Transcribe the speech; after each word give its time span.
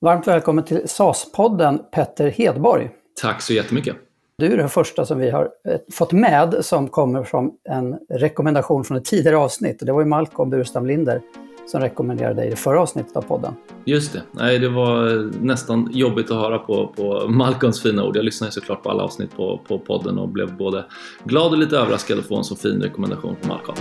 Varmt 0.00 0.28
välkommen 0.28 0.64
till 0.64 0.82
SAS-podden 0.86 1.78
Petter 1.78 2.30
Hedborg. 2.30 2.90
Tack 3.22 3.42
så 3.42 3.52
jättemycket. 3.52 3.96
Du 4.38 4.52
är 4.52 4.56
den 4.56 4.68
första 4.68 5.06
som 5.06 5.18
vi 5.18 5.30
har 5.30 5.42
eh, 5.42 5.76
fått 5.92 6.12
med 6.12 6.54
som 6.60 6.88
kommer 6.88 7.24
från 7.24 7.50
en 7.68 7.96
rekommendation 8.08 8.84
från 8.84 8.96
ett 8.96 9.04
tidigare 9.04 9.36
avsnitt. 9.36 9.78
Det 9.80 9.92
var 9.92 10.00
ju 10.00 10.06
Malcolm 10.06 10.50
Burstam 10.50 10.86
Linder 10.86 11.20
som 11.66 11.80
rekommenderade 11.80 12.34
dig 12.34 12.46
i 12.46 12.50
det 12.50 12.56
förra 12.56 12.80
avsnittet 12.80 13.16
av 13.16 13.22
podden. 13.22 13.54
Just 13.84 14.12
det. 14.12 14.22
Nej, 14.32 14.58
det 14.58 14.68
var 14.68 15.22
nästan 15.44 15.88
jobbigt 15.92 16.30
att 16.30 16.36
höra 16.36 16.58
på, 16.58 16.86
på 16.96 17.28
Malcolms 17.28 17.82
fina 17.82 18.04
ord. 18.04 18.16
Jag 18.16 18.24
lyssnade 18.24 18.52
såklart 18.52 18.82
på 18.82 18.90
alla 18.90 19.02
avsnitt 19.02 19.36
på, 19.36 19.60
på 19.68 19.78
podden 19.78 20.18
och 20.18 20.28
blev 20.28 20.56
både 20.56 20.84
glad 21.24 21.52
och 21.52 21.58
lite 21.58 21.76
överraskad 21.76 22.18
att 22.18 22.26
få 22.26 22.36
en 22.36 22.44
så 22.44 22.56
fin 22.56 22.82
rekommendation 22.82 23.36
från 23.40 23.48
Malcolm. 23.48 23.76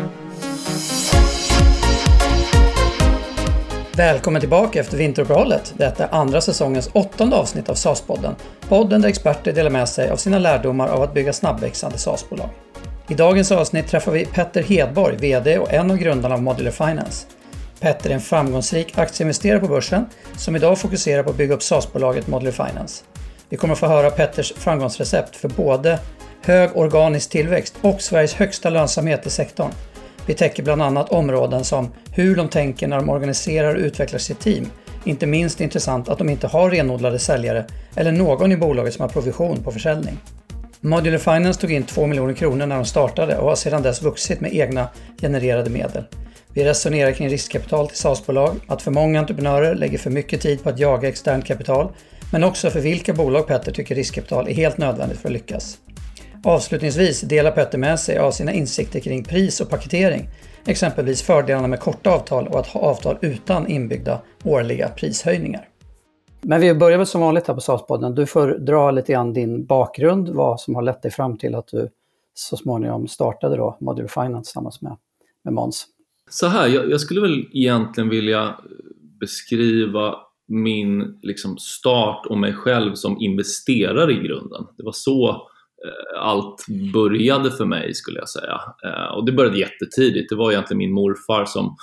Välkommen 3.98 4.40
tillbaka 4.40 4.80
efter 4.80 4.98
vinteruppehållet. 4.98 5.74
Detta 5.78 6.04
är 6.04 6.14
andra 6.14 6.42
säsongens 6.42 6.90
åttonde 6.94 7.36
avsnitt 7.36 7.70
av 7.70 7.76
SAS-podden. 7.76 8.36
Podden 8.70 9.02
där 9.02 9.10
experter 9.10 9.54
delar 9.54 9.70
med 9.70 9.90
sig 9.90 10.10
av 10.10 10.18
sina 10.18 10.40
lärdomar 10.40 10.88
av 10.88 11.02
att 11.02 11.14
bygga 11.14 11.34
snabbväxande 11.34 11.98
SAS-bolag. 11.98 12.50
I 13.08 13.14
dagens 13.14 13.52
avsnitt 13.52 13.88
träffar 13.88 14.12
vi 14.12 14.26
Petter 14.26 14.64
Hedborg, 14.64 15.18
VD 15.18 15.58
och 15.60 15.74
en 15.74 15.92
av 15.92 15.98
grundarna 15.98 16.36
av 16.36 16.42
Modular 16.42 16.72
Finance. 16.72 17.28
Petter 17.80 18.10
är 18.10 18.14
en 18.14 18.22
framgångsrik 18.22 18.98
aktieinvesterare 18.98 19.60
på 19.60 19.68
börsen 19.68 20.06
som 20.38 20.56
idag 20.56 20.80
fokuserar 20.80 21.24
på 21.24 21.30
att 21.30 21.38
bygga 21.38 21.54
upp 21.54 21.64
SAS-bolaget 21.64 22.28
Modular 22.28 22.52
Finance. 22.52 23.04
Vi 23.50 23.58
kommer 23.58 23.74
att 23.74 23.80
få 23.80 23.88
höra 23.88 24.12
Petters 24.12 24.54
framgångsrecept 24.58 25.36
för 25.36 25.50
både 25.50 26.00
hög 26.42 26.70
organisk 26.76 27.30
tillväxt 27.30 27.76
och 27.82 28.02
Sveriges 28.02 28.34
högsta 28.34 28.70
lönsamhet 28.70 29.26
i 29.26 29.30
sektorn. 29.30 29.72
Vi 30.28 30.34
täcker 30.34 30.64
bland 30.64 30.82
annat 30.82 31.10
områden 31.10 31.64
som 31.64 31.94
hur 32.12 32.36
de 32.36 32.50
tänker 32.50 32.88
när 32.88 32.98
de 32.98 33.10
organiserar 33.10 33.76
och 33.76 33.82
utvecklar 33.82 34.20
sitt 34.20 34.40
team. 34.40 34.66
Inte 35.04 35.26
minst 35.26 35.62
intressant 35.62 36.10
att 36.10 36.18
de 36.18 36.30
inte 36.30 36.48
har 36.48 36.72
renodlade 36.72 37.20
säljare 37.20 37.66
eller 37.96 38.12
någon 38.12 38.52
i 38.52 38.58
bolaget 38.58 38.94
som 38.94 39.02
har 39.02 39.10
provision 39.10 39.64
på 39.64 39.72
försäljning. 39.72 40.18
Modular 40.82 41.18
Finance 41.18 41.62
tog 41.62 41.72
in 41.72 41.84
2 41.84 42.08
miljoner 42.08 42.34
kronor 42.34 42.66
när 42.66 42.76
de 42.76 42.86
startade 42.86 43.38
och 43.38 43.50
har 43.50 43.56
sedan 43.56 43.82
dess 43.82 44.02
vuxit 44.02 44.42
med 44.42 44.56
egna 44.56 44.88
genererade 45.22 45.70
medel. 45.70 46.04
Vi 46.54 46.64
resonerar 46.64 47.12
kring 47.12 47.30
riskkapital 47.30 47.88
till 47.88 47.98
SaaS-bolag, 47.98 48.56
att 48.68 48.82
för 48.82 48.92
många 48.92 49.20
entreprenörer 49.20 49.76
lägger 49.76 49.98
för 49.98 50.10
mycket 50.10 50.42
tid 50.42 50.64
på 50.64 50.70
att 50.70 50.80
jaga 50.80 51.10
externt 51.10 51.46
kapital, 51.46 51.92
men 52.32 52.44
också 52.44 52.70
för 52.70 52.80
vilka 52.80 53.14
bolag 53.14 53.48
Petter 53.48 53.72
tycker 53.72 53.96
riskkapital 53.96 54.48
är 54.48 54.54
helt 54.54 54.78
nödvändigt 54.78 55.20
för 55.20 55.30
att 55.30 55.34
lyckas. 55.34 55.78
Avslutningsvis 56.48 57.22
delar 57.22 57.52
Petter 57.52 57.78
med 57.78 58.00
sig 58.00 58.18
av 58.18 58.32
sina 58.32 58.54
insikter 58.54 59.00
kring 59.00 59.24
pris 59.24 59.62
och 59.62 59.70
paketering, 59.70 60.30
exempelvis 60.66 61.22
fördelarna 61.22 61.68
med 61.68 61.80
korta 61.80 62.10
avtal 62.10 62.48
och 62.48 62.60
att 62.60 62.68
ha 62.68 62.82
avtal 62.82 63.18
utan 63.22 63.68
inbyggda 63.68 64.22
årliga 64.44 64.90
prishöjningar. 64.90 65.68
Men 66.42 66.62
vi 66.62 66.74
börjar 66.74 66.98
väl 66.98 67.08
som 67.08 67.22
vanligt 67.22 67.48
här 67.48 67.54
på 67.54 67.60
SAS-podden. 67.60 68.16
Du 68.16 68.26
får 68.26 68.48
dra 68.48 68.92
lite 68.92 69.12
grann 69.12 69.34
din 69.34 69.66
bakgrund, 69.66 70.30
vad 70.30 70.60
som 70.60 70.76
har 70.76 70.82
lett 70.82 71.02
dig 71.02 71.12
fram 71.12 71.38
till 71.38 71.56
att 71.56 71.68
du 71.68 71.90
så 72.34 72.58
småningom 72.58 73.08
startade 73.08 73.58
då 73.58 73.78
Modular 73.82 74.08
Finance 74.08 74.50
tillsammans 74.50 74.82
med, 74.82 74.98
med 75.44 75.54
Måns. 75.54 75.88
Så 76.30 76.48
här, 76.48 76.68
jag, 76.68 76.92
jag, 76.92 77.02
skulle 77.02 77.22
väl 77.22 77.46
egentligen 77.54 78.10
vilja 78.10 78.56
beskriva 79.20 80.16
min 80.48 81.20
liksom, 81.22 81.58
start 81.58 82.26
och 82.30 82.38
mig 82.38 82.54
själv 82.54 82.94
som 82.94 83.18
investerare 83.20 84.12
i 84.12 84.28
grunden. 84.28 84.66
Det 84.78 84.84
var 84.84 84.92
så 84.92 85.48
Eh, 85.86 86.22
allt 86.22 86.66
började 86.94 87.52
för 87.52 87.66
mig 87.66 87.94
skulle 87.94 88.20
jag 88.20 88.30
säga. 88.30 88.62
Eh, 88.86 89.16
och 89.18 89.26
det 89.26 89.32
började 89.32 89.60
jättetidigt. 89.60 90.30
Det 90.30 90.36
var 90.36 90.52
egentligen 90.52 90.78
min 90.78 90.94
morfar 90.94 91.46
som 91.46 91.76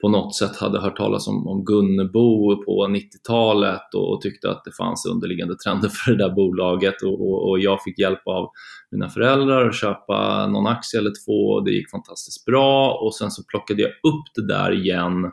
på 0.00 0.08
något 0.08 0.36
sätt 0.36 0.56
hade 0.56 0.80
hört 0.80 0.96
talas 0.96 1.28
om, 1.28 1.48
om 1.48 1.64
Gunnebo 1.64 2.64
på 2.64 2.86
90-talet 2.86 3.94
och, 3.94 4.12
och, 4.12 4.20
tyckte 4.20 4.50
att 4.50 4.64
det 4.64 4.72
fanns 4.72 5.06
underliggande 5.06 5.56
trender 5.56 5.88
för 5.88 6.10
det 6.12 6.18
där 6.18 6.34
bolaget 6.34 7.02
och, 7.02 7.20
och, 7.28 7.50
och, 7.50 7.58
jag 7.58 7.82
fick 7.82 7.98
hjälp 7.98 8.26
av 8.26 8.48
mina 8.90 9.08
föräldrar 9.08 9.68
att 9.68 9.74
köpa 9.74 10.46
någon 10.46 10.66
aktie 10.66 11.00
eller 11.00 11.12
två 11.26 11.54
och 11.54 11.64
det 11.64 11.70
gick 11.70 11.90
fantastiskt 11.90 12.44
bra 12.44 12.98
och 13.02 13.14
sen 13.14 13.30
så 13.30 13.42
plockade 13.44 13.82
jag 13.82 13.90
upp 13.90 14.24
det 14.34 14.46
där 14.46 14.72
igen 14.72 15.32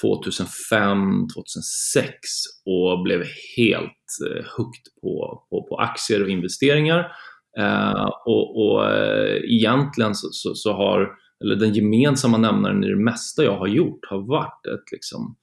2005, 0.00 1.28
2006 1.34 2.12
och 2.66 3.02
blev 3.02 3.22
helt 3.56 4.08
eh, 4.26 4.44
hooked 4.56 4.86
på, 5.02 5.44
på, 5.50 5.66
på 5.68 5.76
aktier 5.76 6.22
och 6.22 6.28
investeringar 6.28 7.12
Eh, 7.58 8.10
och, 8.26 8.66
och 8.66 8.90
eh, 8.90 9.36
egentligen 9.44 10.14
så, 10.14 10.28
så, 10.32 10.54
så, 10.54 10.72
har, 10.72 11.12
eller 11.44 11.56
den 11.56 11.74
gemensamma 11.74 12.38
nämnaren 12.38 12.84
i 12.84 12.88
det 12.88 13.04
mesta 13.04 13.44
jag 13.44 13.58
har 13.58 13.66
gjort 13.66 14.00
har 14.10 14.28
varit 14.28 14.66
ett 14.66 14.92
liksom, 14.92 15.36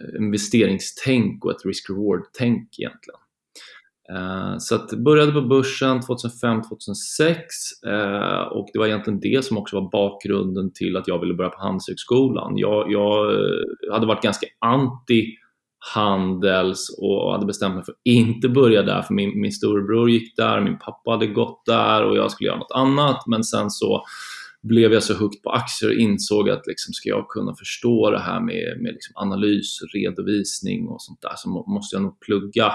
eh, 0.00 0.22
investeringstänk 0.24 1.44
och 1.44 1.50
ett 1.50 1.64
risk-reward-tänk 1.64 2.78
egentligen. 2.78 3.20
Eh, 4.12 4.58
så 4.58 4.74
att 4.74 4.90
började 4.90 5.32
på 5.32 5.40
börsen 5.40 6.00
2005-2006 6.00 7.34
eh, 7.86 8.42
och 8.42 8.68
det 8.72 8.78
var 8.78 8.86
egentligen 8.86 9.20
det 9.20 9.44
som 9.44 9.58
också 9.58 9.80
var 9.80 9.90
bakgrunden 9.90 10.72
till 10.72 10.96
att 10.96 11.08
jag 11.08 11.20
ville 11.20 11.34
börja 11.34 11.50
på 11.50 11.60
Handelshögskolan. 11.60 12.52
Jag, 12.56 12.92
jag 12.92 13.34
eh, 13.34 13.92
hade 13.92 14.06
varit 14.06 14.22
ganska 14.22 14.46
anti 14.58 15.26
Handels 15.94 16.96
och 16.98 17.32
hade 17.32 17.46
bestämt 17.46 17.74
mig 17.74 17.84
för 17.84 17.92
att 17.92 18.00
inte 18.04 18.48
börja 18.48 18.82
där 18.82 19.02
för 19.02 19.14
min, 19.14 19.40
min 19.40 19.52
storebror 19.52 20.10
gick 20.10 20.36
där, 20.36 20.60
min 20.60 20.78
pappa 20.78 21.10
hade 21.10 21.26
gått 21.26 21.62
där 21.66 22.04
och 22.04 22.16
jag 22.16 22.30
skulle 22.30 22.48
göra 22.48 22.58
något 22.58 22.72
annat. 22.74 23.26
Men 23.26 23.44
sen 23.44 23.70
så 23.70 24.04
blev 24.62 24.92
jag 24.92 25.02
så 25.02 25.14
hooked 25.14 25.42
på 25.42 25.50
aktier 25.50 25.90
och 25.90 25.96
insåg 25.96 26.50
att 26.50 26.66
liksom, 26.66 26.92
ska 26.92 27.08
jag 27.08 27.28
kunna 27.28 27.54
förstå 27.54 28.10
det 28.10 28.20
här 28.20 28.40
med, 28.40 28.82
med 28.82 28.92
liksom 28.92 29.12
analys, 29.16 29.78
redovisning 29.94 30.88
och 30.88 31.02
sånt 31.02 31.22
där 31.22 31.32
så 31.36 31.48
måste 31.48 31.96
jag 31.96 32.02
nog 32.02 32.20
plugga 32.20 32.72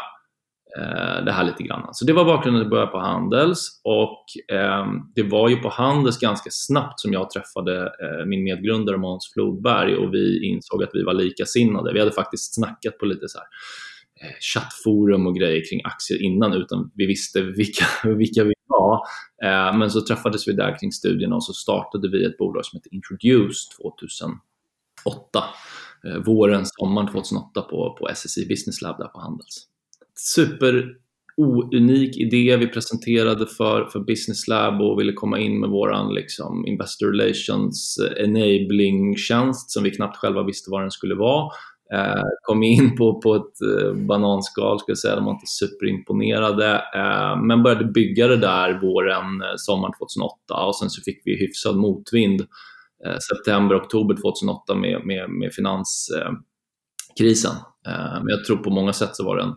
Eh, 0.80 1.26
det 1.26 1.32
här 1.32 1.44
lite 1.44 1.64
grann. 1.64 1.90
Så 1.92 2.06
det 2.06 2.14
var 2.14 2.26
bakgrunden 2.26 2.62
till 2.62 2.66
att 2.66 2.72
börja 2.72 2.88
på 2.88 3.00
Handels 3.00 3.82
och 3.84 4.26
eh, 4.56 4.86
det 5.16 5.24
var 5.24 5.50
ju 5.50 5.56
på 5.56 5.70
Handels 5.70 6.20
ganska 6.20 6.50
snabbt 6.52 7.00
som 7.00 7.14
jag 7.14 7.30
träffade 7.30 7.82
eh, 7.82 8.26
min 8.26 8.44
medgrundare 8.44 8.98
Måns 8.98 9.32
Flodberg 9.34 9.96
och 9.96 10.14
vi 10.14 10.46
insåg 10.46 10.84
att 10.84 10.90
vi 10.94 11.04
var 11.04 11.14
likasinnade. 11.14 11.94
Vi 11.94 12.00
hade 12.00 12.12
faktiskt 12.12 12.56
snackat 12.56 12.98
på 12.98 13.06
lite 13.06 13.28
så 13.28 13.38
här 13.38 13.48
eh, 14.22 14.36
chattforum 14.54 15.28
och 15.28 15.36
grejer 15.36 15.62
kring 15.70 15.82
aktier 15.84 16.22
innan 16.22 16.54
utan 16.54 16.92
vi 16.96 17.06
visste 17.06 17.42
vilka, 17.42 17.86
vilka 18.04 18.44
vi 18.44 18.54
var. 18.68 18.96
Eh, 19.44 19.78
men 19.78 19.92
så 19.92 20.02
träffades 20.02 20.48
vi 20.48 20.54
där 20.54 20.80
kring 20.80 20.92
studierna 20.92 21.36
och 21.36 21.44
så 21.44 21.54
startade 21.54 22.10
vi 22.10 22.26
ett 22.26 22.38
bolag 22.38 22.66
som 22.66 22.78
heter 22.78 22.94
Introduce 22.94 23.70
2008 23.82 25.44
eh, 26.08 26.18
våren, 26.26 26.62
sommaren 26.66 27.08
2008 27.08 27.62
på, 27.62 27.98
på 28.00 28.10
SSI 28.16 28.48
Business 28.48 28.82
Lab 28.82 28.98
där 28.98 29.08
på 29.08 29.20
Handels 29.20 29.73
super 30.16 30.96
ounik 31.38 32.18
idé 32.18 32.58
vi 32.58 32.68
presenterade 32.68 33.48
för, 33.48 33.86
för 33.86 34.00
Business 34.00 34.48
Lab 34.48 34.82
och 34.82 35.00
ville 35.00 35.14
komma 35.14 35.40
in 35.40 35.60
med 35.60 35.70
våran 35.70 36.14
liksom, 36.14 36.66
Investor 36.68 37.12
Relations 37.12 37.98
enabling-tjänst 38.18 39.72
som 39.72 39.84
vi 39.84 39.92
knappt 39.92 40.18
själva 40.18 40.44
visste 40.44 40.72
vad 40.72 40.82
den 40.82 40.92
skulle 40.92 41.16
vara. 41.16 41.52
Eh, 41.94 42.24
kom 42.42 42.64
in 42.64 42.96
på, 42.96 43.22
på 43.22 43.36
ett 43.36 43.62
eh, 43.62 43.94
bananskal, 43.94 44.80
skulle 44.80 44.92
jag 44.92 44.98
säga. 44.98 45.16
de 45.16 45.26
var 45.26 45.32
inte 45.32 45.48
superimponerade, 45.48 46.76
eh, 46.96 47.42
men 47.42 47.64
började 47.64 47.86
bygga 47.86 48.28
det 48.28 48.38
där 48.38 48.82
våren, 48.82 49.42
eh, 49.42 49.54
sommaren 49.58 49.94
2008 50.00 50.66
och 50.66 50.76
sen 50.76 50.90
så 50.90 51.02
fick 51.02 51.22
vi 51.26 51.40
hyfsad 51.40 51.78
motvind 51.78 52.42
eh, 53.06 53.18
september, 53.30 53.78
oktober 53.78 54.16
2008 54.16 54.76
med, 54.76 55.06
med, 55.06 55.30
med 55.30 55.54
finanskrisen. 55.54 57.56
Eh, 57.88 58.14
men 58.14 58.28
jag 58.28 58.46
tror 58.46 58.58
på 58.58 58.70
många 58.70 58.94
sätt 58.94 59.16
så 59.16 59.26
var 59.26 59.38
det 59.38 59.44
en 59.44 59.56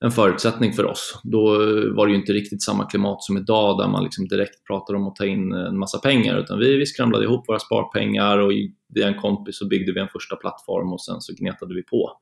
en 0.00 0.10
förutsättning 0.10 0.72
för 0.72 0.84
oss. 0.86 1.20
Då 1.24 1.48
var 1.94 2.06
det 2.06 2.12
ju 2.12 2.18
inte 2.18 2.32
riktigt 2.32 2.62
samma 2.62 2.84
klimat 2.84 3.22
som 3.22 3.36
idag 3.36 3.78
där 3.78 3.88
man 3.88 4.04
liksom 4.04 4.28
direkt 4.28 4.66
pratar 4.66 4.94
om 4.94 5.08
att 5.08 5.16
ta 5.16 5.26
in 5.26 5.52
en 5.52 5.78
massa 5.78 5.98
pengar 5.98 6.38
utan 6.38 6.58
vi, 6.58 6.76
vi 6.76 6.86
skramlade 6.86 7.24
ihop 7.24 7.48
våra 7.48 7.58
sparpengar 7.58 8.38
och 8.38 8.52
via 8.94 9.08
en 9.08 9.20
kompis 9.20 9.58
så 9.58 9.68
byggde 9.68 9.92
vi 9.92 10.00
en 10.00 10.08
första 10.08 10.36
plattform 10.36 10.92
och 10.92 11.00
sen 11.00 11.20
så 11.20 11.32
gnetade 11.38 11.74
vi 11.74 11.82
på. 11.82 12.12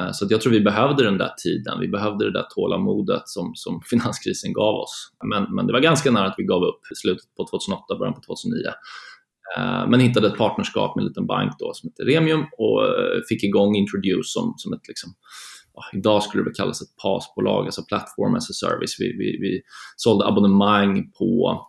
Eh, 0.00 0.06
så 0.06 0.26
så 0.26 0.26
jag 0.30 0.40
tror 0.40 0.52
vi 0.52 0.60
behövde 0.60 1.04
den 1.04 1.18
där 1.18 1.30
tiden, 1.44 1.80
vi 1.80 1.88
behövde 1.88 2.24
det 2.24 2.32
där 2.32 2.46
tålamodet 2.54 3.22
som, 3.24 3.52
som 3.54 3.82
finanskrisen 3.90 4.52
gav 4.52 4.74
oss. 4.74 5.12
Men, 5.24 5.54
men 5.54 5.66
det 5.66 5.72
var 5.72 5.80
ganska 5.80 6.10
nära 6.10 6.26
att 6.26 6.34
vi 6.38 6.44
gav 6.44 6.62
upp 6.62 6.80
i 6.92 6.94
slutet 6.94 7.34
på 7.36 7.46
2008, 7.50 7.98
början 7.98 8.14
på 8.14 8.20
2009. 8.20 8.66
Eh, 9.56 9.88
men 9.88 10.00
hittade 10.00 10.26
ett 10.26 10.38
partnerskap 10.38 10.96
med 10.96 11.02
en 11.02 11.08
liten 11.08 11.26
bank 11.26 11.52
då 11.58 11.74
som 11.74 11.90
heter 11.90 12.04
Remium 12.04 12.44
och 12.58 12.84
eh, 12.84 13.20
fick 13.28 13.44
igång 13.44 13.76
Introduce 13.76 14.32
som, 14.32 14.54
som 14.56 14.72
ett 14.72 14.88
liksom 14.88 15.10
Ah, 15.76 15.96
idag 15.96 16.22
skulle 16.22 16.42
det 16.42 16.48
väl 16.48 16.54
kallas 16.54 16.82
ett 16.82 16.96
PAS-bolag, 17.02 17.64
alltså 17.64 17.84
Platform 17.84 18.34
as 18.34 18.50
a 18.50 18.52
Service. 18.52 18.96
Vi, 18.98 19.16
vi, 19.18 19.38
vi 19.40 19.62
sålde 19.96 20.26
abonnemang 20.26 21.12
på 21.18 21.60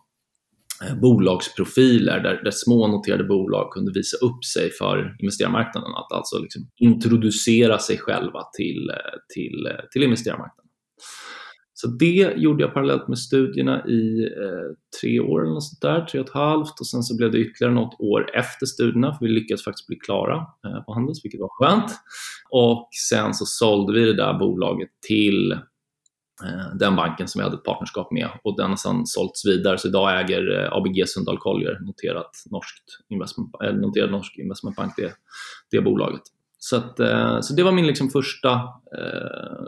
eh, 0.84 1.00
bolagsprofiler 1.00 2.20
där, 2.20 2.40
där 2.44 2.50
små 2.50 2.86
noterade 2.86 3.24
bolag 3.24 3.72
kunde 3.72 3.92
visa 3.92 4.16
upp 4.16 4.44
sig 4.44 4.70
för 4.70 5.16
investerarmarknaden, 5.18 5.90
att 5.94 6.12
alltså 6.12 6.38
liksom 6.38 6.62
introducera 6.76 7.78
sig 7.78 7.98
själva 7.98 8.42
till, 8.56 8.90
eh, 8.90 9.18
till, 9.34 9.66
eh, 9.66 9.84
till 9.92 10.02
investerarmarknaden. 10.02 10.70
Så 11.80 11.86
det 11.86 12.32
gjorde 12.36 12.62
jag 12.62 12.74
parallellt 12.74 13.08
med 13.08 13.18
studierna 13.18 13.86
i 13.86 14.24
eh, 14.24 14.76
tre 15.00 15.20
år 15.20 15.42
eller 15.42 15.54
något 15.54 15.64
sånt 15.64 15.80
där, 15.80 16.00
tre 16.00 16.20
och 16.20 16.26
ett 16.26 16.34
halvt 16.34 16.80
och 16.80 16.86
sen 16.86 17.02
så 17.02 17.16
blev 17.16 17.32
det 17.32 17.38
ytterligare 17.38 17.74
något 17.74 18.00
år 18.00 18.30
efter 18.34 18.66
studierna 18.66 19.14
för 19.14 19.26
vi 19.26 19.32
lyckades 19.32 19.64
faktiskt 19.64 19.86
bli 19.86 19.96
klara 19.96 20.36
eh, 20.36 20.82
på 20.84 20.94
Handels, 20.94 21.24
vilket 21.24 21.40
var 21.40 21.48
skönt. 21.48 21.90
Och 22.50 22.88
sen 23.10 23.34
så 23.34 23.46
sålde 23.46 23.92
vi 23.92 24.04
det 24.06 24.16
där 24.16 24.38
bolaget 24.38 24.88
till 25.06 25.52
eh, 26.44 26.76
den 26.78 26.96
banken 26.96 27.28
som 27.28 27.38
vi 27.38 27.42
hade 27.42 27.56
ett 27.56 27.64
partnerskap 27.64 28.12
med 28.12 28.28
och 28.44 28.56
den 28.56 28.70
har 28.70 28.76
sedan 28.76 29.06
sålts 29.06 29.46
vidare 29.46 29.78
så 29.78 29.88
idag 29.88 30.20
äger 30.20 30.60
eh, 30.60 30.72
ABG 30.72 31.08
Sundal 31.08 31.38
Collier, 31.38 31.78
noterat 31.80 32.30
norskt 32.50 32.84
investment, 33.08 33.50
eh, 33.62 33.68
äh, 33.68 33.74
noterad 33.74 34.10
norsk 34.10 34.38
investmentbank, 34.38 34.92
det, 34.96 35.12
det 35.70 35.80
bolaget. 35.80 36.22
Så, 36.58 36.76
att, 36.76 37.00
eh, 37.00 37.40
så 37.40 37.54
det 37.54 37.62
var 37.62 37.72
min 37.72 37.86
liksom 37.86 38.10
första 38.10 38.52
eh, 38.98 39.66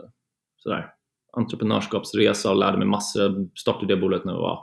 sådär, 0.57 0.93
entreprenörskapsresa 1.37 2.51
och 2.51 2.57
lärde 2.57 2.77
mig 2.77 2.87
massor. 2.87 3.23
Jag 3.23 3.49
startade 3.55 3.95
det 3.95 4.01
bolaget 4.01 4.25
när 4.25 4.33
jag 4.33 4.39
var, 4.39 4.59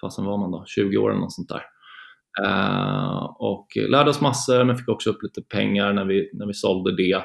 fasen 0.00 0.24
var 0.24 0.38
man 0.38 0.50
då, 0.50 0.64
20 0.66 0.96
år 0.96 1.10
eller 1.10 1.20
något 1.20 1.32
sånt 1.32 1.48
där. 1.48 1.62
Uh, 2.42 3.24
och 3.38 3.66
lärde 3.88 4.10
oss 4.10 4.20
massor 4.20 4.64
men 4.64 4.76
fick 4.76 4.88
också 4.88 5.10
upp 5.10 5.22
lite 5.22 5.42
pengar 5.42 5.92
när 5.92 6.04
vi, 6.04 6.30
när 6.32 6.46
vi 6.46 6.54
sålde 6.54 6.96
det. 6.96 7.24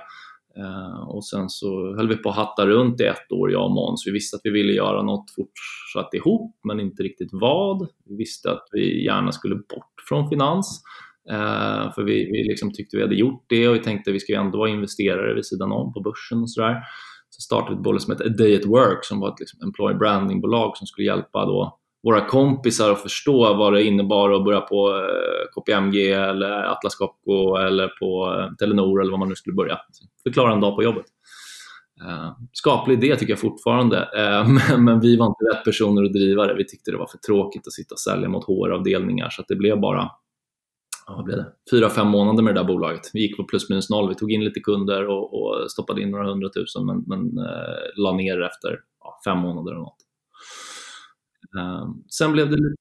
Uh, 0.57 1.09
och 1.09 1.25
sen 1.25 1.49
så 1.49 1.95
höll 1.95 2.07
vi 2.07 2.15
på 2.15 2.29
att 2.29 2.35
hatta 2.35 2.65
runt 2.67 3.01
i 3.01 3.03
ett 3.03 3.31
år, 3.31 3.51
jag 3.51 3.65
och 3.65 3.71
Måns. 3.71 4.07
Vi 4.07 4.11
visste 4.11 4.35
att 4.35 4.41
vi 4.43 4.49
ville 4.49 4.73
göra 4.73 5.03
något 5.03 5.31
fortsatt 5.35 6.13
ihop, 6.13 6.59
men 6.63 6.79
inte 6.79 7.03
riktigt 7.03 7.29
vad. 7.31 7.87
Vi 8.05 8.15
visste 8.15 8.51
att 8.51 8.67
vi 8.71 9.05
gärna 9.05 9.31
skulle 9.31 9.55
bort 9.55 9.93
från 10.09 10.29
finans. 10.29 10.83
Uh, 11.31 11.93
för 11.93 12.03
vi, 12.03 12.31
vi 12.31 12.43
liksom 12.43 12.71
tyckte 12.73 12.97
vi 12.97 13.03
hade 13.03 13.15
gjort 13.15 13.45
det 13.49 13.67
och 13.67 13.75
vi 13.75 13.79
tänkte 13.79 14.09
att 14.09 14.15
vi 14.15 14.19
ska 14.19 14.33
ju 14.33 14.39
ändå 14.39 14.57
vara 14.57 14.69
investerare 14.69 15.33
vid 15.33 15.45
sidan 15.45 15.71
om 15.71 15.93
på 15.93 16.01
börsen 16.01 16.41
och 16.41 16.51
sådär 16.51 16.77
startade 17.39 17.69
vi 17.69 17.75
ett 17.75 17.83
bolag 17.83 18.01
som 18.01 18.11
hette 18.11 18.23
A 18.23 18.33
Day 18.37 18.55
at 18.55 18.65
Work 18.65 19.05
som 19.05 19.19
var 19.19 19.29
ett 19.29 19.39
liksom 19.39 19.61
employer 19.63 19.97
branding-bolag 19.97 20.77
som 20.77 20.87
skulle 20.87 21.07
hjälpa 21.07 21.45
då 21.45 21.79
våra 22.03 22.25
kompisar 22.25 22.91
att 22.91 23.01
förstå 23.01 23.53
vad 23.53 23.73
det 23.73 23.83
innebar 23.83 24.31
att 24.31 24.45
börja 24.45 24.61
på 24.61 24.89
eh, 24.89 25.51
KPMG 25.53 26.11
eller 26.11 26.63
Atlas 26.63 26.95
Copco 26.95 27.55
eller 27.55 27.87
på 27.87 28.35
eh, 28.39 28.55
Telenor 28.55 29.01
eller 29.01 29.11
vad 29.11 29.19
man 29.19 29.29
nu 29.29 29.35
skulle 29.35 29.55
börja. 29.55 29.77
Förklara 30.23 30.53
en 30.53 30.61
dag 30.61 30.75
på 30.75 30.83
jobbet. 30.83 31.05
Eh, 32.01 32.31
skaplig 32.53 33.03
idé 33.03 33.15
tycker 33.15 33.31
jag 33.31 33.39
fortfarande, 33.39 33.97
eh, 33.97 34.77
men, 34.77 34.99
vi 34.99 35.17
var 35.17 35.25
inte 35.25 35.45
rätt 35.53 35.65
personer 35.65 36.03
att 36.03 36.13
driva 36.13 36.47
det. 36.47 36.53
Vi 36.53 36.65
tyckte 36.65 36.91
det 36.91 36.97
var 36.97 37.07
för 37.07 37.17
tråkigt 37.17 37.67
att 37.67 37.73
sitta 37.73 37.95
och 37.95 37.99
sälja 37.99 38.29
mot 38.29 38.45
HR-avdelningar 38.45 39.29
så 39.29 39.43
det 39.47 39.55
blev 39.55 39.79
bara 39.79 40.11
vad 41.15 41.25
blev 41.25 41.37
det? 41.37 41.51
fyra, 41.71 41.89
fem 41.89 42.07
månader 42.07 42.43
med 42.43 42.55
det 42.55 42.59
där 42.59 42.67
bolaget. 42.67 43.11
Vi 43.13 43.21
gick 43.21 43.37
på 43.37 43.43
plus 43.43 43.69
minus 43.69 43.89
noll. 43.89 44.09
Vi 44.09 44.15
tog 44.15 44.31
in 44.31 44.43
lite 44.43 44.59
kunder 44.59 45.07
och, 45.07 45.33
och 45.33 45.71
stoppade 45.71 46.01
in 46.01 46.11
några 46.11 46.29
hundratusen 46.29 46.85
men, 46.85 47.03
men 47.07 47.37
eh, 47.37 48.03
la 48.03 48.11
ner 48.11 48.41
efter 48.41 48.79
ja, 48.99 49.19
fem 49.25 49.37
månader 49.37 49.71
eller 49.71 49.81
något. 49.81 50.05
Eh, 51.57 51.89
sen 52.09 52.31
blev 52.31 52.49
det. 52.49 52.75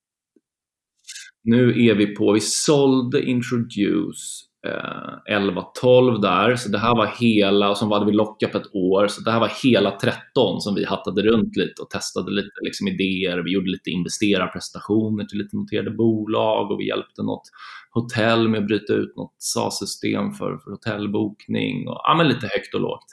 Nu 1.43 1.87
är 1.87 1.95
vi 1.95 2.07
på, 2.15 2.33
vi 2.33 2.41
sålde 2.41 3.23
Introduce 3.23 4.48
Eh, 4.69 5.39
11-12 5.39 6.21
där, 6.21 6.57
så 6.57 6.69
det 6.69 6.79
här 6.79 6.95
var 6.95 7.07
hela, 7.07 7.71
och 7.71 7.77
så 7.77 7.95
hade 7.95 8.07
vi 8.07 8.13
lockat 8.13 8.53
på 8.53 8.59
ett 8.59 8.75
år, 8.75 9.07
så 9.09 9.21
det 9.21 9.31
här 9.31 9.41
var 9.41 9.53
hela 9.63 9.91
13 9.91 10.61
som 10.61 10.75
vi 10.75 10.85
hattade 10.85 11.23
runt 11.23 11.57
lite 11.57 11.83
och 11.83 11.91
testade 11.91 12.31
lite 12.31 12.61
liksom, 12.63 12.89
idéer. 12.89 13.39
Vi 13.39 13.53
gjorde 13.53 13.71
lite 13.71 13.91
investerarprestationer 13.91 15.25
till 15.25 15.39
lite 15.39 15.57
noterade 15.57 15.91
bolag 15.91 16.71
och 16.71 16.81
vi 16.81 16.89
hjälpte 16.89 17.23
något 17.23 17.51
hotell 17.91 18.49
med 18.49 18.61
att 18.61 18.67
bryta 18.67 18.93
ut 18.93 19.17
något 19.17 19.35
SAS-system 19.39 20.33
för, 20.33 20.59
för 20.59 20.71
hotellbokning 20.71 21.89
och 21.89 22.01
ja, 22.05 22.15
men 22.17 22.29
lite 22.29 22.47
högt 22.47 22.75
och 22.75 22.81
lågt. 22.81 23.07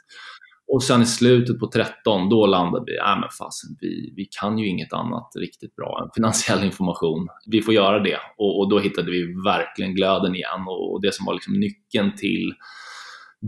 Och 0.68 0.84
sen 0.84 1.02
i 1.02 1.06
slutet 1.06 1.60
på 1.60 1.68
13, 1.68 2.30
då 2.30 2.46
landade 2.46 2.86
vi, 2.88 2.98
äh, 2.98 3.20
men 3.20 3.30
fasen, 3.40 3.78
vi, 3.82 4.14
vi 4.16 4.26
kan 4.42 4.58
ju 4.58 4.68
inget 4.68 4.94
annat 4.94 5.32
riktigt 5.36 5.76
bra 5.76 6.02
än 6.04 6.10
finansiell 6.16 6.64
information. 6.64 7.28
Vi 7.48 7.62
får 7.62 7.74
göra 7.74 8.00
det. 8.00 8.18
Och, 8.38 8.60
och 8.60 8.70
då 8.70 8.80
hittade 8.80 9.12
vi 9.12 9.34
verkligen 9.46 9.96
glöden 9.96 10.36
igen 10.36 10.62
och, 10.68 10.94
och 10.94 11.02
det 11.02 11.14
som 11.14 11.26
var 11.26 11.34
liksom 11.34 11.54
nyckeln 11.60 12.16
till 12.16 12.54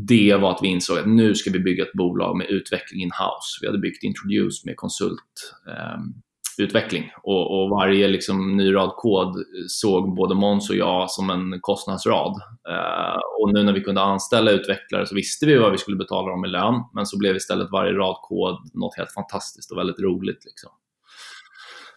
det 0.08 0.36
var 0.36 0.52
att 0.52 0.60
vi 0.64 0.68
insåg 0.68 0.98
att 0.98 1.08
nu 1.08 1.36
ska 1.36 1.52
vi 1.52 1.60
bygga 1.60 1.84
ett 1.84 1.94
bolag 1.94 2.38
med 2.38 2.48
utveckling 2.48 3.02
in-house. 3.02 3.58
Vi 3.62 3.68
hade 3.68 3.80
byggt 3.80 4.04
Introduce 4.04 4.66
med 4.66 4.75
konsult, 4.75 5.54
eh, 5.68 6.00
utveckling 6.63 7.12
och, 7.24 7.63
och 7.63 7.69
varje 7.69 8.07
liksom, 8.07 8.57
ny 8.57 8.75
rad 8.75 8.92
kod 8.95 9.36
såg 9.68 10.15
både 10.15 10.36
Måns 10.36 10.69
och 10.69 10.75
jag 10.75 11.12
som 11.12 11.30
en 11.30 11.59
kostnadsrad. 11.62 12.42
Eh, 12.69 13.19
och 13.42 13.54
nu 13.54 13.63
när 13.63 13.74
vi 13.74 13.81
kunde 13.81 14.01
anställa 14.01 14.51
utvecklare 14.51 15.06
så 15.06 15.15
visste 15.15 15.45
vi 15.45 15.57
vad 15.57 15.71
vi 15.71 15.77
skulle 15.77 15.98
betala 15.98 16.31
dem 16.31 16.45
i 16.45 16.48
lön, 16.48 16.83
men 16.94 17.06
så 17.06 17.18
blev 17.18 17.36
istället 17.36 17.71
varje 17.71 17.94
rad 17.94 18.15
kod 18.21 18.57
något 18.74 18.98
helt 18.98 19.13
fantastiskt 19.13 19.71
och 19.71 19.77
väldigt 19.77 20.00
roligt. 20.00 20.45
Liksom. 20.45 20.71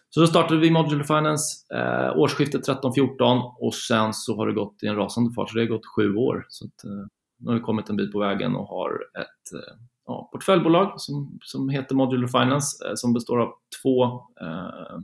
Så 0.09 0.19
då 0.19 0.27
startade 0.27 0.59
vi 0.59 0.71
Modular 0.71 1.03
Finance 1.03 1.75
eh, 1.75 2.17
årsskiftet 2.17 2.67
13-14 2.67 3.53
och 3.59 3.73
sen 3.73 4.13
så 4.13 4.35
har 4.35 4.47
det 4.47 4.53
gått 4.53 4.83
i 4.83 4.87
en 4.87 4.95
rasande 4.95 5.33
fart, 5.33 5.49
så 5.49 5.55
det 5.55 5.61
har 5.61 5.67
gått 5.67 5.95
sju 5.95 6.15
år. 6.15 6.45
Så 6.49 6.65
att, 6.65 6.83
eh, 6.83 7.07
nu 7.39 7.47
har 7.47 7.53
vi 7.53 7.61
kommit 7.61 7.89
en 7.89 7.95
bit 7.95 8.11
på 8.11 8.19
vägen 8.19 8.55
och 8.55 8.67
har 8.67 8.91
ett 9.19 9.53
eh, 9.53 9.75
ja, 10.11 10.29
portföljbolag 10.31 10.93
som, 11.01 11.39
som 11.43 11.69
heter 11.69 11.95
Modular 11.95 12.27
Finance 12.27 12.87
eh, 12.87 12.91
som 12.95 13.13
består 13.13 13.41
av 13.41 13.53
två 13.81 14.03
eh, 14.41 14.99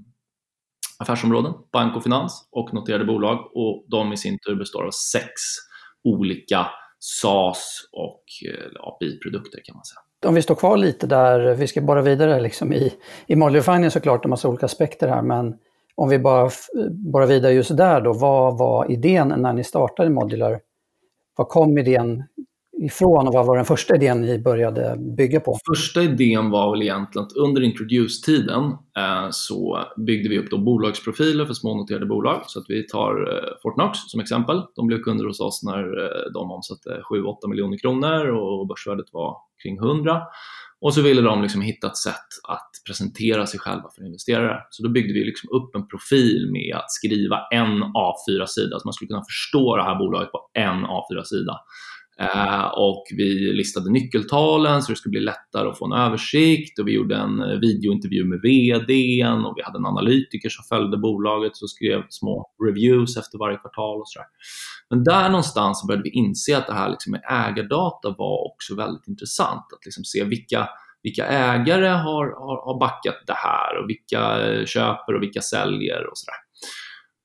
affärsområden, 0.99 1.53
bank 1.71 1.95
och 1.95 2.03
finans 2.03 2.47
och 2.51 2.73
noterade 2.73 3.05
bolag 3.05 3.51
och 3.53 3.85
de 3.87 4.13
i 4.13 4.17
sin 4.17 4.39
tur 4.39 4.55
består 4.55 4.83
av 4.83 4.91
sex 4.91 5.31
olika 6.03 6.67
SaaS 6.99 7.89
och 7.91 8.23
eh, 8.49 8.65
ja, 8.73 8.97
kan 8.99 9.75
man 9.75 9.85
säga. 9.85 10.01
Om 10.25 10.35
vi 10.35 10.41
står 10.41 10.55
kvar 10.55 10.77
lite 10.77 11.07
där, 11.07 11.55
vi 11.55 11.67
ska 11.67 11.81
bara 11.81 12.01
vidare 12.01 12.41
liksom 12.41 12.73
i, 12.73 12.93
i 13.27 13.35
Modular 13.35 13.61
Finance 13.61 13.89
såklart, 13.89 14.25
en 14.25 14.29
massa 14.29 14.47
olika 14.47 14.65
aspekter 14.65 15.07
här, 15.07 15.21
men 15.21 15.55
om 15.95 16.09
vi 16.09 16.19
bara, 16.19 16.49
bara 16.89 17.25
vidare 17.25 17.53
just 17.53 17.77
där 17.77 18.01
då, 18.01 18.13
vad 18.13 18.57
var 18.57 18.91
idén 18.91 19.33
när 19.37 19.53
ni 19.53 19.63
startade 19.63 20.09
Modular? 20.09 20.59
Var 21.35 21.45
kom 21.45 21.77
idén 21.77 22.23
ifrån 22.79 23.27
och 23.27 23.33
vad 23.33 23.45
var 23.45 23.55
den 23.55 23.65
första 23.65 23.95
idén 23.95 24.21
ni 24.21 24.39
började 24.39 24.95
bygga 25.17 25.39
på? 25.39 25.57
Första 25.75 26.03
idén 26.03 26.49
var 26.49 26.71
väl 26.71 26.81
egentligen 26.81 27.25
att 27.25 27.33
under 27.33 27.61
Introduce-tiden 27.61 28.63
eh, 28.97 29.27
så 29.31 29.79
byggde 29.97 30.29
vi 30.29 30.39
upp 30.39 30.49
då 30.51 30.57
bolagsprofiler 30.57 31.45
för 31.45 31.53
smånoterade 31.53 32.05
bolag. 32.05 32.43
Så 32.47 32.59
att 32.59 32.65
vi 32.67 32.87
tar 32.87 33.33
eh, 33.33 33.49
Fortnox 33.63 33.99
som 34.07 34.19
exempel. 34.19 34.61
De 34.75 34.87
blev 34.87 35.01
kunder 35.01 35.25
hos 35.25 35.39
oss 35.39 35.63
när 35.63 36.03
eh, 36.03 36.31
de 36.33 36.51
omsatte 36.51 37.01
7-8 37.11 37.49
miljoner 37.49 37.77
kronor 37.77 38.27
och 38.27 38.67
börsvärdet 38.67 39.07
var 39.11 39.37
kring 39.63 39.77
100. 39.77 40.21
Och 40.81 40.93
så 40.93 41.01
ville 41.01 41.21
de 41.21 41.41
liksom 41.41 41.61
hitta 41.61 41.87
ett 41.87 41.97
sätt 41.97 42.29
att 42.47 42.69
presentera 42.87 43.45
sig 43.45 43.59
själva 43.59 43.89
för 43.95 44.05
investerare. 44.05 44.63
Så 44.69 44.83
då 44.83 44.89
byggde 44.89 45.13
vi 45.13 45.25
liksom 45.25 45.49
upp 45.49 45.75
en 45.75 45.87
profil 45.87 46.49
med 46.51 46.75
att 46.75 46.91
skriva 46.91 47.39
en 47.51 47.83
A4-sida, 47.83 48.79
så 48.79 48.87
man 48.87 48.93
skulle 48.93 49.07
kunna 49.07 49.23
förstå 49.23 49.77
det 49.77 49.83
här 49.83 49.95
bolaget 49.95 50.31
på 50.31 50.49
en 50.53 50.85
A4-sida. 50.85 51.59
Eh, 52.19 52.65
och 52.65 53.03
vi 53.17 53.53
listade 53.53 53.91
nyckeltalen 53.91 54.81
så 54.81 54.91
det 54.91 54.95
skulle 54.95 55.11
bli 55.11 55.19
lättare 55.19 55.67
att 55.69 55.77
få 55.77 55.85
en 55.85 55.99
översikt 56.01 56.79
och 56.79 56.87
vi 56.87 56.93
gjorde 56.93 57.15
en 57.15 57.41
eh, 57.41 57.59
videointervju 57.59 58.25
med 58.25 58.39
VDn 58.41 59.45
och 59.45 59.53
vi 59.57 59.63
hade 59.63 59.77
en 59.77 59.85
analytiker 59.85 60.49
som 60.49 60.63
följde 60.63 60.97
bolaget 60.97 61.51
och 61.61 61.69
skrev 61.69 62.03
små 62.09 62.51
reviews 62.67 63.17
efter 63.17 63.37
varje 63.37 63.57
kvartal 63.57 63.99
och 64.01 64.09
sådär. 64.09 64.27
Men 64.89 65.03
där 65.03 65.29
någonstans 65.29 65.83
började 65.87 66.03
vi 66.03 66.09
inse 66.09 66.57
att 66.57 66.67
det 66.67 66.73
här 66.73 66.89
liksom 66.89 67.11
med 67.11 67.21
ägardata 67.29 68.15
var 68.17 68.51
också 68.51 68.75
väldigt 68.75 69.07
intressant. 69.07 69.65
Att 69.73 69.85
liksom 69.85 70.03
se 70.03 70.23
vilka, 70.23 70.69
vilka 71.03 71.25
ägare 71.25 71.87
har, 71.87 72.25
har, 72.25 72.65
har 72.65 72.79
backat 72.79 73.23
det 73.27 73.37
här 73.37 73.77
och 73.79 73.89
vilka 73.89 74.47
eh, 74.47 74.65
köper 74.65 75.15
och 75.15 75.21
vilka 75.21 75.41
säljer 75.41 76.09
och 76.09 76.17
sådär. 76.17 76.46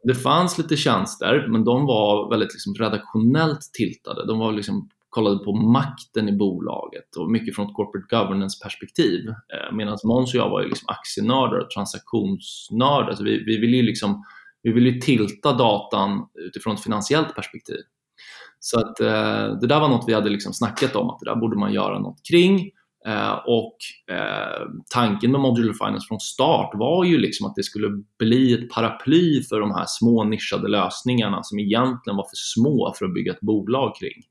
Det 0.05 0.15
fanns 0.15 0.59
lite 0.59 0.77
tjänster, 0.77 1.47
men 1.49 1.65
de 1.65 1.87
var 1.87 2.31
väldigt 2.31 2.53
liksom 2.53 2.75
redaktionellt 2.75 3.61
tiltade. 3.73 4.27
De 4.27 4.39
var 4.39 4.53
liksom, 4.53 4.89
kollade 5.13 5.45
på 5.45 5.53
makten 5.53 6.29
i 6.29 6.33
bolaget 6.33 7.17
och 7.17 7.31
mycket 7.31 7.57
från 7.57 7.67
ett 7.67 7.75
corporate 7.75 8.17
governance-perspektiv. 8.17 9.29
Eh, 9.29 9.77
Medan 9.77 9.99
Måns 10.05 10.35
och 10.35 10.41
jag 10.41 10.51
var 10.51 10.63
ju 10.63 10.69
liksom 10.69 10.89
aktienördar 10.89 11.59
och 11.59 11.71
transaktionsnördar. 11.71 13.15
Så 13.15 13.25
vi, 13.25 13.45
vi 13.45 13.59
ville 13.59 13.77
ju 13.77 13.83
liksom, 13.83 14.25
vi 14.63 14.73
ville 14.73 15.01
tilta 15.01 15.53
datan 15.53 16.27
utifrån 16.35 16.75
ett 16.75 16.83
finansiellt 16.83 17.35
perspektiv. 17.35 17.81
Så 18.61 18.81
att, 18.81 19.01
eh, 19.01 19.59
det 19.61 19.67
där 19.67 19.81
var 19.81 19.89
något 19.89 20.09
vi 20.09 20.15
hade 20.15 20.31
liksom 20.31 20.53
snackat 20.53 20.97
om, 20.97 21.11
att 21.11 21.19
det 21.21 21.31
där 21.31 21.37
borde 21.37 21.59
man 21.59 21.73
göra 21.73 21.99
något 21.99 22.21
kring. 22.31 22.71
Eh, 23.07 23.41
och 23.47 23.77
eh, 24.11 24.67
tanken 24.95 25.33
med 25.33 25.41
Modular 25.41 25.73
Finance 25.73 26.07
från 26.09 26.21
start 26.21 26.71
var 26.75 27.05
ju 27.05 27.19
liksom 27.19 27.47
att 27.47 27.55
det 27.57 27.63
skulle 27.63 28.03
bli 28.19 28.53
ett 28.53 28.71
paraply 28.71 29.43
för 29.43 29.61
de 29.61 29.71
här 29.71 29.85
små 29.87 30.25
nischade 30.25 30.69
lösningarna 30.69 31.43
som 31.43 31.59
egentligen 31.59 32.17
var 32.17 32.25
för 32.25 32.37
små 32.37 32.95
för 32.99 33.05
att 33.05 33.15
bygga 33.15 33.33
ett 33.33 33.41
bolag 33.41 33.97
kring. 33.97 34.23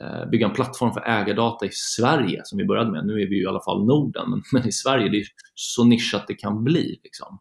Eh, 0.00 0.30
bygga 0.30 0.46
en 0.46 0.52
plattform 0.52 0.92
för 0.92 1.00
ägardata 1.00 1.66
i 1.66 1.70
Sverige 1.72 2.40
som 2.44 2.58
vi 2.58 2.64
började 2.64 2.90
med. 2.90 3.06
Nu 3.06 3.12
är 3.12 3.28
vi 3.28 3.36
ju 3.36 3.42
i 3.42 3.46
alla 3.46 3.62
fall 3.64 3.86
Norden, 3.86 4.30
men, 4.30 4.42
men 4.52 4.68
i 4.68 4.72
Sverige 4.72 5.08
det 5.08 5.16
är 5.16 5.26
så 5.54 5.84
nischat 5.84 6.24
det 6.28 6.34
kan 6.34 6.64
bli. 6.64 7.00
Liksom. 7.04 7.38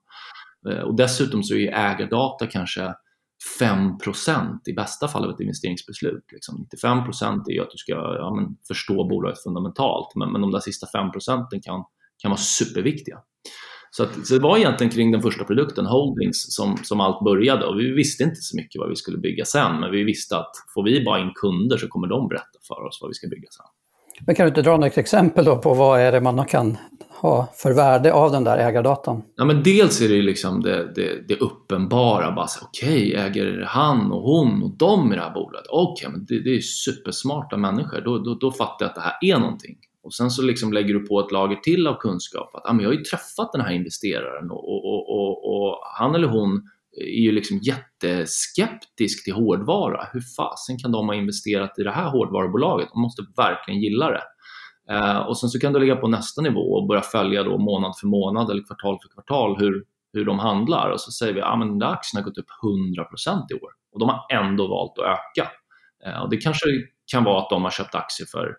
och 0.85 0.95
dessutom 0.95 1.43
så 1.43 1.55
är 1.55 1.67
ägardata 1.67 2.47
kanske 2.47 2.93
5% 3.59 4.59
i 4.65 4.73
bästa 4.73 5.07
fall 5.07 5.23
av 5.25 5.31
ett 5.31 5.39
investeringsbeslut. 5.39 6.25
Liksom. 6.31 6.55
95 6.59 6.97
är 6.97 7.51
ju 7.51 7.61
att 7.61 7.71
du 7.71 7.77
ska 7.77 7.91
ja, 7.91 8.35
men, 8.35 8.57
förstå 8.67 9.07
bolaget 9.07 9.43
fundamentalt, 9.43 10.15
men, 10.15 10.31
men 10.31 10.41
de 10.41 10.51
där 10.51 10.59
sista 10.59 10.87
5 10.87 11.11
procenten 11.11 11.61
kan, 11.61 11.83
kan 12.17 12.31
vara 12.31 12.39
superviktiga. 12.39 13.17
Så, 13.91 14.03
att, 14.03 14.27
så 14.27 14.33
det 14.33 14.39
var 14.39 14.57
egentligen 14.57 14.91
kring 14.91 15.11
den 15.11 15.21
första 15.21 15.43
produkten, 15.43 15.85
Holdings, 15.85 16.55
som, 16.55 16.77
som 16.83 17.01
allt 17.01 17.23
började 17.23 17.65
och 17.65 17.79
vi 17.79 17.91
visste 17.91 18.23
inte 18.23 18.35
så 18.35 18.57
mycket 18.57 18.79
vad 18.79 18.89
vi 18.89 18.95
skulle 18.95 19.17
bygga 19.17 19.45
sen, 19.45 19.79
men 19.79 19.91
vi 19.91 20.03
visste 20.03 20.37
att 20.37 20.51
får 20.73 20.83
vi 20.83 21.03
bara 21.03 21.19
in 21.19 21.31
kunder 21.35 21.77
så 21.77 21.87
kommer 21.87 22.07
de 22.07 22.27
berätta 22.27 22.59
för 22.67 22.85
oss 22.87 22.97
vad 23.01 23.09
vi 23.09 23.13
ska 23.13 23.27
bygga 23.27 23.47
sen. 23.51 23.65
Men 24.25 24.35
kan 24.35 24.43
du 24.45 24.47
inte 24.47 24.61
dra 24.61 24.77
något 24.77 24.97
exempel 24.97 25.45
då 25.45 25.57
på 25.57 25.73
vad 25.73 25.99
är 25.99 26.11
det 26.11 26.21
man 26.21 26.45
kan 26.45 26.77
ha 27.15 27.47
för 27.53 27.73
värde 27.73 28.13
av 28.13 28.31
den 28.31 28.43
där 28.43 28.57
ägardatan? 28.57 29.21
Ja, 29.35 29.45
men 29.45 29.63
dels 29.63 30.01
är 30.01 30.09
det 30.09 30.21
liksom 30.21 30.61
det, 30.61 30.93
det, 30.95 31.27
det 31.27 31.35
uppenbara, 31.35 32.47
okej, 32.61 33.09
okay, 33.09 33.13
äger 33.13 33.63
han 33.67 34.11
och 34.11 34.21
hon 34.21 34.63
och 34.63 34.77
de 34.77 35.13
i 35.13 35.15
det 35.15 35.21
här 35.21 35.33
bolaget? 35.33 35.67
Okej, 35.69 36.07
okay, 36.07 36.17
men 36.17 36.25
det, 36.25 36.43
det, 36.43 36.55
är 36.55 36.61
supersmarta 36.61 37.57
människor, 37.57 38.01
då, 38.01 38.17
då, 38.17 38.35
då 38.35 38.51
fattar 38.51 38.85
jag 38.85 38.89
att 38.89 38.95
det 38.95 39.01
här 39.01 39.17
är 39.21 39.39
någonting. 39.39 39.77
Och 40.03 40.13
sen 40.13 40.31
så 40.31 40.41
liksom 40.41 40.73
lägger 40.73 40.93
du 40.93 41.07
på 41.07 41.19
ett 41.19 41.31
lager 41.31 41.55
till 41.55 41.87
av 41.87 41.95
kunskap. 41.95 42.55
Att 42.55 42.69
ah, 42.69 42.73
men 42.73 42.83
jag 42.83 42.89
har 42.89 42.95
ju 42.95 43.03
träffat 43.03 43.51
den 43.51 43.61
här 43.61 43.73
investeraren 43.73 44.51
och, 44.51 44.69
och, 44.69 45.09
och, 45.09 45.69
och 45.69 45.79
han 45.99 46.15
eller 46.15 46.27
hon 46.27 46.69
är 46.97 47.21
ju 47.21 47.31
liksom 47.31 47.57
jätteskeptisk 47.57 49.23
till 49.23 49.33
hårdvara. 49.33 50.07
Hur 50.13 50.21
fasen 50.37 50.77
kan 50.77 50.91
de 50.91 51.07
ha 51.07 51.15
investerat 51.15 51.79
i 51.79 51.83
det 51.83 51.91
här 51.91 52.09
hårdvarubolaget? 52.09 52.89
De 52.93 53.01
måste 53.01 53.21
verkligen 53.37 53.81
gilla 53.81 54.09
det. 54.11 54.21
Eh, 54.89 55.17
och 55.17 55.37
sen 55.37 55.49
så 55.49 55.59
kan 55.59 55.73
du 55.73 55.79
lägga 55.79 55.95
på 55.95 56.07
nästa 56.07 56.41
nivå 56.41 56.61
och 56.61 56.87
börja 56.87 57.01
följa 57.01 57.43
då 57.43 57.57
månad 57.57 57.93
för 57.99 58.07
månad 58.07 58.51
eller 58.51 58.63
kvartal 58.63 58.97
för 59.01 59.09
kvartal 59.13 59.57
hur, 59.59 59.83
hur 60.13 60.25
de 60.25 60.39
handlar 60.39 60.89
och 60.89 61.01
så 61.01 61.11
säger 61.11 61.33
vi 61.33 61.41
att 61.41 61.53
ah, 61.53 61.57
den 61.57 61.79
där 61.79 61.87
aktien 61.87 62.23
har 62.23 62.29
gått 62.29 62.37
upp 62.37 62.49
100% 63.27 63.45
i 63.51 63.53
år 63.53 63.69
och 63.93 63.99
de 63.99 64.09
har 64.09 64.25
ändå 64.31 64.67
valt 64.67 64.99
att 64.99 65.05
öka. 65.05 65.51
Eh, 66.05 66.21
och 66.21 66.29
det 66.29 66.37
kanske 66.37 66.65
kan 67.11 67.23
vara 67.23 67.41
att 67.41 67.49
de 67.49 67.63
har 67.63 67.71
köpt 67.71 67.95
aktier 67.95 68.27
för 68.31 68.55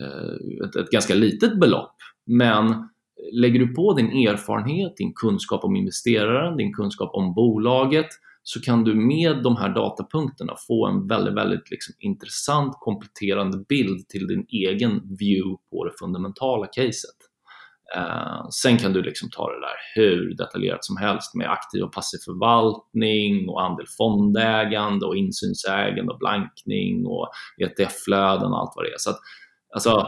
Eh, 0.00 0.66
ett, 0.66 0.76
ett 0.76 0.90
ganska 0.90 1.14
litet 1.14 1.60
belopp. 1.60 1.96
Men 2.26 2.88
lägger 3.32 3.60
du 3.60 3.74
på 3.74 3.92
din 3.92 4.28
erfarenhet, 4.28 4.96
din 4.96 5.12
kunskap 5.14 5.64
om 5.64 5.76
investeraren, 5.76 6.56
din 6.56 6.74
kunskap 6.74 7.10
om 7.14 7.34
bolaget 7.34 8.06
så 8.50 8.60
kan 8.60 8.84
du 8.84 8.94
med 8.94 9.42
de 9.42 9.56
här 9.56 9.74
datapunkterna 9.74 10.54
få 10.66 10.86
en 10.86 11.06
väldigt, 11.06 11.34
väldigt 11.34 11.70
liksom 11.70 11.94
intressant 11.98 12.72
kompletterande 12.80 13.64
bild 13.68 14.08
till 14.08 14.26
din 14.26 14.46
egen 14.48 15.16
view 15.18 15.56
på 15.70 15.84
det 15.84 15.92
fundamentala 16.00 16.66
caset. 16.66 17.18
Eh, 17.96 18.48
sen 18.62 18.78
kan 18.78 18.92
du 18.92 19.02
liksom 19.02 19.30
ta 19.30 19.50
det 19.50 19.60
där 19.60 19.76
hur 19.94 20.34
detaljerat 20.36 20.84
som 20.84 20.96
helst 20.96 21.34
med 21.34 21.50
aktiv 21.50 21.82
och 21.82 21.92
passiv 21.92 22.18
förvaltning 22.24 23.48
och 23.48 23.62
andel 23.62 23.86
fondägande 23.98 25.06
och 25.06 25.16
insynsägande 25.16 26.12
och 26.12 26.18
blankning 26.18 27.06
och 27.06 27.28
ETF-flöden 27.62 28.52
och 28.52 28.58
allt 28.60 28.72
vad 28.76 28.84
det 28.84 28.92
är. 28.92 28.98
Så 28.98 29.10
att 29.10 29.18
Alltså 29.74 30.06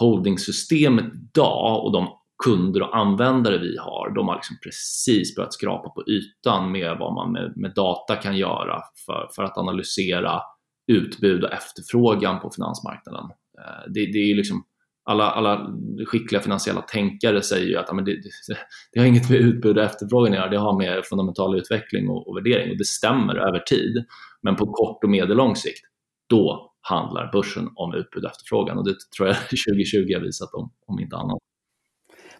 holdingsystemet 0.00 1.04
idag 1.14 1.84
och 1.84 1.92
de 1.92 2.08
kunder 2.44 2.82
och 2.82 2.96
användare 2.96 3.58
vi 3.58 3.76
har, 3.78 4.14
de 4.14 4.28
har 4.28 4.34
liksom 4.34 4.56
precis 4.62 5.36
börjat 5.36 5.52
skrapa 5.52 5.88
på 5.88 6.04
ytan 6.08 6.72
med 6.72 6.96
vad 6.98 7.14
man 7.14 7.32
med, 7.32 7.52
med 7.56 7.72
data 7.74 8.16
kan 8.16 8.36
göra 8.36 8.82
för, 9.06 9.28
för, 9.36 9.42
att 9.42 9.58
analysera 9.58 10.40
utbud 10.86 11.44
och 11.44 11.52
efterfrågan 11.52 12.40
på 12.40 12.50
finansmarknaden. 12.50 13.24
Eh, 13.58 13.92
det, 13.94 14.12
det 14.12 14.18
är 14.18 14.34
liksom 14.34 14.64
alla, 15.04 15.30
alla 15.30 15.70
skickliga 16.06 16.42
finansiella 16.42 16.80
tänkare 16.80 17.42
säger 17.42 17.66
ju 17.66 17.76
att 17.76 17.84
ja, 17.88 17.94
men 17.94 18.04
det, 18.04 18.12
det, 18.12 18.56
det, 18.92 19.00
har 19.00 19.06
inget 19.06 19.30
med 19.30 19.40
utbud 19.40 19.78
och 19.78 19.84
efterfrågan 19.84 20.32
att 20.32 20.38
göra, 20.38 20.50
det 20.50 20.58
har 20.58 20.78
med 20.78 21.04
fundamental 21.04 21.58
utveckling 21.58 22.08
och, 22.08 22.28
och 22.28 22.36
värdering 22.36 22.70
och 22.70 22.78
det 22.78 22.84
stämmer 22.84 23.34
över 23.34 23.58
tid. 23.58 24.04
Men 24.42 24.56
på 24.56 24.66
kort 24.66 25.04
och 25.04 25.10
medellång 25.10 25.56
sikt, 25.56 25.84
då 26.28 26.72
handlar 26.80 27.32
börsen 27.32 27.68
om 27.74 27.94
utbud 27.94 28.24
och 28.24 28.30
efterfrågan 28.30 28.78
och 28.78 28.84
det 28.88 28.94
tror 29.16 29.28
jag 29.28 29.36
2020 29.40 30.14
har 30.14 30.20
visat 30.20 30.54
om, 30.54 30.72
om 30.86 31.00
inte 31.00 31.16
annat. 31.16 31.38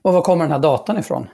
Och 0.02 0.12
var 0.12 0.22
kommer 0.22 0.44
den 0.44 0.52
här 0.52 0.58
datan 0.58 0.98
ifrån? 0.98 1.26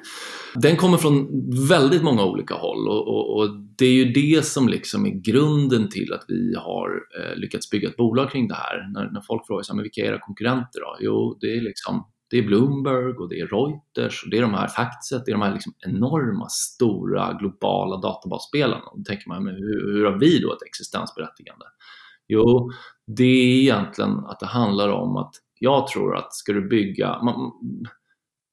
Den 0.55 0.77
kommer 0.77 0.99
från 0.99 1.29
väldigt 1.69 2.03
många 2.03 2.25
olika 2.25 2.55
håll 2.55 2.89
och, 2.89 3.09
och, 3.09 3.37
och 3.37 3.49
det 3.79 3.87
är 3.87 3.93
ju 3.93 4.05
det 4.05 4.45
som 4.45 4.69
liksom 4.69 5.07
är 5.07 5.11
grunden 5.11 5.89
till 5.91 6.13
att 6.13 6.25
vi 6.29 6.55
har 6.55 6.91
eh, 7.21 7.37
lyckats 7.37 7.71
bygga 7.71 7.89
ett 7.89 7.97
bolag 7.97 8.31
kring 8.31 8.49
det 8.49 8.55
här. 8.55 8.93
När, 8.95 9.11
när 9.11 9.21
folk 9.21 9.47
frågar 9.47 9.63
sig, 9.63 9.77
men 9.77 9.83
vilka 9.83 10.01
är 10.01 10.05
era 10.05 10.19
konkurrenter 10.21 10.81
då? 10.81 10.97
Jo, 11.01 11.39
det 11.41 11.57
är 11.57 11.61
liksom 11.61 12.05
det 12.31 12.39
är 12.39 12.43
Bloomberg 12.43 13.13
och 13.13 13.29
det 13.29 13.41
är 13.41 13.47
Reuters 13.47 14.25
och 14.25 14.31
det 14.31 14.39
är 14.39 14.43
de 14.43 14.55
här 14.55 14.69
Factset, 14.69 15.25
det 15.25 15.31
är 15.31 15.35
de 15.35 15.43
här 15.43 15.53
liksom 15.53 15.73
enorma, 15.87 16.49
stora, 16.49 17.33
globala 17.33 17.97
databasspelarna. 17.97 18.85
Då 18.97 19.03
tänker 19.05 19.29
man, 19.29 19.45
men 19.45 19.55
hur, 19.55 19.93
hur 19.93 20.05
har 20.05 20.19
vi 20.19 20.39
då 20.39 20.53
ett 20.53 20.63
existensberättigande? 20.67 21.65
Jo, 22.29 22.71
det 23.07 23.25
är 23.25 23.61
egentligen 23.61 24.19
att 24.19 24.41
det 24.41 24.47
handlar 24.47 24.89
om 24.89 25.17
att 25.17 25.35
jag 25.59 25.87
tror 25.87 26.17
att 26.17 26.35
ska 26.35 26.53
du 26.53 26.69
bygga, 26.69 27.23
man, 27.23 27.53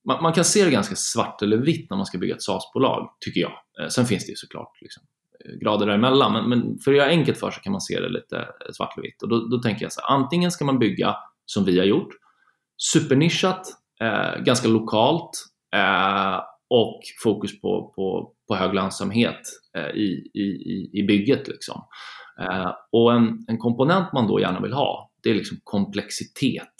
man, 0.05 0.23
man 0.23 0.33
kan 0.33 0.45
se 0.45 0.65
det 0.65 0.71
ganska 0.71 0.95
svart 0.95 1.41
eller 1.41 1.57
vitt 1.57 1.89
när 1.89 1.97
man 1.97 2.05
ska 2.05 2.17
bygga 2.17 2.35
ett 2.35 2.43
SaaS-bolag, 2.43 3.09
tycker 3.19 3.41
jag. 3.41 3.51
Eh, 3.79 3.87
sen 3.87 4.05
finns 4.05 4.25
det 4.25 4.29
ju 4.29 4.35
såklart 4.35 4.81
liksom, 4.81 5.03
eh, 5.45 5.55
grader 5.55 5.85
däremellan, 5.85 6.33
men, 6.33 6.49
men 6.49 6.79
för 6.79 6.91
att 6.91 6.97
göra 6.97 7.09
enkelt 7.09 7.37
för 7.37 7.51
sig 7.51 7.63
kan 7.63 7.71
man 7.71 7.81
se 7.81 7.99
det 7.99 8.09
lite 8.09 8.37
eh, 8.37 8.71
svart 8.73 8.97
eller 8.97 9.07
vitt. 9.07 9.23
Och 9.23 9.29
då, 9.29 9.39
då 9.39 9.57
tänker 9.57 9.85
jag 9.85 9.93
så 9.93 10.01
här, 10.01 10.15
antingen 10.15 10.51
ska 10.51 10.65
man 10.65 10.79
bygga 10.79 11.15
som 11.45 11.65
vi 11.65 11.79
har 11.79 11.85
gjort, 11.85 12.09
supernischat, 12.93 13.67
eh, 14.01 14.43
ganska 14.43 14.67
lokalt 14.67 15.31
eh, 15.75 16.39
och 16.69 17.01
fokus 17.23 17.61
på, 17.61 17.93
på, 17.95 18.33
på 18.47 18.55
hög 18.55 18.73
lönsamhet 18.73 19.41
eh, 19.77 19.89
i, 19.89 20.31
i, 20.33 20.89
i 20.99 21.03
bygget. 21.07 21.47
Liksom. 21.47 21.81
Eh, 22.41 22.71
och 22.91 23.13
en, 23.13 23.45
en 23.47 23.57
komponent 23.57 24.13
man 24.13 24.27
då 24.27 24.39
gärna 24.39 24.59
vill 24.59 24.73
ha, 24.73 25.11
det 25.23 25.29
är 25.29 25.33
liksom 25.33 25.57
komplexitet. 25.63 26.73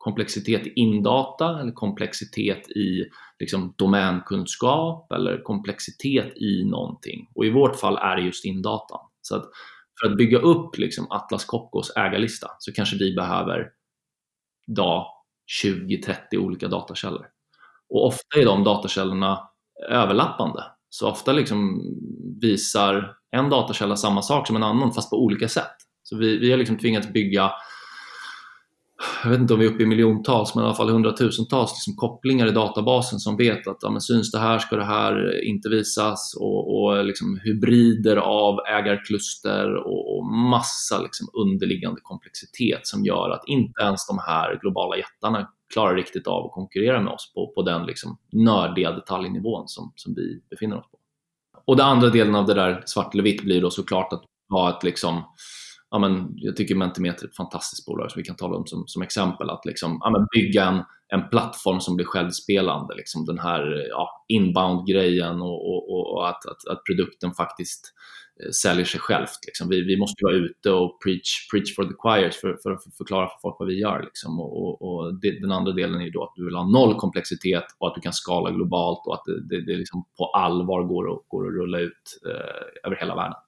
Komplexitet 0.00 0.66
i 0.66 0.72
indata 0.74 1.60
eller 1.60 1.72
komplexitet 1.72 2.70
i 2.70 3.04
liksom 3.40 3.74
domänkunskap 3.76 5.12
eller 5.12 5.42
komplexitet 5.42 6.36
i 6.36 6.64
någonting. 6.64 7.28
Och 7.34 7.44
i 7.44 7.50
vårt 7.50 7.76
fall 7.76 7.96
är 7.96 8.16
det 8.16 8.22
just 8.22 8.44
indatan. 8.44 9.00
Så 9.20 9.36
att 9.36 9.44
för 10.00 10.10
att 10.10 10.16
bygga 10.16 10.38
upp 10.38 10.78
liksom 10.78 11.06
Atlas 11.10 11.44
Copcos 11.44 11.92
ägarlista 11.96 12.48
så 12.58 12.72
kanske 12.72 12.96
vi 12.96 13.14
behöver 13.14 13.70
20-30 15.64 16.36
olika 16.38 16.68
datakällor. 16.68 17.26
Och 17.88 18.06
ofta 18.06 18.40
är 18.40 18.44
de 18.44 18.64
datakällorna 18.64 19.48
överlappande. 19.88 20.64
Så 20.88 21.08
ofta 21.08 21.32
liksom 21.32 21.82
visar 22.40 23.16
en 23.30 23.50
datakälla 23.50 23.96
samma 23.96 24.22
sak 24.22 24.46
som 24.46 24.56
en 24.56 24.62
annan 24.62 24.92
fast 24.92 25.10
på 25.10 25.24
olika 25.24 25.48
sätt. 25.48 25.76
Så 26.02 26.16
vi, 26.16 26.38
vi 26.38 26.50
har 26.50 26.58
liksom 26.58 26.78
tvingats 26.78 27.12
bygga, 27.12 27.52
jag 29.24 29.30
vet 29.30 29.40
inte 29.40 29.54
om 29.54 29.60
vi 29.60 29.66
är 29.66 29.70
uppe 29.70 29.82
i 29.82 29.86
miljontals, 29.86 30.54
men 30.54 30.64
i 30.64 30.66
alla 30.66 30.76
fall 30.76 30.90
hundratusentals 30.90 31.70
liksom 31.70 31.96
kopplingar 31.96 32.46
i 32.46 32.50
databasen 32.50 33.18
som 33.18 33.36
vet 33.36 33.66
att 33.66 33.78
ja, 33.80 33.90
men 33.90 34.00
syns 34.00 34.30
det 34.30 34.38
här 34.38 34.58
ska 34.58 34.76
det 34.76 34.84
här 34.84 35.44
inte 35.44 35.68
visas 35.68 36.34
och, 36.40 36.74
och 36.74 37.04
liksom 37.04 37.40
hybrider 37.44 38.16
av 38.16 38.58
ägarkluster 38.66 39.74
och, 39.74 40.16
och 40.16 40.26
massa 40.26 41.02
liksom 41.02 41.28
underliggande 41.32 42.00
komplexitet 42.02 42.86
som 42.86 43.04
gör 43.04 43.30
att 43.30 43.42
inte 43.46 43.82
ens 43.82 44.06
de 44.06 44.18
här 44.18 44.58
globala 44.60 44.96
jättarna 44.96 45.48
klarar 45.72 45.94
riktigt 45.94 46.26
av 46.26 46.46
att 46.46 46.52
konkurrera 46.52 47.00
med 47.00 47.12
oss 47.12 47.32
på, 47.34 47.52
på 47.54 47.62
den 47.62 47.86
liksom 47.86 48.18
nördiga 48.32 48.92
detaljnivån 48.92 49.68
som, 49.68 49.92
som 49.96 50.14
vi 50.14 50.42
befinner 50.50 50.78
oss 50.78 50.90
på. 50.90 50.98
Och 51.64 51.76
den 51.76 51.86
andra 51.86 52.08
delen 52.08 52.34
av 52.34 52.46
det 52.46 52.54
där 52.54 52.82
svart 52.86 53.14
eller 53.14 53.24
vitt 53.24 53.42
blir 53.42 53.60
då 53.60 53.70
såklart 53.70 54.12
att 54.12 54.24
ha 54.50 54.76
ett 54.76 54.82
liksom 54.82 55.22
Ja, 55.90 55.98
men 55.98 56.32
jag 56.36 56.56
tycker 56.56 56.74
Mentimeter 56.74 57.24
är 57.24 57.28
ett 57.28 57.36
fantastiskt 57.36 57.86
bolag 57.86 58.10
som 58.10 58.20
vi 58.20 58.24
kan 58.24 58.36
tala 58.36 58.56
om 58.56 58.66
som, 58.66 58.84
som 58.86 59.02
exempel. 59.02 59.50
Att 59.50 59.66
liksom, 59.66 59.98
ja, 60.00 60.10
men 60.10 60.26
bygga 60.34 60.64
en, 60.64 60.82
en 61.08 61.28
plattform 61.28 61.80
som 61.80 61.96
blir 61.96 62.06
självspelande. 62.06 62.94
Liksom 62.94 63.24
den 63.24 63.38
här 63.38 63.86
ja, 63.88 64.24
inbound-grejen 64.28 65.40
och, 65.42 65.70
och, 65.70 66.14
och 66.14 66.28
att, 66.28 66.46
att, 66.46 66.68
att, 66.70 66.84
produkten 66.84 67.34
faktiskt 67.34 67.94
eh, 68.42 68.50
säljer 68.50 68.84
sig 68.84 69.00
självt. 69.00 69.38
Liksom. 69.46 69.68
Vi, 69.68 69.80
vi 69.80 69.96
måste 69.96 70.24
vara 70.24 70.34
ute 70.34 70.70
och 70.70 71.02
preach, 71.04 71.50
preach 71.52 71.74
for 71.76 71.84
the 71.84 71.94
choirs 71.98 72.36
för, 72.36 72.58
för 72.62 72.70
att 72.70 72.96
förklara 72.98 73.26
för 73.26 73.38
folk 73.42 73.56
vad 73.58 73.68
vi 73.68 73.80
gör. 73.80 74.02
Liksom. 74.02 74.40
Och, 74.40 74.62
och, 74.62 74.82
och 74.82 75.14
det, 75.14 75.40
den 75.40 75.52
andra 75.52 75.72
delen 75.72 76.00
är 76.00 76.10
då 76.10 76.24
att 76.24 76.32
du 76.36 76.44
vill 76.44 76.56
ha 76.56 76.70
noll 76.70 76.94
komplexitet 76.94 77.64
och 77.78 77.88
att 77.88 77.94
du 77.94 78.00
kan 78.00 78.12
skala 78.12 78.50
globalt 78.50 79.06
och 79.06 79.14
att 79.14 79.24
det, 79.24 79.48
det, 79.48 79.64
det 79.66 79.78
liksom 79.78 80.04
på 80.18 80.26
allvar 80.26 80.82
går, 80.82 81.12
att, 81.12 81.28
går 81.28 81.46
att 81.48 81.54
rulla 81.54 81.78
ut 81.78 82.20
eh, 82.26 82.86
över 82.86 82.96
hela 82.96 83.16
världen. 83.16 83.38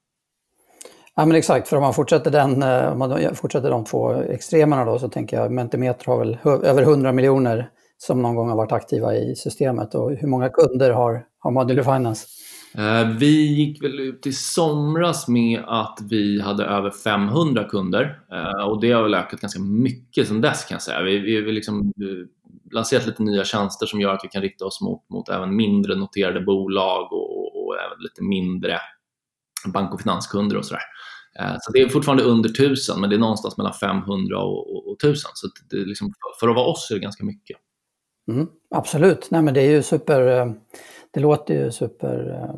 Ja 1.16 1.26
men 1.26 1.36
exakt, 1.36 1.68
för 1.68 1.76
om 1.76 1.82
man 1.82 1.94
fortsätter, 1.94 2.30
den, 2.30 2.62
eh, 2.62 2.92
om 2.92 2.98
man 2.98 3.34
fortsätter 3.34 3.70
de 3.70 3.84
två 3.84 4.12
extremerna 4.12 4.84
då 4.84 4.98
så 4.98 5.08
tänker 5.08 5.36
jag 5.36 5.52
Mentimeter 5.52 6.06
har 6.06 6.18
väl 6.18 6.38
över 6.44 6.82
100 6.82 7.12
miljoner 7.12 7.68
som 7.98 8.22
någon 8.22 8.34
gång 8.34 8.48
har 8.48 8.56
varit 8.56 8.72
aktiva 8.72 9.16
i 9.16 9.36
systemet 9.36 9.94
och 9.94 10.10
hur 10.10 10.28
många 10.28 10.48
kunder 10.48 10.90
har, 10.90 11.24
har 11.38 11.50
Modular 11.50 11.82
Finance? 11.82 12.26
Eh, 12.74 13.08
vi 13.18 13.46
gick 13.46 13.82
väl 13.82 14.00
ut 14.00 14.26
i 14.26 14.32
somras 14.32 15.28
med 15.28 15.60
att 15.66 15.98
vi 16.10 16.40
hade 16.40 16.64
över 16.64 16.90
500 16.90 17.64
kunder 17.64 18.20
eh, 18.32 18.68
och 18.68 18.80
det 18.80 18.92
har 18.92 19.02
väl 19.02 19.14
ökat 19.14 19.40
ganska 19.40 19.60
mycket 19.60 20.28
sedan 20.28 20.40
dess 20.40 20.64
kan 20.64 20.74
jag 20.74 20.82
säga. 20.82 21.02
Vi, 21.02 21.18
vi 21.18 21.36
har 21.36 21.52
liksom 21.52 21.92
lanserat 22.72 23.06
lite 23.06 23.22
nya 23.22 23.44
tjänster 23.44 23.86
som 23.86 24.00
gör 24.00 24.14
att 24.14 24.24
vi 24.24 24.28
kan 24.28 24.42
rikta 24.42 24.64
oss 24.64 24.80
mot, 24.80 25.10
mot 25.10 25.28
även 25.28 25.56
mindre 25.56 25.94
noterade 25.94 26.40
bolag 26.40 27.12
och, 27.12 27.66
och 27.66 27.76
även 27.86 27.98
lite 28.02 28.22
mindre 28.22 28.78
bank 29.70 29.94
och 29.94 30.00
finanskunder 30.00 30.56
och 30.56 30.66
sådär. 30.66 30.82
Så 31.60 31.72
det 31.72 31.80
är 31.80 31.88
fortfarande 31.88 32.22
under 32.22 32.50
1000 32.50 33.00
men 33.00 33.10
det 33.10 33.16
är 33.16 33.20
någonstans 33.20 33.56
mellan 33.56 33.72
500 33.72 34.38
och, 34.38 34.76
och, 34.76 34.88
och 34.88 34.96
1000 35.04 35.30
så 35.34 35.48
det 35.70 35.76
är 35.76 35.86
liksom, 35.86 36.12
för 36.40 36.48
att 36.48 36.56
vara 36.56 36.66
oss 36.66 36.90
är 36.90 36.94
det 36.94 37.00
ganska 37.00 37.24
mycket. 37.24 37.56
Mm, 38.30 38.46
absolut, 38.74 39.30
Nej, 39.30 39.42
men 39.42 39.54
det 39.54 39.60
är 39.60 39.70
ju 39.70 39.82
super, 39.82 40.54
det 41.10 41.20
låter 41.20 41.54
ju 41.54 41.70
super 41.70 42.48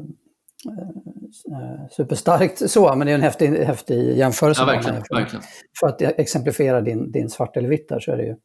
superstarkt 1.90 2.70
så, 2.70 2.94
men 2.94 3.06
det 3.06 3.12
är 3.12 3.14
en 3.14 3.22
häftig, 3.22 3.48
häftig 3.48 4.16
jämförelse. 4.16 4.62
Ja, 4.62 4.66
verkligen, 4.66 5.02
för, 5.04 5.14
verkligen. 5.14 5.42
för 5.80 5.86
att 5.86 6.02
exemplifiera 6.02 6.80
din, 6.80 7.12
din 7.12 7.30
svart 7.30 7.56
eller 7.56 7.68
vitt 7.68 7.88
där 7.88 8.00
så 8.00 8.12
är 8.12 8.16
det 8.16 8.22
ju 8.22 8.36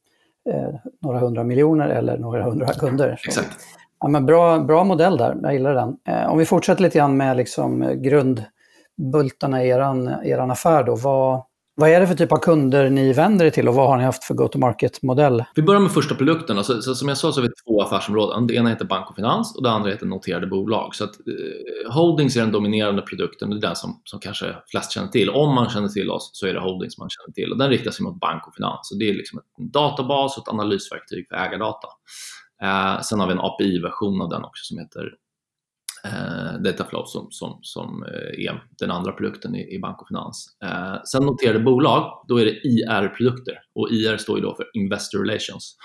eh, 0.53 0.75
några 1.01 1.19
hundra 1.19 1.43
miljoner 1.43 1.89
eller 1.89 2.17
några 2.17 2.43
hundra 2.43 2.73
kunder. 2.73 3.19
Exakt. 3.25 3.57
Ja, 3.99 4.07
men 4.07 4.25
bra, 4.25 4.59
bra 4.59 4.83
modell 4.83 5.17
där, 5.17 5.37
jag 5.41 5.53
gillar 5.53 5.75
den. 5.75 5.95
Eh, 6.07 6.31
om 6.31 6.37
vi 6.37 6.45
fortsätter 6.45 6.83
lite 6.83 6.97
grann 6.97 7.17
med 7.17 7.37
liksom 7.37 7.81
eh, 7.81 7.93
grundbultarna 7.93 9.63
i 9.63 9.69
er 9.69 9.79
eran 10.25 10.51
affär 10.51 10.83
då. 10.83 10.95
Vad, 10.95 11.43
vad 11.75 11.89
är 11.89 11.99
det 11.99 12.07
för 12.07 12.15
typ 12.15 12.31
av 12.31 12.37
kunder 12.37 12.89
ni 12.89 13.13
vänder 13.13 13.45
er 13.45 13.49
till 13.49 13.67
och 13.67 13.75
vad 13.75 13.87
har 13.87 13.97
ni 13.97 14.03
haft 14.03 14.23
för 14.23 14.33
go-to-market-modell? 14.33 15.43
Vi 15.55 15.61
börjar 15.61 15.81
med 15.81 15.91
första 15.91 16.15
produkten. 16.15 16.63
Så, 16.63 16.81
så, 16.81 16.95
som 16.95 17.07
jag 17.07 17.17
sa 17.17 17.31
så 17.31 17.41
har 17.41 17.47
vi 17.47 17.53
två 17.65 17.81
affärsområden. 17.81 18.47
Det 18.47 18.53
ena 18.53 18.69
heter 18.69 18.85
bank 18.85 19.09
och 19.09 19.15
finans 19.15 19.55
och 19.55 19.63
det 19.63 19.71
andra 19.71 19.89
heter 19.89 20.05
noterade 20.05 20.47
bolag. 20.47 20.95
Så 20.95 21.03
att, 21.03 21.09
eh, 21.09 21.93
Holdings 21.93 22.35
är 22.35 22.41
den 22.41 22.51
dominerande 22.51 23.01
produkten. 23.01 23.49
Det 23.49 23.55
är 23.55 23.61
den 23.61 23.75
som, 23.75 24.01
som 24.03 24.19
kanske 24.19 24.55
flest 24.71 24.91
känner 24.91 25.07
till. 25.07 25.29
Om 25.29 25.55
man 25.55 25.69
känner 25.69 25.87
till 25.87 26.11
oss 26.11 26.29
så 26.33 26.47
är 26.47 26.53
det 26.53 26.59
Holdings 26.59 26.97
man 26.97 27.09
känner 27.09 27.33
till. 27.33 27.51
Och 27.51 27.57
den 27.57 27.69
riktar 27.69 27.91
sig 27.91 28.03
mot 28.03 28.19
bank 28.19 28.47
och 28.47 28.55
finans. 28.55 28.79
Så 28.81 28.95
det 28.95 29.09
är 29.09 29.13
liksom 29.13 29.39
en 29.59 29.71
databas 29.71 30.37
och 30.37 30.43
ett 30.43 30.53
analysverktyg 30.53 31.27
för 31.29 31.35
ägardata. 31.35 31.87
Eh, 32.63 33.01
sen 33.01 33.19
har 33.19 33.27
vi 33.27 33.33
en 33.33 33.39
API-version 33.39 34.21
av 34.21 34.29
den 34.29 34.43
också 34.43 34.63
som 34.63 34.77
heter 34.77 35.13
eh, 36.05 36.61
Dataflow 36.61 37.05
som, 37.05 37.27
som, 37.31 37.59
som 37.61 38.03
eh, 38.03 38.45
är 38.45 38.63
den 38.79 38.91
andra 38.91 39.11
produkten 39.11 39.55
i, 39.55 39.75
i 39.75 39.79
bank 39.79 40.01
och 40.01 40.07
finans. 40.07 40.57
Eh, 40.63 41.03
sen 41.03 41.25
noterade 41.25 41.59
bolag, 41.59 42.25
då 42.27 42.37
är 42.37 42.45
det 42.45 42.67
IR-produkter 42.67 43.59
och 43.75 43.89
IR 43.91 44.17
står 44.17 44.37
ju 44.37 44.43
då 44.43 44.55
för 44.55 44.65
Investor 44.73 45.19
Relations. 45.19 45.77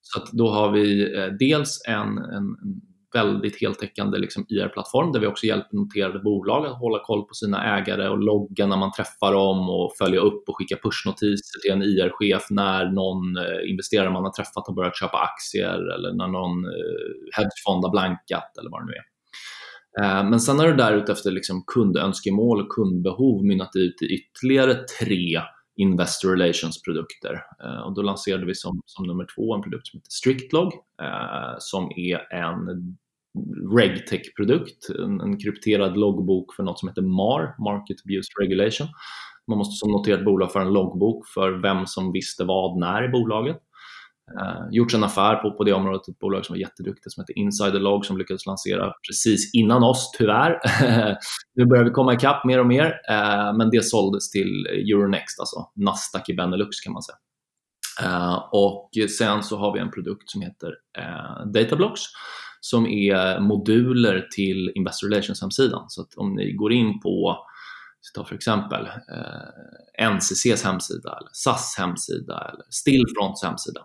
Så 0.00 0.20
då 0.32 0.50
har 0.50 0.70
vi 0.70 1.16
eh, 1.16 1.26
dels 1.26 1.82
en, 1.88 2.18
en, 2.18 2.34
en 2.34 2.80
väldigt 3.14 3.60
heltäckande 3.60 4.18
liksom 4.18 4.46
IR-plattform 4.48 5.12
där 5.12 5.20
vi 5.20 5.26
också 5.26 5.46
hjälper 5.46 5.76
noterade 5.76 6.18
bolag 6.18 6.66
att 6.66 6.78
hålla 6.78 6.98
koll 7.04 7.22
på 7.22 7.34
sina 7.34 7.78
ägare 7.78 8.08
och 8.08 8.18
logga 8.18 8.66
när 8.66 8.76
man 8.76 8.92
träffar 8.92 9.32
dem 9.32 9.70
och 9.70 9.92
följa 9.98 10.20
upp 10.20 10.48
och 10.48 10.56
skicka 10.58 10.76
pushnotiser 10.82 11.60
till 11.60 11.72
en 11.72 11.82
IR-chef 11.82 12.46
när 12.50 12.90
någon 12.90 13.36
eh, 13.36 13.70
investerare 13.70 14.10
man 14.10 14.24
har 14.24 14.32
träffat 14.32 14.66
har 14.66 14.74
börjat 14.74 14.98
köpa 14.98 15.18
aktier 15.18 15.94
eller 15.94 16.12
när 16.12 16.28
någon 16.28 16.64
eh, 16.64 17.36
hedgefond 17.36 17.84
har 17.84 17.90
blankat 17.90 18.58
eller 18.58 18.70
vad 18.70 18.80
det 18.80 18.86
nu 18.86 18.92
är. 18.92 19.06
Eh, 20.00 20.30
men 20.30 20.40
sen 20.40 20.58
har 20.58 20.66
det 20.66 20.76
där 20.76 20.92
utefter 20.92 21.30
liksom 21.30 21.64
kundönskemål 21.66 22.60
och 22.60 22.68
kundbehov 22.68 23.44
mynnat 23.44 23.76
ut 23.76 24.02
i 24.02 24.06
ytterligare 24.06 24.74
tre 24.74 25.40
Investor 25.78 26.30
Relations-produkter. 26.30 27.42
Eh, 27.64 27.80
och 27.80 27.94
då 27.94 28.02
lanserade 28.02 28.46
vi 28.46 28.54
som, 28.54 28.80
som 28.84 29.06
nummer 29.06 29.26
två 29.36 29.54
en 29.54 29.62
produkt 29.62 29.86
som 29.86 29.98
heter 29.98 30.10
StrictLog 30.10 30.72
eh, 31.02 31.54
som 31.58 31.90
är 31.96 32.34
en 32.34 32.96
RegTech-produkt, 33.76 34.90
en, 34.98 35.20
en 35.20 35.38
krypterad 35.38 35.96
loggbok 35.96 36.54
för 36.54 36.62
något 36.62 36.78
som 36.78 36.88
heter 36.88 37.02
MAR, 37.02 37.54
Market 37.58 37.96
Abuse 38.04 38.28
Regulation. 38.40 38.88
Man 39.46 39.58
måste 39.58 39.78
som 39.78 39.92
noterat 39.92 40.24
bolag 40.24 40.52
föra 40.52 40.62
en 40.62 40.72
loggbok 40.72 41.26
för 41.34 41.52
vem 41.52 41.86
som 41.86 42.12
visste 42.12 42.44
vad 42.44 42.78
när 42.78 43.04
i 43.04 43.08
bolaget. 43.08 43.58
Uh, 44.40 44.68
gjort 44.70 44.94
en 44.94 45.04
affär 45.04 45.34
på, 45.34 45.50
på 45.50 45.64
det 45.64 45.72
området, 45.72 46.08
ett 46.08 46.18
bolag 46.18 46.46
som 46.46 46.52
var 46.52 46.60
jätteduktigt 46.60 47.12
som 47.12 47.22
heter 47.22 47.38
Insiderlog 47.38 48.06
som 48.06 48.18
lyckades 48.18 48.46
lansera 48.46 48.92
precis 49.08 49.54
innan 49.54 49.82
oss, 49.82 50.10
tyvärr. 50.18 50.60
nu 51.54 51.66
börjar 51.66 51.84
vi 51.84 51.90
komma 51.90 52.14
ikapp 52.14 52.44
mer 52.44 52.60
och 52.60 52.66
mer, 52.66 52.86
uh, 52.86 53.56
men 53.56 53.70
det 53.70 53.84
såldes 53.84 54.30
till 54.30 54.66
Euronext, 54.66 55.40
alltså 55.40 55.70
Nasdaq 55.74 56.28
i 56.28 56.34
Benelux 56.34 56.80
kan 56.80 56.92
man 56.92 57.02
säga. 57.02 57.16
Uh, 58.02 58.48
och 58.52 58.90
sen 59.18 59.42
så 59.42 59.56
har 59.56 59.74
vi 59.74 59.80
en 59.80 59.90
produkt 59.90 60.30
som 60.30 60.42
heter 60.42 60.74
Datablocks 61.54 62.02
som 62.60 62.86
är 62.86 63.40
moduler 63.40 64.28
till 64.34 64.72
Investor 64.74 65.08
Relations 65.08 65.40
hemsidan. 65.40 65.84
Så 65.88 66.02
att 66.02 66.14
om 66.16 66.34
ni 66.34 66.52
går 66.52 66.72
in 66.72 67.00
på 67.00 67.38
ta 68.14 68.24
för 68.24 68.34
exempel 68.34 68.86
eh, 68.86 70.10
NCCs 70.10 70.64
hemsida, 70.64 71.18
eller 71.20 71.30
SAS 71.32 71.74
hemsida 71.78 72.50
eller 72.52 72.64
Stillfronts 72.70 73.44
hemsida 73.44 73.80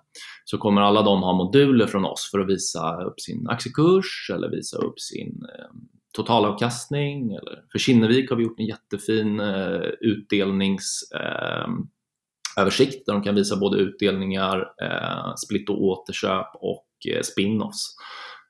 så 0.45 0.57
kommer 0.57 0.81
alla 0.81 1.01
de 1.01 1.23
ha 1.23 1.33
moduler 1.33 1.87
från 1.87 2.05
oss 2.05 2.29
för 2.31 2.39
att 2.39 2.49
visa 2.49 3.03
upp 3.03 3.21
sin 3.21 3.47
aktiekurs 3.49 4.31
eller 4.33 4.49
visa 4.49 4.77
upp 4.77 4.99
sin 4.99 5.45
eh, 5.57 5.65
totalavkastning. 6.13 7.33
Eller 7.33 7.63
för 7.71 7.79
Kinnevik 7.79 8.29
har 8.29 8.37
vi 8.37 8.43
gjort 8.43 8.59
en 8.59 8.65
jättefin 8.65 9.39
eh, 9.39 9.81
utdelningsöversikt 10.01 12.95
eh, 12.95 13.01
där 13.05 13.13
de 13.13 13.23
kan 13.23 13.35
visa 13.35 13.57
både 13.57 13.77
utdelningar, 13.77 14.73
eh, 14.81 15.35
split 15.35 15.69
och 15.69 15.83
återköp 15.83 16.47
och 16.53 16.87
eh, 17.07 17.21
spin-offs. 17.21 17.95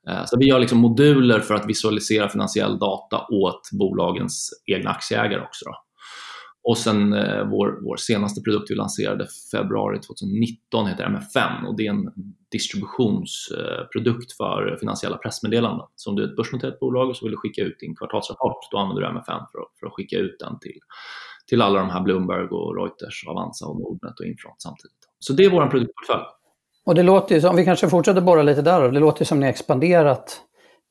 Eh, 0.10 0.26
så 0.26 0.38
vi 0.40 0.46
gör 0.46 0.60
liksom 0.60 0.78
moduler 0.78 1.40
för 1.40 1.54
att 1.54 1.70
visualisera 1.70 2.30
finansiell 2.30 2.80
data 2.80 3.26
åt 3.32 3.70
bolagens 3.72 4.64
egna 4.66 4.90
aktieägare 4.90 5.42
också. 5.42 5.66
Då. 5.66 5.76
Och 6.64 6.78
sen 6.78 7.14
eh, 7.14 7.50
vår, 7.50 7.80
vår 7.82 7.98
senaste 7.98 8.42
produkt 8.42 8.72
vi 8.72 8.76
lanserade 8.76 9.28
februari 9.52 10.00
2019 10.00 10.88
heter 10.88 11.10
MFN. 11.10 11.66
och 11.68 11.78
det 11.78 11.88
är 11.88 11.90
en 11.90 12.12
distributionsprodukt 12.52 14.32
för 14.38 14.78
finansiella 14.80 15.18
pressmeddelanden. 15.18 15.88
Så 15.96 16.10
om 16.10 16.16
du 16.16 16.24
är 16.24 16.28
ett 16.28 16.36
börsnoterat 16.36 16.80
bolag 16.80 17.10
och 17.10 17.18
så 17.18 17.26
vill 17.26 17.32
du 17.32 17.38
skicka 17.38 17.62
ut 17.62 17.80
din 17.80 17.96
kvartalsrapport, 17.96 18.72
då 18.72 18.78
använder 18.78 19.02
du 19.02 19.10
MFN 19.10 19.46
för 19.52 19.60
att, 19.60 19.80
för 19.80 19.88
att 19.88 19.94
skicka 19.94 20.18
ut 20.18 20.36
den 20.40 20.60
till, 20.60 20.80
till 21.48 21.62
alla 21.62 21.80
de 21.80 21.90
här 21.90 22.02
Bloomberg 22.02 22.48
och 22.48 22.78
Reuters, 22.78 23.28
Avanza 23.28 23.66
och 23.66 23.80
Nordnet 23.80 24.20
och 24.20 24.26
Infront 24.26 24.62
samtidigt. 24.62 24.98
Så 25.20 25.34
det 25.34 25.44
är 25.46 25.50
vår 25.50 25.68
produktportfölj. 25.68 26.24
Och 26.86 26.96
det 26.96 27.04
låter 27.04 27.36
ju 27.36 27.42
som, 27.42 27.50
om 27.50 27.56
vi 27.56 27.66
kanske 27.66 27.90
fortsätter 27.90 28.22
borra 28.22 28.44
lite 28.44 28.62
där, 28.62 28.90
det 28.92 29.00
låter 29.00 29.22
ju 29.22 29.26
som 29.26 29.40
ni 29.40 29.48
expanderat 29.48 30.42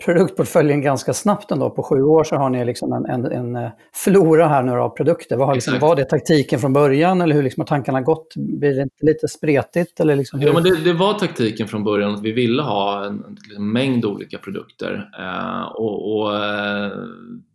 produktportföljen 0.05 0.83
ganska 0.83 1.13
snabbt 1.13 1.51
ändå. 1.51 1.71
På 1.71 1.83
sju 1.83 2.03
år 2.03 2.25
så 2.25 2.37
har 2.37 2.51
ni 2.51 2.65
liksom 2.65 2.93
en, 2.93 3.07
en, 3.07 3.33
en 3.33 3.57
eh, 3.57 3.71
flora 3.95 4.49
här 4.49 4.63
nu 4.63 4.73
av 4.73 4.89
produkter. 4.89 5.37
Vad 5.37 5.47
har 5.47 5.55
liksom, 5.55 5.79
var 5.79 5.97
det 5.97 6.05
taktiken 6.05 6.59
från 6.61 6.73
början 6.73 7.21
eller 7.21 7.35
hur 7.35 7.43
liksom 7.43 7.61
har 7.61 7.67
tankarna 7.67 8.01
gått? 8.01 8.35
Blir 8.37 8.75
det 8.75 8.83
inte 8.83 9.07
lite 9.07 9.29
spretigt? 9.29 10.01
Eller 10.01 10.17
liksom 10.17 10.41
hur? 10.41 10.47
Ja, 10.47 10.55
men 10.55 10.63
det, 10.63 10.85
det, 10.85 10.93
var 10.93 11.15
taktiken 11.15 11.69
från 11.69 11.85
början 11.85 12.15
att 12.15 12.23
vi 12.23 12.33
ville 12.33 12.63
ha 12.63 13.07
en, 13.07 13.39
en 13.57 13.73
mängd 13.73 14.05
olika 14.05 14.39
produkter. 14.39 15.11
Eh, 15.19 15.63
och, 15.63 16.19
och 16.19 16.37
eh, 16.37 16.93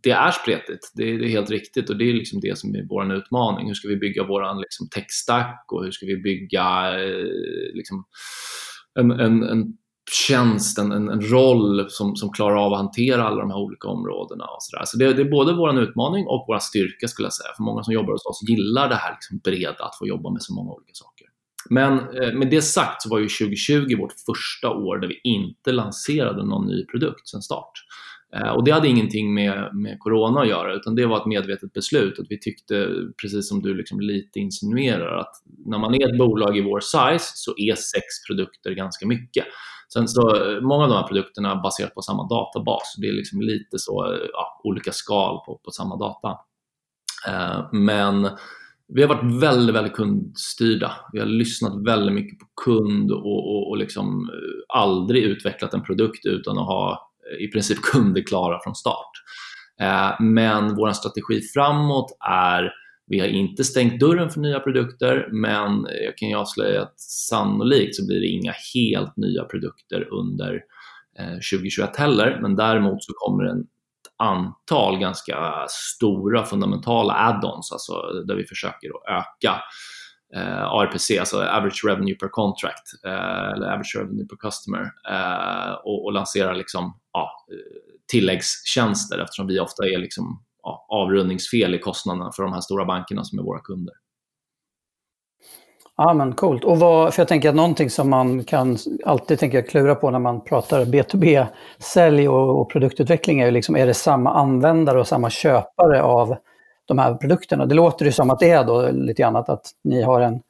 Det 0.00 0.10
är 0.10 0.30
spretigt, 0.30 0.92
det, 0.94 1.04
det, 1.04 1.24
är 1.24 1.28
helt 1.28 1.50
riktigt 1.50 1.90
och 1.90 1.96
det 1.96 2.10
är 2.10 2.14
liksom 2.14 2.40
det 2.40 2.58
som 2.58 2.74
är 2.74 2.86
vår 2.88 3.14
utmaning. 3.14 3.66
Hur 3.66 3.74
ska 3.74 3.88
vi 3.88 3.96
bygga 3.96 4.24
vår 4.24 4.60
liksom, 4.60 4.88
tech-stack 4.88 5.64
och 5.72 5.84
hur 5.84 5.90
ska 5.90 6.06
vi 6.06 6.16
bygga 6.16 6.94
eh, 7.00 7.74
liksom, 7.74 8.04
en, 8.98 9.10
en, 9.10 9.42
en 9.42 9.72
tjänst, 10.12 10.78
en, 10.78 10.92
en, 10.92 11.20
roll 11.20 11.90
som, 11.90 12.16
som 12.16 12.32
klarar 12.32 12.66
av 12.66 12.72
att 12.72 12.78
hantera 12.78 13.24
alla 13.24 13.40
de 13.40 13.50
här 13.50 13.58
olika 13.58 13.88
områdena. 13.88 14.44
Och 14.44 14.62
så 14.62 14.76
där. 14.76 14.84
så 14.84 14.98
det, 14.98 15.12
det, 15.12 15.22
är 15.22 15.30
både 15.30 15.52
vår 15.52 15.80
utmaning 15.80 16.26
och 16.26 16.44
vår 16.48 16.58
styrka 16.58 17.08
skulle 17.08 17.26
jag 17.26 17.32
säga. 17.32 17.50
För 17.56 17.62
många 17.62 17.82
som 17.82 17.94
jobbar 17.94 18.12
hos 18.12 18.26
oss 18.26 18.42
gillar 18.48 18.88
det 18.88 18.94
här 18.94 19.12
liksom 19.12 19.38
breda, 19.38 19.84
att 19.84 19.98
få 19.98 20.06
jobba 20.06 20.30
med 20.30 20.42
så 20.42 20.54
många 20.54 20.72
olika 20.72 20.92
saker. 20.92 21.26
Men 21.70 21.92
eh, 21.98 22.32
med 22.32 22.50
det 22.50 22.62
sagt 22.62 23.02
så 23.02 23.08
var 23.08 23.18
ju 23.18 23.28
2020 23.28 23.96
vårt 23.98 24.14
första 24.26 24.70
år 24.70 24.98
där 24.98 25.08
vi 25.08 25.20
inte 25.24 25.72
lanserade 25.72 26.46
någon 26.46 26.66
ny 26.66 26.86
produkt 26.86 27.28
sedan 27.28 27.42
start. 27.42 27.72
Eh, 28.36 28.48
och 28.48 28.64
det 28.64 28.70
hade 28.70 28.88
ingenting 28.88 29.34
med, 29.34 29.70
med 29.74 29.98
corona 29.98 30.40
att 30.40 30.48
göra 30.48 30.74
utan 30.74 30.94
det 30.94 31.06
var 31.06 31.20
ett 31.20 31.26
medvetet 31.26 31.72
beslut 31.72 32.18
att 32.18 32.26
vi 32.28 32.40
tyckte, 32.40 32.88
precis 33.22 33.48
som 33.48 33.62
du 33.62 33.74
liksom 33.74 34.00
lite 34.00 34.38
insinuerar, 34.38 35.16
att 35.18 35.32
när 35.66 35.78
man 35.78 35.94
är 35.94 36.08
ett 36.08 36.18
bolag 36.18 36.56
i 36.56 36.60
vår 36.60 36.80
size 36.80 37.32
så 37.34 37.54
är 37.56 37.74
sex 37.74 38.04
produkter 38.28 38.70
ganska 38.70 39.06
mycket. 39.06 39.44
Sen 39.92 40.08
så, 40.08 40.20
många 40.62 40.84
av 40.84 40.90
de 40.90 40.96
här 40.96 41.08
produkterna 41.08 41.52
är 41.52 41.62
baserat 41.62 41.94
på 41.94 42.02
samma 42.02 42.28
databas. 42.28 42.94
Det 43.00 43.08
är 43.08 43.12
liksom 43.12 43.40
lite 43.40 43.78
så 43.78 44.18
ja, 44.32 44.60
olika 44.64 44.92
skal 44.92 45.38
på, 45.46 45.60
på 45.64 45.70
samma 45.70 45.96
data. 45.96 46.38
Eh, 47.28 47.72
men 47.72 48.30
vi 48.94 49.02
har 49.02 49.08
varit 49.08 49.42
väldigt, 49.42 49.74
väldigt 49.74 49.92
kundstyrda. 49.92 50.92
Vi 51.12 51.18
har 51.18 51.26
lyssnat 51.26 51.86
väldigt 51.86 52.14
mycket 52.14 52.38
på 52.38 52.46
kund 52.64 53.12
och, 53.12 53.54
och, 53.54 53.68
och 53.68 53.76
liksom 53.76 54.30
eh, 54.32 54.78
aldrig 54.78 55.22
utvecklat 55.22 55.74
en 55.74 55.82
produkt 55.82 56.26
utan 56.26 56.58
att 56.58 56.66
ha 56.66 57.12
eh, 57.32 57.44
i 57.44 57.48
princip 57.48 57.82
kunder 57.82 58.22
klara 58.22 58.60
från 58.64 58.74
start. 58.74 59.10
Eh, 59.80 60.20
men 60.20 60.76
vår 60.76 60.92
strategi 60.92 61.40
framåt 61.54 62.16
är 62.28 62.72
vi 63.08 63.20
har 63.20 63.26
inte 63.26 63.64
stängt 63.64 64.00
dörren 64.00 64.30
för 64.30 64.40
nya 64.40 64.60
produkter, 64.60 65.28
men 65.32 65.86
jag 66.04 66.18
kan 66.18 66.28
ju 66.28 66.34
avslöja 66.34 66.82
att 66.82 67.00
sannolikt 67.00 67.96
så 67.96 68.06
blir 68.06 68.20
det 68.20 68.26
inga 68.26 68.54
helt 68.74 69.16
nya 69.16 69.44
produkter 69.44 70.08
under 70.12 70.60
eh, 71.18 71.34
2021 71.34 71.96
heller, 71.96 72.38
men 72.42 72.56
däremot 72.56 73.04
så 73.04 73.12
kommer 73.16 73.44
en 73.44 73.66
ett 74.08 74.12
antal 74.16 74.98
ganska 74.98 75.66
stora 75.68 76.44
fundamentala 76.44 77.14
add-ons, 77.14 77.72
alltså 77.72 77.92
där 78.26 78.34
vi 78.34 78.44
försöker 78.44 78.88
att 78.88 79.24
öka 79.24 79.62
eh, 80.34 80.64
ARPC, 80.64 81.18
alltså 81.18 81.42
average 81.42 81.84
revenue 81.86 82.14
per 82.14 82.28
contract 82.28 83.04
eh, 83.06 83.52
eller 83.52 83.72
average 83.72 83.96
revenue 83.98 84.26
per 84.26 84.36
customer 84.36 84.92
eh, 85.10 85.72
och, 85.72 86.04
och 86.04 86.12
lansera 86.12 86.52
liksom, 86.52 87.00
ja, 87.12 87.46
eh, 87.52 87.80
tilläggstjänster 88.10 89.18
eftersom 89.18 89.46
vi 89.46 89.60
ofta 89.60 89.86
är 89.86 89.98
liksom 89.98 90.44
avrundningsfel 90.88 91.74
i 91.74 91.78
kostnaderna 91.78 92.30
för 92.36 92.42
de 92.42 92.52
här 92.52 92.60
stora 92.60 92.84
bankerna 92.84 93.24
som 93.24 93.38
är 93.38 93.42
våra 93.42 93.60
kunder. 93.60 93.94
Ja, 96.00 96.14
men 96.14 96.32
coolt. 96.32 96.64
Och 96.64 96.78
vad, 96.78 97.14
för 97.14 97.20
jag 97.20 97.28
tänker 97.28 97.48
att 97.48 97.54
någonting 97.54 97.90
som 97.90 98.10
man 98.10 98.44
kan 98.44 98.78
alltid 99.04 99.38
tänka 99.38 99.62
klura 99.62 99.94
på 99.94 100.10
när 100.10 100.18
man 100.18 100.44
pratar 100.44 100.84
B2B-sälj 100.84 102.28
och, 102.28 102.60
och, 102.60 102.70
produktutveckling 102.70 103.40
är 103.40 103.46
ju 103.46 103.50
liksom, 103.50 103.76
är 103.76 103.86
det 103.86 103.94
samma 103.94 104.30
användare 104.30 105.00
och 105.00 105.06
samma 105.06 105.30
köpare 105.30 106.02
av 106.02 106.36
de 106.84 106.98
här 106.98 107.14
produkterna? 107.14 107.66
Det 107.66 107.74
låter 107.74 108.04
ju 108.04 108.12
som 108.12 108.30
att 108.30 108.38
det 108.38 108.50
är 108.50 108.64
då 108.64 108.90
lite 108.90 109.26
annat 109.26 109.48
att 109.48 109.66
ni 109.84 110.02
har 110.02 110.20
en 110.20 110.40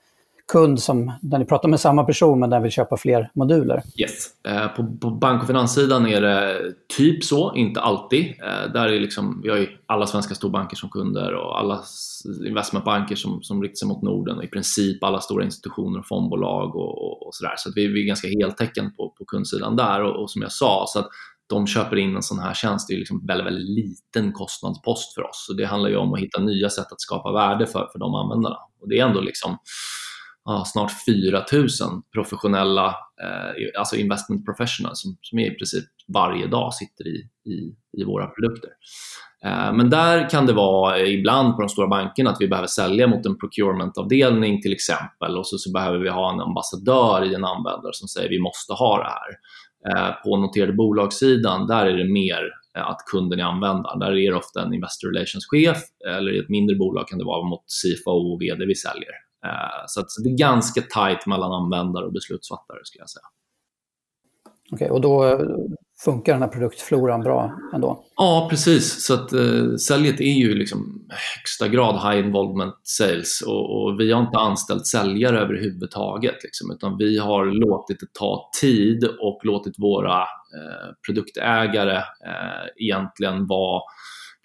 kund 0.53 0.81
som, 0.81 1.13
där 1.23 1.39
ni 1.39 1.45
pratar 1.45 1.69
med 1.69 1.81
samma 1.81 2.05
person 2.05 2.41
men 2.41 2.51
den 2.51 2.63
vill 2.63 2.73
köpa 2.73 2.97
fler 2.97 3.31
moduler? 3.35 3.83
Yes. 4.01 4.45
Eh, 4.49 4.69
på, 4.69 4.97
på 5.01 5.11
bank 5.11 5.43
och 5.43 5.47
finanssidan 5.47 6.07
är 6.07 6.21
det 6.21 6.61
typ 6.97 7.25
så, 7.25 7.55
inte 7.55 7.81
alltid. 7.81 8.25
Eh, 8.25 8.73
där 8.73 8.89
är 8.89 9.01
liksom, 9.01 9.41
vi 9.43 9.51
har 9.51 9.57
ju 9.57 9.69
alla 9.87 10.07
svenska 10.07 10.35
storbanker 10.35 10.77
som 10.77 10.89
kunder 10.89 11.35
och 11.35 11.59
alla 11.59 11.83
investmentbanker 12.47 13.17
som, 13.17 13.43
som 13.43 13.63
riktar 13.63 13.77
sig 13.77 13.89
mot 13.89 14.03
Norden 14.03 14.37
och 14.37 14.45
i 14.45 14.49
princip 14.49 15.05
alla 15.05 15.21
stora 15.21 15.45
institutioner 15.45 15.99
och 15.99 16.07
fondbolag 16.07 16.77
och, 16.77 17.05
och, 17.05 17.27
och 17.27 17.35
sådär. 17.35 17.55
Så, 17.57 17.69
så 17.69 17.73
vi, 17.75 17.87
vi 17.87 18.03
är 18.03 18.07
ganska 18.07 18.29
heltäckande 18.29 18.91
på, 18.91 19.15
på 19.19 19.25
kundsidan 19.25 19.77
där 19.77 20.03
och, 20.03 20.23
och 20.23 20.31
som 20.31 20.43
jag 20.43 20.53
sa, 20.53 20.85
så 20.89 20.99
att 20.99 21.09
de 21.47 21.67
köper 21.67 21.97
in 21.97 22.17
en 22.17 22.23
sån 22.23 22.39
här 22.39 22.55
tjänst, 22.55 22.89
det 22.89 22.95
är 22.95 22.99
liksom 22.99 23.27
väldigt, 23.27 23.47
väldigt 23.47 23.69
liten 23.69 24.33
kostnadspost 24.33 25.15
för 25.15 25.23
oss. 25.23 25.47
Så 25.47 25.53
det 25.53 25.65
handlar 25.65 25.91
ju 25.91 25.97
om 25.97 26.15
att 26.15 26.21
hitta 26.21 26.41
nya 26.41 26.71
sätt 26.71 26.93
att 26.93 27.01
skapa 27.01 27.33
värde 27.33 27.67
för, 27.67 27.89
för 27.93 27.99
de 27.99 28.15
användarna. 28.15 28.57
Och 28.81 28.89
det 28.89 28.99
är 28.99 29.07
ändå 29.07 29.21
liksom 29.21 29.59
ja, 30.49 30.65
snart 30.67 30.93
4 31.07 31.45
000 31.53 31.69
professionella, 32.15 32.87
eh, 33.23 33.79
alltså 33.79 33.97
investment 33.97 34.45
professionals 34.45 35.03
som, 35.03 35.17
som 35.21 35.39
i 35.39 35.51
princip 35.51 35.85
varje 36.13 36.47
dag 36.47 36.75
sitter 36.75 37.07
i, 37.07 37.29
i, 37.53 37.75
i 38.01 38.05
våra 38.05 38.27
produkter. 38.27 38.71
Eh, 39.45 39.73
men 39.73 39.91
där 39.91 40.31
kan 40.31 40.47
det 40.47 40.53
vara 40.53 41.01
ibland 41.01 41.57
på 41.57 41.63
de 41.63 41.69
stora 41.69 41.89
bankerna 41.89 42.31
att 42.31 42.41
vi 42.41 42.49
behöver 42.49 42.69
sälja 42.69 43.07
mot 43.07 43.27
en 43.27 43.39
procurement-avdelning 43.39 44.63
till 44.63 44.73
exempel 44.73 45.37
och 45.39 45.47
så, 45.47 45.59
så 45.59 45.73
behöver 45.73 45.99
vi 45.99 46.09
ha 46.09 46.33
en 46.33 46.41
ambassadör 46.41 47.25
i 47.25 47.35
en 47.35 47.45
användare 47.45 47.93
som 47.93 48.09
säger 48.09 48.29
vi 48.29 48.41
måste 48.41 48.73
ha 48.73 48.99
det 48.99 49.09
här. 49.09 49.31
Eh, 49.89 50.15
på 50.25 50.37
noterade 50.37 50.73
bolagssidan, 50.73 51.67
där 51.67 51.87
är 51.87 51.97
det 51.97 52.13
mer 52.13 52.51
eh, 52.77 52.89
att 52.89 53.05
kunden 53.13 53.41
är 53.41 53.45
användaren. 53.45 53.99
Där 53.99 54.13
är 54.13 54.31
det 54.31 54.37
ofta 54.37 54.63
en 54.63 54.75
Investor 54.75 55.09
Relations-chef 55.09 55.79
eller 56.09 56.37
i 56.37 56.39
ett 56.39 56.49
mindre 56.49 56.77
bolag 56.77 57.09
kan 57.09 57.19
det 57.19 57.25
vara 57.25 57.49
mot 57.49 57.65
CFO 57.83 58.11
och 58.11 58.43
VD 58.43 58.67
vi 58.67 58.75
säljer. 58.75 59.28
Eh, 59.45 59.85
så, 59.87 60.23
det 60.23 60.31
är 60.31 60.39
ganska 60.39 60.83
tajt 60.83 61.27
mellan 61.27 61.53
användare 61.53 62.05
och 62.05 62.13
beslutsfattare 62.13 62.79
skulle 62.85 63.03
jag 63.03 63.11
säga. 63.11 63.27
Okej, 64.73 64.87
okay, 64.87 64.95
och 64.95 65.01
då 65.01 65.25
eh, 65.27 65.39
funkar 66.05 66.33
den 66.33 66.43
här 66.43 66.49
produktfloran 66.49 67.21
bra 67.21 67.53
ändå? 67.75 68.05
Ja, 68.17 68.47
precis. 68.51 69.07
Så 69.07 69.15
att 69.15 69.33
eh, 69.33 69.75
säljet 69.81 70.21
är 70.21 70.35
ju 70.35 70.55
liksom 70.55 71.07
högsta 71.37 71.69
grad 71.69 71.95
high 71.95 72.27
involvement 72.27 72.75
sales 72.83 73.43
och, 73.47 73.85
och 73.85 74.01
vi 74.01 74.13
har 74.13 74.21
inte 74.21 74.39
anställt 74.39 74.87
säljare 74.87 75.41
överhuvudtaget 75.41 76.43
liksom, 76.43 76.71
utan 76.71 76.97
vi 76.99 77.19
har 77.19 77.45
låtit 77.45 78.01
det 78.01 78.13
ta 78.13 78.51
tid 78.61 79.05
och 79.05 79.41
låtit 79.45 79.79
våra 79.79 80.21
eh, 80.21 80.89
produktägare 81.07 81.97
eh, 81.97 82.67
egentligen 82.77 83.47
vara 83.47 83.83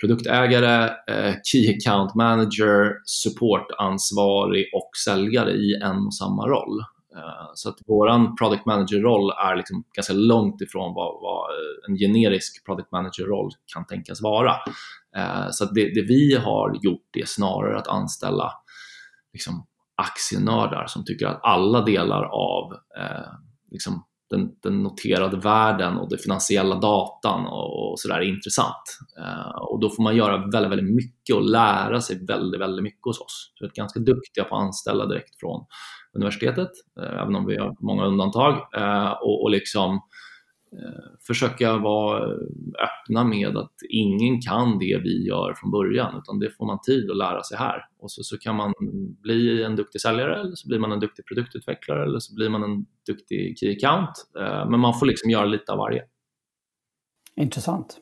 produktägare, 0.04 0.90
eh, 1.08 1.36
key 1.44 1.76
account 1.76 2.16
manager, 2.16 2.92
supportansvarig 3.06 4.66
och 4.74 4.90
säljare 5.06 5.52
i 5.52 5.76
en 5.84 6.06
och 6.06 6.16
samma 6.16 6.48
roll. 6.48 6.80
Eh, 7.16 7.52
så 7.54 7.70
att 7.70 7.78
vår 7.88 8.38
product 8.38 8.66
manager-roll 8.66 9.32
är 9.32 9.56
liksom 9.56 9.84
ganska 9.96 10.14
långt 10.14 10.62
ifrån 10.62 10.94
vad, 10.94 11.22
vad 11.22 11.50
en 11.88 11.98
generisk 11.98 12.66
product 12.66 12.92
manager-roll 12.92 13.52
kan 13.74 13.86
tänkas 13.86 14.22
vara. 14.22 14.56
Eh, 15.16 15.48
så 15.52 15.64
att 15.64 15.74
det, 15.74 15.94
det, 15.94 16.02
vi 16.02 16.36
har 16.36 16.80
gjort 16.82 17.16
är 17.18 17.26
snarare 17.26 17.78
att 17.78 17.88
anställa 17.88 18.54
liksom 19.34 19.66
aktienördar 19.96 20.86
som 20.88 21.06
tycker 21.06 21.28
att 21.28 21.40
alla 21.44 21.82
delar 21.82 22.24
av 22.24 22.74
eh, 22.74 23.34
liksom 23.72 24.04
den, 24.34 24.50
den, 24.64 24.84
noterade 24.84 25.38
världen 25.38 25.98
och 25.98 26.10
den 26.10 26.20
finansiella 26.20 26.76
datan 26.76 27.46
och, 27.46 27.92
och 27.92 28.00
sådär 28.00 28.16
är 28.16 28.36
intressant. 28.36 28.98
Uh, 29.20 29.58
och 29.58 29.80
då 29.80 29.90
får 29.90 30.04
man 30.04 30.16
göra 30.16 30.38
väldigt, 30.38 30.72
väldigt 30.72 30.96
mycket 30.96 31.36
och 31.36 31.44
lära 31.44 32.02
sig 32.02 32.26
väldigt, 32.26 32.62
väldigt 32.62 32.84
mycket 32.84 33.06
hos 33.06 33.20
oss. 33.20 33.54
Så 33.56 33.66
vi 33.66 33.68
är 33.68 33.76
ganska 33.76 34.00
duktiga 34.00 34.44
på 34.44 34.56
att 34.56 34.62
anställa 34.62 35.06
direkt 35.06 35.40
från 35.40 35.66
universitetet, 36.14 36.72
uh, 37.02 37.22
även 37.22 37.36
om 37.36 37.46
vi 37.46 37.58
har 37.58 37.76
många 37.80 38.06
undantag. 38.06 38.54
Uh, 38.78 39.12
och, 39.12 39.44
och 39.44 39.50
liksom 39.50 40.02
Eh, 40.74 41.18
försöka 41.28 41.78
vara 41.78 42.24
eh, 42.24 42.38
öppna 42.84 43.24
med 43.24 43.58
att 43.58 43.74
ingen 43.90 44.42
kan 44.42 44.80
det 44.80 45.02
vi 45.04 45.28
gör 45.28 45.54
från 45.54 45.72
början 45.72 46.18
utan 46.18 46.40
det 46.40 46.50
får 46.58 46.66
man 46.66 46.80
tid 46.82 47.12
att 47.12 47.18
lära 47.18 47.44
sig 47.44 47.58
här. 47.58 47.86
Och 48.00 48.12
så, 48.12 48.24
så 48.24 48.38
kan 48.38 48.56
man 48.56 48.74
bli 49.22 49.64
en 49.64 49.76
duktig 49.76 50.02
säljare 50.02 50.40
eller 50.40 50.56
så 50.56 50.68
blir 50.68 50.80
man 50.80 50.92
en 50.92 51.00
duktig 51.00 51.26
produktutvecklare 51.26 52.04
eller 52.04 52.20
så 52.20 52.36
blir 52.36 52.50
man 52.50 52.64
en 52.64 52.86
duktig 53.08 53.58
key 53.60 53.78
account. 53.78 54.10
Eh, 54.40 54.70
men 54.70 54.80
man 54.80 55.00
får 55.00 55.06
liksom 55.06 55.30
göra 55.30 55.46
lite 55.46 55.72
av 55.72 55.78
varje. 55.78 56.04
Intressant. 57.36 57.98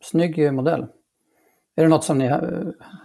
Snygg 0.00 0.52
modell. 0.52 0.86
Är 1.80 1.84
det 1.84 1.90
något 1.90 2.04
som 2.04 2.18
ni 2.18 2.28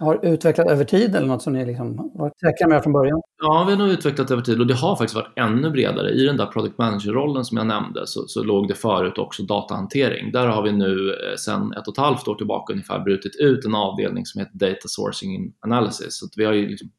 har 0.00 0.24
utvecklat 0.24 0.66
över 0.66 0.84
tid 0.84 1.16
eller 1.16 1.26
något 1.26 1.42
som 1.42 1.52
ni 1.52 1.66
liksom 1.66 2.10
varit 2.14 2.40
säkra 2.40 2.68
med 2.68 2.82
från 2.82 2.92
början? 2.92 3.22
Ja, 3.42 3.64
vi 3.66 3.72
har 3.72 3.78
nog 3.78 3.88
utvecklat 3.88 4.30
över 4.30 4.42
tid 4.42 4.60
och 4.60 4.66
det 4.66 4.74
har 4.74 4.96
faktiskt 4.96 5.14
varit 5.14 5.32
ännu 5.38 5.70
bredare. 5.70 6.10
I 6.10 6.26
den 6.26 6.36
där 6.36 6.46
product 6.46 6.78
manager-rollen 6.78 7.44
som 7.44 7.56
jag 7.56 7.66
nämnde 7.66 8.06
så, 8.06 8.26
så 8.26 8.42
låg 8.42 8.68
det 8.68 8.74
förut 8.74 9.18
också 9.18 9.42
datahantering. 9.42 10.32
Där 10.32 10.46
har 10.46 10.62
vi 10.62 10.72
nu 10.72 11.10
eh, 11.10 11.36
sedan 11.36 11.72
ett 11.72 11.88
och 11.88 11.94
ett 11.94 11.98
halvt 11.98 12.28
år 12.28 12.34
tillbaka 12.34 12.72
ungefär 12.72 12.98
brutit 12.98 13.36
ut 13.36 13.64
en 13.64 13.74
avdelning 13.74 14.26
som 14.26 14.38
heter 14.38 14.58
Data 14.58 14.88
Sourcing 14.88 15.52
Analysis. 15.60 16.18
Så 16.18 16.26
vi 16.36 16.44
har 16.44 16.52
ju 16.52 16.68
liksom, 16.68 16.90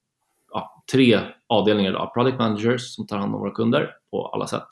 ja, 0.53 0.83
tre 0.91 1.19
avdelningar 1.47 1.89
idag. 1.89 2.13
Product 2.13 2.37
managers 2.37 2.95
som 2.95 3.07
tar 3.07 3.17
hand 3.17 3.35
om 3.35 3.41
våra 3.41 3.51
kunder 3.51 3.89
på 4.11 4.27
alla 4.27 4.47
sätt. 4.47 4.67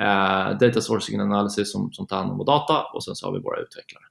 Eh, 0.00 0.58
data 0.58 0.80
Sourcing 0.80 1.20
Analysis 1.20 1.72
som, 1.72 1.92
som 1.92 2.06
tar 2.06 2.16
hand 2.16 2.30
om 2.30 2.38
vår 2.38 2.46
data 2.46 2.82
och 2.94 3.04
sen 3.04 3.14
så 3.14 3.26
har 3.26 3.32
vi 3.32 3.38
våra 3.38 3.60
utvecklare. 3.60 4.04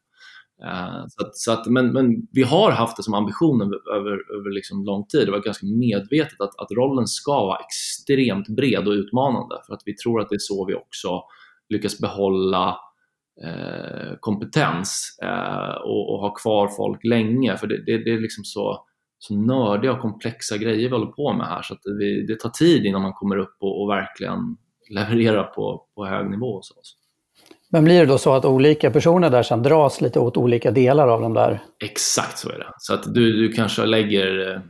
Eh, 0.62 1.06
så 1.08 1.26
att, 1.26 1.38
så 1.38 1.52
att, 1.52 1.68
men, 1.68 1.94
men 1.94 2.28
vi 2.32 2.44
har 2.44 2.72
haft 2.72 2.98
det 2.98 3.04
som 3.04 3.14
ambition 3.14 3.62
över, 3.62 3.96
över, 3.96 4.12
över 4.12 4.52
liksom 4.52 4.86
lång 4.86 5.06
tid. 5.06 5.28
Det 5.28 5.32
var 5.32 5.40
ganska 5.40 5.66
medvetet 5.66 6.42
att, 6.42 6.60
att 6.60 6.72
rollen 6.72 7.08
ska 7.08 7.46
vara 7.46 7.58
extremt 7.60 8.48
bred 8.48 8.88
och 8.88 8.92
utmanande 8.92 9.56
för 9.68 9.74
att 9.74 9.82
vi 9.86 9.96
tror 9.96 10.22
att 10.22 10.30
det 10.30 10.36
är 10.36 10.40
så 10.40 10.66
vi 10.66 10.76
också 10.76 11.24
lyckas 11.70 12.00
behålla 12.00 12.78
eh, 13.44 14.14
kompetens 14.20 15.18
eh, 15.24 15.76
och, 15.84 16.14
och, 16.14 16.20
ha 16.20 16.34
kvar 16.34 16.68
folk 16.68 17.04
länge. 17.04 17.58
För 17.58 17.68
det, 17.68 17.86
det, 17.86 17.98
det 17.98 18.14
är 18.14 18.20
liksom 18.20 18.44
så, 18.44 18.86
så 19.20 19.36
nördiga 19.36 19.94
och 19.94 20.02
komplexa 20.02 20.58
grejer 20.58 20.90
vi 20.90 20.96
håller 20.96 21.12
på 21.12 21.34
med 21.34 21.48
här 21.48 21.62
så 21.62 21.74
att 21.74 21.82
det, 21.84 22.28
det 22.28 22.40
tar 22.40 22.50
tid 22.50 22.86
innan 22.86 23.02
man 23.02 23.14
kommer 23.14 23.38
upp 23.38 23.58
och, 23.60 23.82
och 23.82 23.90
verkligen 23.90 24.58
levererar 24.90 25.44
på, 25.44 25.88
på 25.96 26.06
hög 26.06 26.30
nivå 26.30 26.56
hos 26.56 26.72
oss. 26.72 26.98
Men 27.74 27.84
blir 27.84 28.00
det 28.00 28.06
då 28.06 28.18
så 28.18 28.34
att 28.34 28.46
olika 28.46 28.92
personer 28.92 29.30
där 29.30 29.44
sen 29.44 29.64
dras 29.64 30.02
lite 30.02 30.20
åt 30.20 30.38
olika 30.38 30.72
delar 30.72 31.08
av 31.08 31.22
de 31.22 31.34
där? 31.34 31.64
Exakt 31.84 32.38
så 32.38 32.50
är 32.50 32.58
det. 32.58 32.74
Så 32.78 32.94
att 32.94 33.14
du, 33.14 33.48
du 33.48 33.52
kanske 33.52 33.86
lägger 33.86 34.52
eh, 34.52 34.62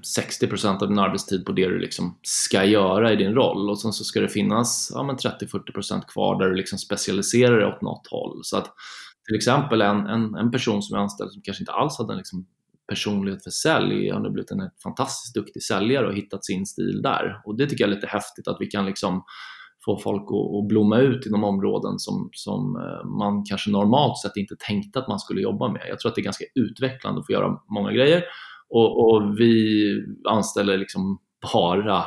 60% 0.44 0.82
av 0.82 0.88
din 0.88 1.00
arbetstid 1.00 1.46
på 1.46 1.52
det 1.52 1.68
du 1.68 1.80
liksom 1.80 2.20
ska 2.22 2.64
göra 2.64 3.14
i 3.14 3.16
din 3.16 3.34
roll 3.34 3.70
och 3.70 3.82
sen 3.82 3.94
så 3.94 4.04
ska 4.04 4.22
det 4.22 4.30
finnas 4.30 4.92
ja, 4.94 5.18
30-40% 5.42 6.02
kvar 6.08 6.40
där 6.40 6.50
du 6.50 6.56
liksom 6.56 6.78
specialiserar 6.78 7.58
dig 7.58 7.68
åt 7.68 7.82
något 7.82 8.08
håll. 8.12 8.40
Så 8.44 8.58
att 8.58 8.74
till 9.28 9.36
exempel 9.36 9.82
en, 9.82 10.08
en, 10.08 10.36
en 10.36 10.52
person 10.52 10.82
som 10.82 10.98
är 10.98 11.02
anställd 11.02 11.32
som 11.32 11.42
kanske 11.42 11.62
inte 11.62 11.72
alls 11.72 11.98
hade 11.98 12.14
en 12.14 12.18
liksom 12.18 12.46
personlighet 12.88 13.44
för 13.44 13.52
sälj 13.52 14.10
har 14.10 14.20
nu 14.20 14.30
blivit 14.30 14.52
en 14.52 14.70
fantastiskt 14.84 15.36
duktig 15.36 15.64
säljare 15.64 16.08
och 16.08 16.16
hittat 16.16 16.46
sin 16.46 16.66
stil 16.66 17.02
där. 17.02 17.42
Och 17.46 17.58
det 17.58 17.68
tycker 17.68 17.84
jag 17.84 17.92
är 17.92 17.96
lite 17.96 18.08
häftigt 18.08 18.48
att 18.48 18.58
vi 18.60 18.66
kan 18.66 18.86
liksom 18.86 19.24
få 19.86 19.98
folk 19.98 20.22
att, 20.22 20.56
att 20.58 20.68
blomma 20.68 20.98
ut 20.98 21.26
inom 21.26 21.44
områden 21.44 22.00
som, 22.00 22.30
som 22.32 22.76
eh, 22.76 23.06
man 23.06 23.44
kanske 23.46 23.72
normalt 23.72 24.18
sett 24.18 24.38
inte 24.38 24.56
tänkte 24.68 25.00
att 25.00 25.08
man 25.08 25.20
skulle 25.20 25.42
jobba 25.42 25.68
med. 25.68 25.82
Jag 25.90 26.00
tror 26.00 26.10
att 26.10 26.16
det 26.16 26.22
är 26.22 26.24
ganska 26.24 26.46
utvecklande 26.56 27.20
att 27.20 27.26
få 27.26 27.32
göra 27.32 27.60
många 27.70 27.92
grejer 27.92 28.24
och, 28.70 29.14
och 29.14 29.40
vi 29.40 30.06
anställer 30.30 30.78
liksom 30.78 31.20
bara 31.54 31.98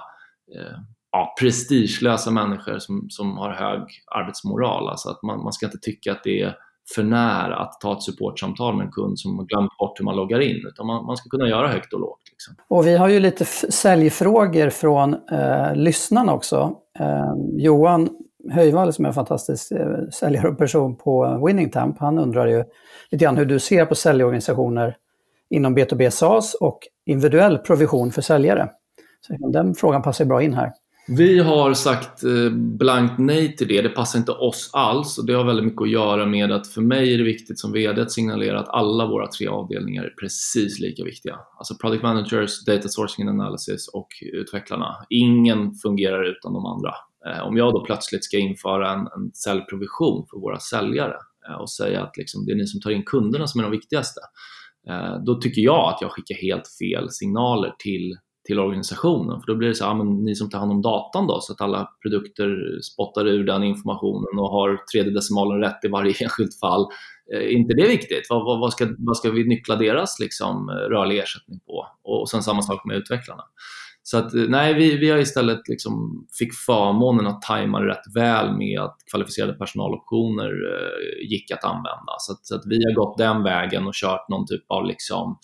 eh, 0.55 0.79
ja, 1.13 1.35
prestigelösa 1.41 2.31
människor 2.31 2.79
som, 2.79 3.07
som 3.11 3.37
har 3.37 3.51
hög 3.51 3.83
arbetsmoral. 4.07 4.89
Alltså 4.89 5.09
att 5.09 5.23
man, 5.23 5.43
man 5.43 5.53
ska 5.53 5.67
inte 5.67 5.79
tycka 5.79 6.13
att 6.13 6.25
det 6.25 6.41
är 6.43 6.55
för 6.95 7.03
nära 7.03 7.57
att 7.57 7.81
ta 7.81 7.93
ett 7.93 8.03
supportsamtal 8.03 8.77
med 8.77 8.87
en 8.87 8.93
kund 8.93 9.19
som 9.19 9.39
har 9.39 9.45
glömt 9.45 9.77
bort 9.79 10.01
hur 10.01 10.05
man 10.05 10.17
loggar 10.17 10.41
in, 10.41 10.67
utan 10.67 10.87
man, 10.87 11.07
man 11.07 11.17
ska 11.17 11.29
kunna 11.29 11.49
göra 11.49 11.69
högt 11.69 11.93
och 11.93 12.01
lågt. 12.01 12.21
Liksom. 12.31 12.55
Och 12.69 12.87
vi 12.87 12.97
har 12.97 13.09
ju 13.09 13.21
lite 13.21 13.45
säljfrågor 13.45 14.71
från 14.71 15.15
eh, 15.15 15.75
lyssnarna 15.75 16.35
också. 16.35 16.77
Eh, 16.99 17.33
Johan 17.53 18.09
Höjvall 18.51 18.93
som 18.93 19.05
är 19.05 19.09
en 19.09 19.15
fantastisk 19.15 19.73
eh, 19.73 20.09
säljare 20.13 20.49
och 20.49 20.59
person 20.59 20.97
på 20.97 21.43
Winningtamp 21.47 21.99
han 21.99 22.19
undrar 22.19 22.47
ju 22.47 22.65
lite 23.11 23.25
grann 23.25 23.37
hur 23.37 23.45
du 23.45 23.59
ser 23.59 23.85
på 23.85 23.95
säljorganisationer 23.95 24.97
inom 25.51 25.79
B2B 25.79 26.11
SaaS 26.11 26.55
och 26.55 26.79
individuell 27.07 27.59
provision 27.59 28.13
för 28.13 28.23
säljare. 28.23 28.69
Så 29.21 29.49
den 29.49 29.75
frågan 29.75 30.03
passar 30.03 30.25
bra 30.25 30.43
in 30.43 30.55
här. 30.55 30.73
Vi 31.09 31.39
har 31.39 31.75
sagt 31.75 32.25
eh, 32.25 32.51
blankt 32.53 33.19
nej 33.19 33.57
till 33.57 33.69
det. 33.69 33.83
Det 33.83 33.89
passar 33.89 34.19
inte 34.19 34.33
oss 34.33 34.71
alls 34.73 35.19
och 35.19 35.27
det 35.27 35.33
har 35.33 35.45
väldigt 35.45 35.65
mycket 35.65 35.83
att 35.83 35.91
göra 35.91 36.27
med 36.27 36.53
att 36.53 36.67
för 36.67 36.81
mig 36.81 37.15
är 37.15 37.19
det 37.19 37.25
viktigt 37.25 37.59
som 37.59 37.73
VD 37.73 38.03
att 38.03 38.13
signalera 38.13 38.61
att 38.61 38.69
alla 38.69 39.07
våra 39.07 39.27
tre 39.29 39.47
avdelningar 39.47 40.05
är 40.05 40.15
precis 40.21 40.81
lika 40.81 41.05
viktiga. 41.05 41.39
Alltså 41.59 41.75
product 41.75 42.03
managers, 42.03 42.65
data 42.65 42.89
sourcing 42.89 43.29
and 43.29 43.41
analysis 43.41 43.89
och 43.89 44.09
utvecklarna. 44.33 44.97
Ingen 45.11 45.75
fungerar 45.75 46.25
utan 46.25 46.53
de 46.53 46.67
andra. 46.67 46.95
Eh, 47.27 47.47
om 47.47 47.57
jag 47.57 47.73
då 47.73 47.85
plötsligt 47.85 48.25
ska 48.25 48.39
införa 48.39 48.93
en, 48.93 49.01
en 49.01 49.33
säljprovision 49.35 50.27
för 50.31 50.41
våra 50.41 50.59
säljare 50.61 51.17
eh, 51.49 51.55
och 51.55 51.71
säga 51.71 52.03
att 52.03 52.17
liksom, 52.17 52.47
det 52.47 52.53
är 52.53 52.57
ni 52.57 52.67
som 52.67 52.81
tar 52.81 52.91
in 52.91 53.03
kunderna 53.03 53.47
som 53.47 53.59
är 53.59 53.63
de 53.63 53.71
viktigaste, 53.73 54.21
då 55.27 55.35
tycker 55.35 55.63
jag 55.63 55.89
att 55.89 55.99
jag 56.01 56.11
skickar 56.11 56.35
helt 56.35 56.69
fel 56.81 57.11
signaler 57.11 57.75
till 57.79 58.17
till 58.47 58.61
organisationen. 58.61 59.41
För 59.41 59.47
då 59.47 59.55
blir 59.59 59.69
det 59.69 59.75
så 59.75 59.85
här, 59.85 59.91
ja, 59.91 59.95
men 59.95 60.25
ni 60.25 60.35
som 60.35 60.51
tar 60.51 60.59
hand 60.59 60.73
om 60.73 60.83
datan 60.83 61.27
då, 61.27 61.41
så 61.41 61.53
att 61.53 61.61
alla 61.61 61.91
produkter 62.03 62.81
spottar 62.83 63.27
ur 63.27 63.45
den 63.45 63.63
informationen 63.65 64.39
och 64.39 64.51
har 64.51 64.81
tredje 64.93 65.13
decimalen 65.13 65.61
rätt 65.61 65.85
i 65.85 65.89
varje 65.89 66.15
enskilt 66.21 66.61
fall. 66.61 66.87
Är 67.35 67.41
eh, 67.41 67.55
inte 67.55 67.75
det 67.75 67.89
viktigt? 67.89 68.27
Vad, 68.31 68.45
vad, 68.45 68.61
vad, 68.61 68.73
ska, 68.73 68.87
vad 68.99 69.17
ska 69.17 69.31
vi 69.31 69.49
nyckla 69.49 69.77
deras 69.77 70.21
liksom, 70.21 70.69
eh, 70.69 70.73
rörliga 70.73 71.23
ersättning 71.23 71.61
på? 71.67 71.87
Och 72.03 72.29
sen 72.29 72.43
samma 72.43 72.63
sak 72.63 72.85
med 72.85 72.97
utvecklarna. 72.97 73.43
Så 74.09 74.19
att, 74.19 74.35
eh, 74.35 74.43
nej, 74.49 74.75
vi, 74.75 74.97
vi 74.97 75.11
har 75.11 75.19
istället 75.19 75.69
liksom 75.69 76.27
fick 76.39 76.55
förmånen 76.55 77.27
att 77.27 77.43
tajma 77.43 77.81
det 77.81 77.89
rätt 77.89 78.15
väl 78.15 78.57
med 78.57 78.81
att 78.81 78.97
kvalificerade 79.11 79.53
personaloptioner 79.53 80.51
eh, 80.51 81.29
gick 81.29 81.51
att 81.51 81.65
använda. 81.65 82.15
Så 82.19 82.33
att, 82.33 82.47
så 82.47 82.55
att, 82.55 82.67
vi 82.67 82.77
har 82.85 82.95
gått 82.95 83.19
den 83.19 83.43
vägen 83.43 83.87
och 83.87 83.95
kört 83.95 84.29
någon 84.29 84.47
typ 84.47 84.65
av 84.69 84.87
liksom, 84.87 85.39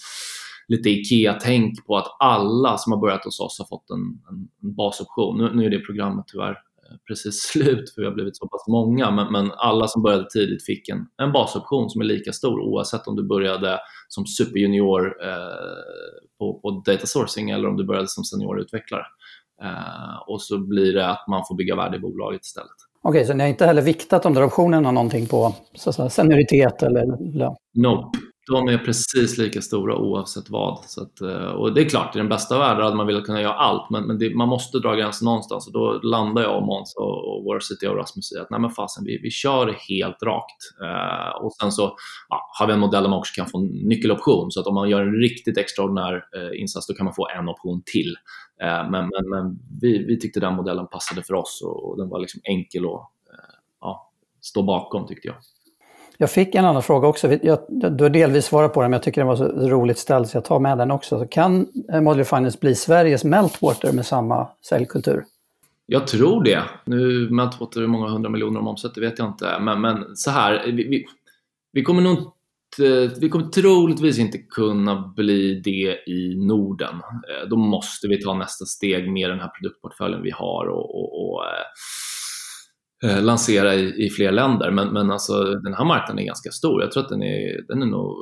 lite 0.73 0.91
IKEA-tänk 0.91 1.87
på 1.87 1.97
att 1.97 2.17
alla 2.19 2.79
som 2.79 2.93
har 2.93 3.01
börjat 3.01 3.25
hos 3.25 3.41
oss 3.41 3.59
har 3.59 3.67
fått 3.67 3.91
en, 3.91 3.99
en, 4.31 4.49
en 4.63 4.75
basoption. 4.75 5.39
Nu, 5.39 5.51
nu, 5.55 5.67
är 5.67 5.71
det 5.71 5.79
programmet 5.79 6.25
tyvärr 6.29 6.51
eh, 6.51 6.97
precis 7.09 7.43
slut 7.53 7.95
för 7.95 8.03
vi 8.03 8.07
har 8.07 8.15
blivit 8.15 8.37
så 8.37 8.49
pass 8.49 8.69
många, 8.69 9.11
men, 9.11 9.33
men 9.33 9.53
alla 9.53 9.89
som 9.89 10.03
började 10.03 10.31
tidigt 10.31 10.65
fick 10.65 10.89
en, 10.89 11.07
en 11.23 11.33
basoption 11.33 11.91
som 11.91 12.01
är 12.01 12.05
lika 12.05 12.33
stor 12.33 12.61
oavsett 12.61 13.07
om 13.07 13.17
du 13.17 13.23
började 13.23 13.79
som 14.09 14.27
superjunior 14.27 15.17
eh, 15.25 15.83
på, 16.39 16.61
på 16.61 16.71
data 16.71 17.07
sourcing 17.07 17.51
eller 17.51 17.69
om 17.69 17.77
du 17.77 17.85
började 17.85 18.09
som 18.09 18.25
seniorutvecklare. 18.25 19.07
Eh, 19.63 20.23
och 20.27 20.43
så 20.43 20.59
blir 20.59 20.93
det 20.93 21.11
att 21.11 21.29
man 21.29 21.43
får 21.49 21.55
bygga 21.55 21.77
värde 21.77 21.97
i 21.97 22.01
bolaget 22.01 22.45
istället. 22.45 22.77
Okej, 23.03 23.27
så 23.27 23.35
ni 23.35 23.43
har 23.43 23.49
inte 23.49 23.67
heller 23.67 23.83
viktat 23.83 24.23
de 24.23 24.35
där 24.35 24.45
optionerna 24.45 24.91
någonting 24.91 25.27
på 25.27 25.55
så 25.75 25.93
säga, 25.93 26.11
senioritet 26.11 26.83
eller 26.83 27.33
lön? 27.39 27.55
Nope. 27.75 28.19
De 28.47 28.69
är 28.69 28.79
precis 28.79 29.39
lika 29.39 29.61
stora 29.61 29.97
oavsett 29.97 30.51
vad. 30.51 30.85
Så 30.85 31.03
att, 31.03 31.21
eh, 31.21 31.51
och 31.51 31.75
det 31.75 31.81
är 31.81 31.89
klart, 31.89 32.17
i 32.17 32.19
den 32.19 32.29
bästa 32.29 32.59
världen 32.59 32.85
hade 32.85 32.97
man 32.97 33.07
velat 33.07 33.25
kunna 33.25 33.41
göra 33.43 33.55
allt, 33.55 33.91
men, 33.91 34.07
men 34.07 34.19
det, 34.19 34.35
man 34.35 34.49
måste 34.49 34.79
dra 34.79 34.95
gränsen 34.95 35.25
någonstans 35.25 35.67
och 35.67 35.73
då 35.73 35.93
landar 36.03 36.43
jag 36.43 36.57
och 36.57 36.67
Måns 36.67 36.95
och, 36.97 37.37
och 37.37 37.45
vår 37.45 37.61
och 37.91 37.97
Rasmus 37.97 38.33
i 38.33 38.39
att 38.39 38.51
nej 38.51 38.61
men 38.61 38.71
fasen, 38.71 39.05
vi, 39.05 39.19
vi 39.23 39.31
kör 39.31 39.77
helt 39.89 40.23
rakt. 40.23 40.63
Eh, 40.83 41.45
och 41.45 41.53
sen 41.53 41.73
så 41.73 41.97
ja, 42.29 42.51
har 42.59 42.67
vi 42.67 42.73
en 42.73 42.81
modell 42.81 43.03
där 43.03 43.11
man 43.11 43.19
också 43.19 43.35
kan 43.35 43.47
få 43.47 43.59
en 43.59 43.67
nyckeloption, 43.67 44.51
så 44.51 44.61
att 44.61 44.67
om 44.67 44.75
man 44.75 44.91
gör 44.91 45.03
en 45.03 45.15
riktigt 45.15 45.59
extraordinär 45.59 46.15
eh, 46.15 46.61
insats 46.61 46.87
då 46.87 46.95
kan 46.95 47.05
man 47.05 47.15
få 47.15 47.29
en 47.29 47.49
option 47.49 47.83
till. 47.87 48.17
Eh, 48.63 48.91
men 48.91 49.09
men, 49.09 49.31
men 49.31 49.59
vi, 49.81 50.05
vi 50.05 50.21
tyckte 50.21 50.41
den 50.41 50.55
modellen 50.55 50.87
passade 50.87 51.23
för 51.23 51.35
oss 51.35 51.63
och, 51.65 51.91
och 51.91 51.97
den 51.99 52.09
var 52.09 52.21
liksom 52.21 52.41
enkel 52.45 52.85
att 52.85 52.91
eh, 52.91 53.55
ja, 53.81 54.13
stå 54.41 54.63
bakom 54.63 55.07
tyckte 55.07 55.29
jag. 55.29 55.37
Jag 56.19 56.31
fick 56.31 56.55
en 56.55 56.65
annan 56.65 56.83
fråga 56.83 57.09
också. 57.09 57.39
Jag, 57.43 57.59
du 57.69 58.05
har 58.05 58.11
delvis 58.11 58.45
svarat 58.45 58.75
på 58.75 58.83
den, 58.83 58.91
men 58.91 58.97
jag 58.97 59.03
tycker 59.03 59.21
den 59.21 59.29
var 59.29 59.37
så 59.37 59.45
roligt 59.49 59.99
ställd 59.99 60.29
så 60.29 60.37
jag 60.37 60.45
tar 60.45 60.61
med 60.61 60.79
den 60.79 60.91
också. 60.91 61.19
Så 61.19 61.27
kan 61.27 61.67
eh, 61.93 62.01
Modular 62.01 62.25
Finance 62.25 62.59
bli 62.61 62.75
Sveriges 62.75 63.25
Meltwater 63.25 63.93
med 63.93 64.07
samma 64.07 64.49
säljkultur? 64.69 65.25
Jag 65.87 66.07
tror 66.07 66.45
det. 66.45 66.63
Nu 66.85 67.31
Meltwater, 67.31 67.81
hur 67.81 67.87
många 67.87 68.09
hundra 68.09 68.31
miljoner 68.31 68.55
de 68.55 68.69
omsätter 68.69 69.01
vet 69.01 69.19
jag 69.19 69.29
inte. 69.29 69.59
Men, 69.61 69.81
men 69.81 70.17
så 70.17 70.31
här, 70.31 70.63
vi, 70.67 70.89
vi, 70.89 71.05
vi 71.73 71.83
kommer 71.83 72.03
nog 72.03 72.33
vi 73.21 73.29
kommer 73.31 73.47
troligtvis 73.47 74.19
inte 74.19 74.39
kunna 74.39 75.13
bli 75.17 75.61
det 75.65 76.11
i 76.11 76.35
Norden. 76.37 76.95
Eh, 76.95 77.49
då 77.49 77.57
måste 77.57 78.09
vi 78.09 78.23
ta 78.23 78.35
nästa 78.35 78.65
steg 78.65 79.13
med 79.13 79.31
den 79.31 79.41
här 79.41 79.49
produktportföljen 79.49 80.23
vi 80.23 80.31
har 80.31 80.67
och, 80.67 80.95
och, 80.95 81.35
och 81.35 81.45
eh, 81.45 81.65
eh, 83.03 83.23
lansera 83.23 83.75
i, 83.75 84.07
i 84.07 84.11
fler 84.11 84.33
länder. 84.33 84.71
Men, 84.71 84.89
men 84.89 85.11
alltså, 85.11 85.45
den 85.45 85.75
här 85.75 85.85
marknaden 85.85 86.19
är 86.19 86.27
ganska 86.27 86.51
stor. 86.51 86.83
Jag 86.83 86.93
tror 86.93 87.03
att 87.03 87.09
den 87.09 87.23
är, 87.23 87.67
den 87.69 87.83
är 87.83 87.87
nog 87.87 88.17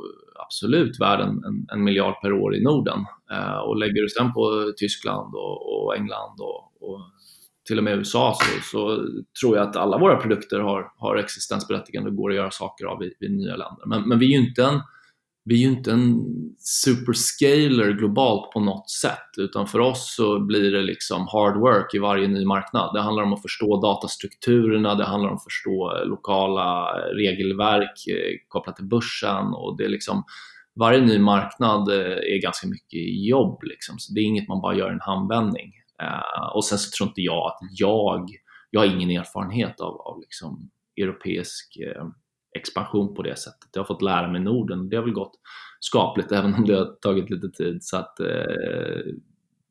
absolut 0.45 0.99
värd 0.99 1.19
en, 1.19 1.43
en, 1.43 1.65
en 1.73 1.83
miljard 1.83 2.21
per 2.21 2.33
år 2.33 2.55
i 2.55 2.63
Norden. 2.63 3.05
Eh, 3.31 3.57
och 3.57 3.77
lägger 3.77 4.01
du 4.01 4.09
sen 4.09 4.33
på 4.33 4.73
Tyskland 4.77 5.35
och, 5.35 5.83
och 5.83 5.95
England 5.95 6.35
och, 6.39 6.89
och, 6.89 7.01
till 7.67 7.77
och 7.77 7.83
med 7.83 7.97
USA 7.97 8.35
så, 8.39 8.71
så, 8.71 9.05
tror 9.41 9.57
jag 9.57 9.67
att 9.67 9.75
alla 9.75 9.97
våra 9.97 10.17
produkter 10.17 10.59
har, 10.59 10.91
har 10.97 11.15
existensberättigande 11.15 12.09
och 12.09 12.15
går 12.15 12.29
att 12.29 12.35
göra 12.35 12.51
saker 12.51 12.85
av 12.85 13.03
i, 13.03 13.13
i 13.25 13.29
nya 13.29 13.55
länder. 13.55 13.85
Men, 13.85 14.09
men 14.09 14.19
vi 14.19 14.25
är 14.25 14.39
ju 14.39 14.47
inte 14.47 14.63
en 14.63 14.81
vi 15.43 15.55
är 15.55 15.59
ju 15.59 15.77
inte 15.77 15.91
en 15.91 16.23
superscaler 16.57 17.91
globalt 17.91 18.51
på 18.51 18.59
något 18.59 18.89
sätt 18.89 19.29
utan 19.37 19.67
för 19.67 19.79
oss 19.79 20.15
så 20.15 20.39
blir 20.39 20.71
det 20.71 20.81
liksom 20.81 21.27
hard 21.27 21.57
work 21.57 21.93
i 21.93 21.99
varje 21.99 22.27
ny 22.27 22.45
marknad. 22.45 22.93
Det 22.93 23.01
handlar 23.01 23.23
om 23.23 23.33
att 23.33 23.41
förstå 23.41 23.81
datastrukturerna, 23.81 24.95
det 24.95 25.05
handlar 25.05 25.29
om 25.29 25.35
att 25.35 25.43
förstå 25.43 25.97
eh, 25.97 26.05
lokala 26.05 26.97
eh, 26.97 27.15
regelverk 27.15 28.07
eh, 28.07 28.37
kopplat 28.47 28.75
till 28.75 28.85
börsen 28.85 29.45
och 29.45 29.77
det 29.77 29.83
är 29.83 29.89
liksom 29.89 30.23
varje 30.79 31.01
ny 31.01 31.19
marknad 31.19 31.89
är 31.89 32.41
ganska 32.41 32.67
mycket 32.67 33.27
jobb 33.27 33.63
liksom. 33.63 33.99
så 33.99 34.13
det 34.13 34.19
är 34.19 34.23
inget 34.23 34.47
man 34.47 34.61
bara 34.61 34.75
gör 34.75 34.89
i 34.89 34.93
en 34.93 35.01
handvändning. 35.01 35.73
Och 36.53 36.65
sen 36.65 36.77
så 36.77 36.91
tror 36.91 37.09
inte 37.09 37.21
jag 37.21 37.47
att 37.47 37.59
jag, 37.71 38.29
jag 38.69 38.81
har 38.81 38.87
ingen 38.87 39.11
erfarenhet 39.11 39.79
av, 39.79 40.01
av 40.01 40.19
liksom 40.19 40.69
europeisk 40.97 41.77
expansion 42.57 43.15
på 43.15 43.21
det 43.21 43.39
sättet. 43.39 43.69
Jag 43.73 43.81
har 43.81 43.87
fått 43.87 44.01
lära 44.01 44.27
mig 44.27 44.41
Norden 44.41 44.89
det 44.89 44.95
har 44.95 45.03
väl 45.03 45.13
gått 45.13 45.33
skapligt 45.79 46.31
även 46.37 46.53
om 46.53 46.65
det 46.65 46.75
har 46.75 46.85
tagit 47.01 47.29
lite 47.29 47.49
tid. 47.49 47.83
Så 47.83 47.97
att 47.97 48.19
eh, 48.19 48.27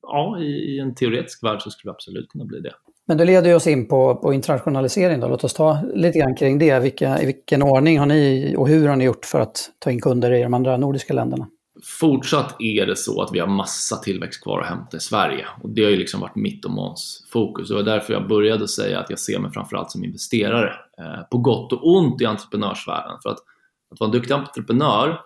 ja, 0.02 0.38
i, 0.40 0.44
i, 0.44 0.78
en 0.78 0.94
teoretisk 0.94 1.44
värld 1.44 1.62
så 1.62 1.70
skulle 1.70 1.90
det 1.90 1.94
absolut 1.94 2.28
kunna 2.28 2.44
bli 2.44 2.60
det. 2.60 2.72
Men 3.06 3.16
det 3.16 3.24
leder 3.24 3.54
oss 3.54 3.66
in 3.66 3.88
på, 3.88 4.14
på 4.14 4.32
internationalisering 4.32 5.20
då. 5.20 5.28
Låt 5.28 5.44
oss 5.44 5.54
ta 5.54 5.78
lite 5.94 6.18
grann 6.18 6.34
kring 6.34 6.58
det. 6.58 6.80
Vilka, 6.80 7.22
I 7.22 7.26
vilken 7.26 7.62
ordning 7.62 7.98
har 7.98 8.06
ni 8.06 8.54
och 8.58 8.68
hur 8.68 8.88
har 8.88 8.96
ni 8.96 9.04
gjort 9.04 9.24
för 9.24 9.40
att 9.40 9.70
ta 9.78 9.90
in 9.90 10.00
kunder 10.00 10.32
i 10.32 10.42
de 10.42 10.54
andra 10.54 10.76
nordiska 10.76 11.14
länderna? 11.14 11.48
Fortsatt 11.84 12.56
är 12.58 12.86
det 12.86 12.96
så 12.96 13.22
att 13.22 13.32
vi 13.32 13.38
har 13.38 13.46
massa 13.46 13.96
tillväxt 13.96 14.42
kvar 14.42 14.60
att 14.60 14.68
hämta 14.68 14.96
i 14.96 15.00
Sverige 15.00 15.46
och 15.62 15.70
det 15.70 15.84
har 15.84 15.90
ju 15.90 15.96
liksom 15.96 16.20
varit 16.20 16.36
mitt 16.36 16.64
och 16.64 16.70
Måns 16.70 17.28
fokus. 17.32 17.68
Det 17.68 17.74
var 17.74 17.82
därför 17.82 18.12
jag 18.12 18.28
började 18.28 18.68
säga 18.68 19.00
att 19.00 19.10
jag 19.10 19.18
ser 19.18 19.38
mig 19.38 19.52
framförallt 19.52 19.90
som 19.90 20.04
investerare 20.04 20.74
eh, 20.98 21.22
på 21.30 21.38
gott 21.38 21.72
och 21.72 21.96
ont 21.96 22.20
i 22.20 22.24
entreprenörsvärlden. 22.24 23.18
För 23.22 23.30
att, 23.30 23.38
att 23.90 24.00
vara 24.00 24.08
en 24.08 24.12
duktig 24.12 24.34
entreprenör 24.34 25.20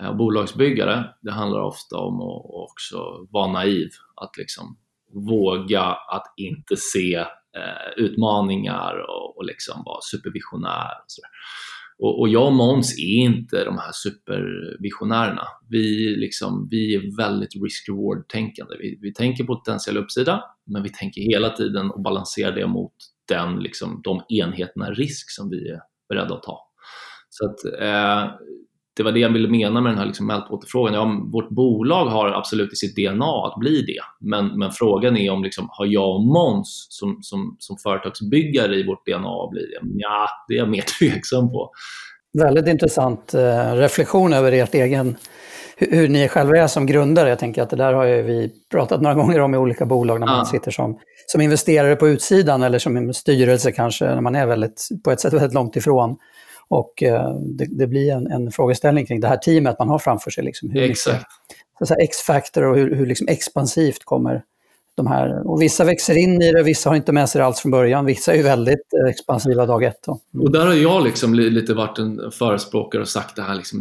eh, 0.00 0.08
och 0.08 0.16
bolagsbyggare, 0.16 1.04
det 1.22 1.32
handlar 1.32 1.60
ofta 1.60 1.96
om 1.96 2.14
att 2.20 2.44
också 2.70 3.26
vara 3.30 3.52
naiv, 3.52 3.88
att 4.14 4.36
liksom 4.36 4.76
våga 5.12 5.82
att 5.82 6.34
inte 6.36 6.76
se 6.76 7.14
eh, 7.56 7.90
utmaningar 7.96 8.94
och, 9.08 9.36
och 9.36 9.44
liksom 9.44 9.82
vara 9.86 10.00
supervisionär. 10.02 10.90
Och 11.04 11.10
så 11.10 11.22
och, 12.02 12.20
och 12.20 12.28
jag 12.28 12.46
och 12.46 12.52
Måns 12.52 12.98
är 12.98 13.18
inte 13.18 13.64
de 13.64 13.78
här 13.78 13.90
supervisionärerna. 13.92 15.42
Vi, 15.68 16.16
liksom, 16.16 16.68
vi 16.70 16.94
är 16.94 17.16
väldigt 17.16 17.54
risk-reward-tänkande. 17.54 18.76
Vi, 18.78 18.98
vi 19.02 19.12
tänker 19.12 19.44
potentiell 19.44 19.96
uppsida, 19.96 20.44
men 20.66 20.82
vi 20.82 20.88
tänker 20.88 21.20
hela 21.20 21.50
tiden 21.50 21.90
och 21.90 22.02
balanserar 22.02 22.52
det 22.52 22.66
mot 22.66 22.94
den, 23.28 23.60
liksom, 23.60 24.00
de 24.04 24.22
enheterna 24.28 24.90
risk 24.90 25.30
som 25.30 25.50
vi 25.50 25.68
är 25.68 25.80
beredda 26.08 26.34
att 26.34 26.42
ta. 26.42 26.70
Så 27.28 27.46
att, 27.46 27.64
eh, 27.80 28.30
det 29.00 29.04
var 29.04 29.12
det 29.12 29.20
jag 29.20 29.32
ville 29.32 29.48
mena 29.48 29.80
med 29.80 29.92
den 29.92 29.98
här 29.98 30.06
liksom 30.06 30.26
meltwater-frågan. 30.26 30.94
Ja, 30.94 31.26
vårt 31.32 31.48
bolag 31.48 32.06
har 32.06 32.28
absolut 32.28 32.72
i 32.72 32.76
sitt 32.76 32.96
DNA 32.96 33.46
att 33.46 33.60
bli 33.60 33.82
det, 33.82 34.28
men, 34.28 34.58
men 34.58 34.70
frågan 34.70 35.16
är 35.16 35.30
om 35.30 35.42
liksom, 35.42 35.68
har 35.70 35.86
jag 35.86 36.14
och 36.14 36.20
Måns 36.20 36.86
som, 36.90 37.18
som, 37.22 37.56
som 37.58 37.76
företagsbyggare 37.76 38.76
i 38.76 38.86
vårt 38.86 39.06
DNA 39.06 39.44
att 39.44 39.50
bli 39.50 39.60
det? 39.60 39.78
Ja, 39.82 40.28
det 40.48 40.54
är 40.54 40.58
jag 40.58 40.68
mer 40.68 40.84
tveksam 40.98 41.52
på. 41.52 41.70
Väldigt 42.38 42.68
intressant 42.68 43.34
eh, 43.34 43.74
reflektion 43.74 44.32
över 44.32 44.52
ert 44.52 44.74
egen, 44.74 45.16
hur, 45.76 45.96
hur 45.96 46.08
ni 46.08 46.28
själva 46.28 46.58
är 46.58 46.66
som 46.66 46.86
grundare. 46.86 47.28
Jag 47.28 47.38
tänker 47.38 47.62
att 47.62 47.70
det 47.70 47.76
där 47.76 47.92
har 47.92 48.06
vi 48.06 48.50
pratat 48.70 49.00
några 49.00 49.14
gånger 49.14 49.40
om 49.40 49.54
i 49.54 49.58
olika 49.58 49.86
bolag 49.86 50.20
när 50.20 50.26
man 50.26 50.38
ja. 50.38 50.44
sitter 50.44 50.70
som, 50.70 50.98
som 51.26 51.40
investerare 51.40 51.96
på 51.96 52.08
utsidan 52.08 52.62
eller 52.62 52.78
som 52.78 53.12
styrelse 53.14 53.72
kanske, 53.72 54.04
när 54.04 54.20
man 54.20 54.34
är 54.34 54.46
väldigt, 54.46 54.88
på 55.04 55.10
ett 55.10 55.20
sätt 55.20 55.32
väldigt 55.32 55.54
långt 55.54 55.76
ifrån. 55.76 56.16
Och 56.70 57.02
eh, 57.02 57.34
det, 57.34 57.66
det, 57.70 57.86
blir 57.86 58.12
en, 58.12 58.26
en, 58.26 58.52
frågeställning 58.52 59.06
kring 59.06 59.20
det 59.20 59.28
här 59.28 59.36
teamet 59.36 59.78
man 59.78 59.88
har 59.88 59.98
framför 59.98 60.30
sig. 60.30 60.44
Liksom, 60.44 60.70
hur 60.70 60.82
Exakt. 60.82 61.26
X-factor 62.02 62.64
och 62.64 62.76
hur, 62.76 62.94
hur 62.94 63.06
liksom 63.06 63.28
expansivt 63.28 64.04
kommer 64.04 64.42
de 64.94 65.06
här. 65.06 65.46
Och 65.46 65.62
vissa 65.62 65.84
växer 65.84 66.16
in 66.16 66.42
i 66.42 66.52
det, 66.52 66.62
vissa 66.62 66.90
har 66.90 66.96
inte 66.96 67.12
med 67.12 67.28
sig 67.28 67.38
det 67.38 67.44
alls 67.44 67.60
från 67.60 67.70
början. 67.70 68.06
Vissa 68.06 68.32
är 68.32 68.36
ju 68.36 68.42
väldigt 68.42 68.92
eh, 69.04 69.10
expansiva 69.10 69.66
dag 69.66 69.84
ett. 69.84 70.06
Mm. 70.06 70.46
Och 70.46 70.52
där 70.52 70.66
har 70.66 70.74
jag 70.74 71.04
liksom 71.04 71.34
lite 71.34 71.74
varit 71.74 71.98
en 71.98 72.30
förespråkare 72.30 73.02
och 73.02 73.08
sagt 73.08 73.36
det 73.36 73.42
här 73.42 73.54
liksom, 73.54 73.80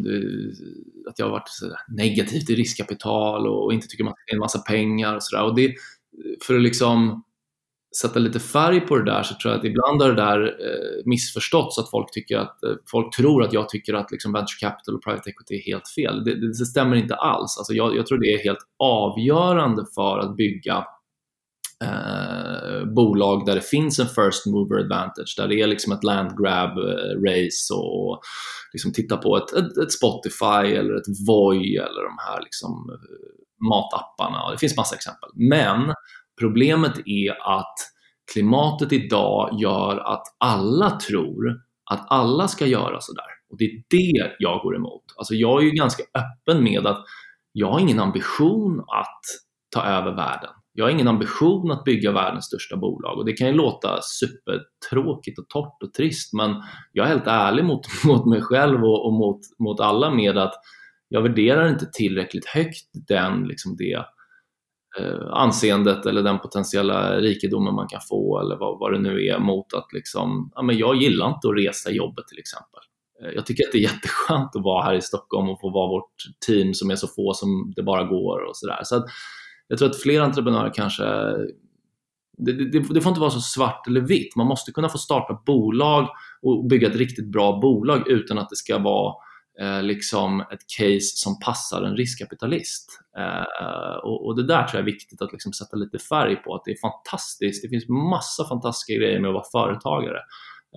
att 1.10 1.20
jag 1.20 1.26
har 1.26 1.32
varit 1.32 1.50
negativ 1.88 2.40
till 2.40 2.56
riskkapital 2.56 3.48
och 3.48 3.74
inte 3.74 3.88
tycker 3.88 4.04
man 4.04 4.14
ska 4.14 4.36
in 4.36 4.40
massa 4.40 4.60
pengar 4.60 5.16
och 5.16 5.24
sådär. 5.24 5.74
För 6.48 6.56
att 6.56 6.62
liksom 6.62 7.24
sätta 7.98 8.20
lite 8.20 8.40
färg 8.40 8.80
på 8.80 8.98
det 8.98 9.06
där 9.06 9.24
så 9.24 9.36
tror 9.36 9.54
jag 9.54 9.60
att 9.60 9.66
ibland 9.66 10.02
har 10.02 10.10
det 10.10 10.16
där 10.16 10.42
eh, 10.42 11.06
missförståtts 11.06 11.80
att 11.80 11.90
folk 11.90 12.12
tycker 12.12 12.38
att 12.38 12.64
eh, 12.64 12.72
folk 12.92 13.16
tror 13.16 13.44
att 13.44 13.54
jag 13.54 13.70
tycker 13.70 13.94
att 13.94 14.12
liksom 14.12 14.34
venture 14.34 14.60
capital 14.60 14.96
och 14.96 15.04
private 15.04 15.30
equity 15.30 15.56
är 15.56 15.72
helt 15.72 15.88
fel. 15.88 16.24
Det, 16.24 16.36
det, 16.36 16.48
det 16.48 16.66
stämmer 16.66 16.96
inte 16.96 17.16
alls. 17.16 17.58
Alltså 17.58 17.74
jag, 17.74 17.96
jag, 17.96 18.06
tror 18.06 18.18
det 18.18 18.34
är 18.34 18.44
helt 18.44 18.68
avgörande 18.80 19.86
för 19.96 20.20
att 20.20 20.36
bygga 20.36 20.86
eh, 21.84 22.86
bolag 22.86 23.46
där 23.46 23.56
det 23.56 23.62
finns 23.62 24.00
en 24.00 24.08
first 24.08 24.46
mover 24.46 24.80
advantage, 24.80 25.36
där 25.38 25.48
det 25.48 25.62
är 25.62 25.68
liksom 25.68 25.94
ett 25.94 26.04
land 26.04 26.38
grab 26.38 26.78
eh, 26.78 27.32
race 27.32 27.74
och 27.74 28.22
liksom 28.74 28.94
titta 28.94 29.18
på 29.18 29.38
ett, 29.38 29.54
ett, 29.54 29.78
ett, 29.78 29.92
Spotify 29.92 30.76
eller 30.76 30.94
ett 30.96 31.28
Voi 31.28 31.76
eller 31.76 32.04
de 32.04 32.18
här 32.28 32.42
liksom 32.42 32.72
eh, 32.72 33.68
matapparna. 33.70 34.52
Det 34.52 34.58
finns 34.58 34.78
massa 34.78 34.96
exempel. 34.96 35.30
Men 35.36 35.94
Problemet 36.40 36.94
är 37.06 37.58
att 37.60 37.76
klimatet 38.34 38.94
idag 38.94 39.60
gör 39.62 39.98
att 39.98 40.24
alla 40.38 40.90
tror 40.90 41.62
att 41.92 42.06
alla 42.10 42.48
ska 42.48 42.66
göra 42.66 43.02
sådär. 43.02 43.26
Och 43.50 43.58
det 43.58 43.66
är 43.66 43.84
det 43.90 44.36
jag 44.40 44.62
går 44.62 44.76
emot. 44.76 45.04
Alltså 45.18 45.34
jag 45.34 45.62
är 45.62 45.66
ju 45.66 45.72
ganska 45.72 46.04
öppen 46.04 46.64
med 46.64 46.88
att 46.88 47.06
jag 47.52 47.72
har 47.72 47.80
ingen 47.80 48.00
ambition 48.00 48.80
att 48.80 49.22
ta 49.76 49.84
över 49.84 50.12
världen. 50.12 50.50
Jag 50.74 50.86
har 50.86 50.90
ingen 50.90 51.08
ambition 51.08 51.72
att 51.72 51.84
bygga 51.84 52.12
världens 52.12 52.46
största 52.46 52.78
bolag 52.78 53.18
och 53.18 53.26
det 53.26 53.34
kan 53.34 53.48
ju 53.48 53.54
låta 53.54 54.00
supertråkigt 54.02 55.40
och 55.40 55.50
torrt 55.50 55.84
och 55.84 55.94
trist 55.94 56.34
men 56.34 56.56
jag 56.92 57.06
är 57.06 57.10
helt 57.10 57.28
ärlig 57.28 57.66
mot, 57.66 57.82
mot 58.06 58.26
mig 58.26 58.42
själv 58.42 58.84
och, 58.84 59.06
och 59.06 59.14
mot, 59.14 59.40
mot 59.60 59.80
alla 59.80 60.12
med 60.12 60.38
att 60.38 60.54
jag 61.08 61.22
värderar 61.22 61.70
inte 61.70 61.86
tillräckligt 61.94 62.46
högt 62.46 62.90
den, 63.08 63.44
liksom 63.44 63.76
det 63.76 63.94
eh, 63.94 64.04
Eh, 64.98 65.28
anseendet 65.32 66.06
eller 66.06 66.24
den 66.24 66.40
potentiella 66.40 67.20
rikedomen 67.20 67.74
man 67.74 67.88
kan 67.88 68.02
få 68.10 68.40
eller 68.40 68.56
vad, 68.56 68.80
vad 68.80 68.94
det 68.94 69.00
nu 69.00 69.26
är 69.26 69.40
mot 69.40 69.74
att 69.74 69.94
liksom, 69.94 70.52
ja, 70.56 70.62
men 70.62 70.78
jag 70.78 70.96
gillar 70.96 71.28
inte 71.28 71.48
att 71.48 71.58
resa 71.58 71.92
jobbet 71.92 72.28
till 72.28 72.40
exempel. 72.40 72.82
Eh, 73.24 73.30
jag 73.36 73.46
tycker 73.46 73.64
att 73.64 73.72
det 73.72 73.78
är 73.78 73.82
jätteskönt 73.94 74.56
att 74.56 74.64
vara 74.64 74.84
här 74.84 74.94
i 74.94 75.02
Stockholm 75.02 75.50
och 75.50 75.60
få 75.60 75.70
vara 75.70 75.88
vårt 75.88 76.14
team 76.48 76.74
som 76.74 76.92
är 76.92 76.96
så 76.96 77.08
få 77.08 77.34
som 77.34 77.74
det 77.76 77.84
bara 77.84 78.04
går 78.04 78.40
och 78.50 78.58
sådär. 78.58 78.80
Så, 78.84 79.06
jag 79.68 79.78
tror 79.78 79.90
att 79.90 80.02
fler 80.02 80.22
entreprenörer 80.22 80.74
kanske 80.74 81.04
det, 82.38 82.54
det, 82.54 82.80
det, 82.94 83.02
får 83.02 83.10
inte 83.10 83.22
vara 83.22 83.30
så 83.30 83.42
svart 83.42 83.88
eller 83.88 84.02
vitt. 84.02 84.36
Man 84.36 84.48
måste 84.48 84.72
kunna 84.72 84.90
få 84.90 84.98
starta 84.98 85.42
bolag 85.46 86.08
och 86.42 86.66
bygga 86.66 86.88
ett 86.88 86.96
riktigt 86.96 87.32
bra 87.32 87.60
bolag 87.60 88.08
utan 88.08 88.38
att 88.38 88.50
det 88.50 88.56
ska 88.56 88.78
vara 88.78 89.14
eh, 89.62 89.84
liksom 89.84 90.42
ett 90.42 90.68
case 90.78 91.16
som 91.16 91.40
passar 91.40 91.82
en 91.82 91.98
riskkapitalist. 91.98 93.00
Eh, 93.18 93.98
och, 94.04 94.26
och, 94.26 94.36
det 94.36 94.48
där 94.48 94.64
tror 94.64 94.80
jag 94.80 94.82
är 94.82 94.94
viktigt 94.94 95.22
att 95.22 95.32
liksom 95.32 95.54
sätta 95.54 95.78
lite 95.78 96.00
färg 96.00 96.36
på, 96.36 96.56
att 96.56 96.62
det 96.66 96.72
är 96.72 96.78
fantastiskt. 96.82 97.64
Det 97.64 97.70
finns 97.70 97.90
massa 97.90 98.48
fantastiska 98.48 98.94
grejer 98.94 99.20
med 99.20 99.30
att 99.30 99.34
vara 99.54 99.66
företagare. 99.68 100.20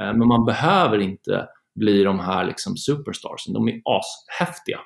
Eh, 0.01 0.13
men 0.15 0.29
man 0.29 0.45
behöver 0.45 0.99
inte 0.99 1.49
bli 1.75 2.03
de 2.03 2.21
här 2.21 2.45
liksom 2.45 2.77
superstarsen. 2.77 3.55
De 3.55 3.69
är 3.69 3.81
ashäftiga, 3.85 4.79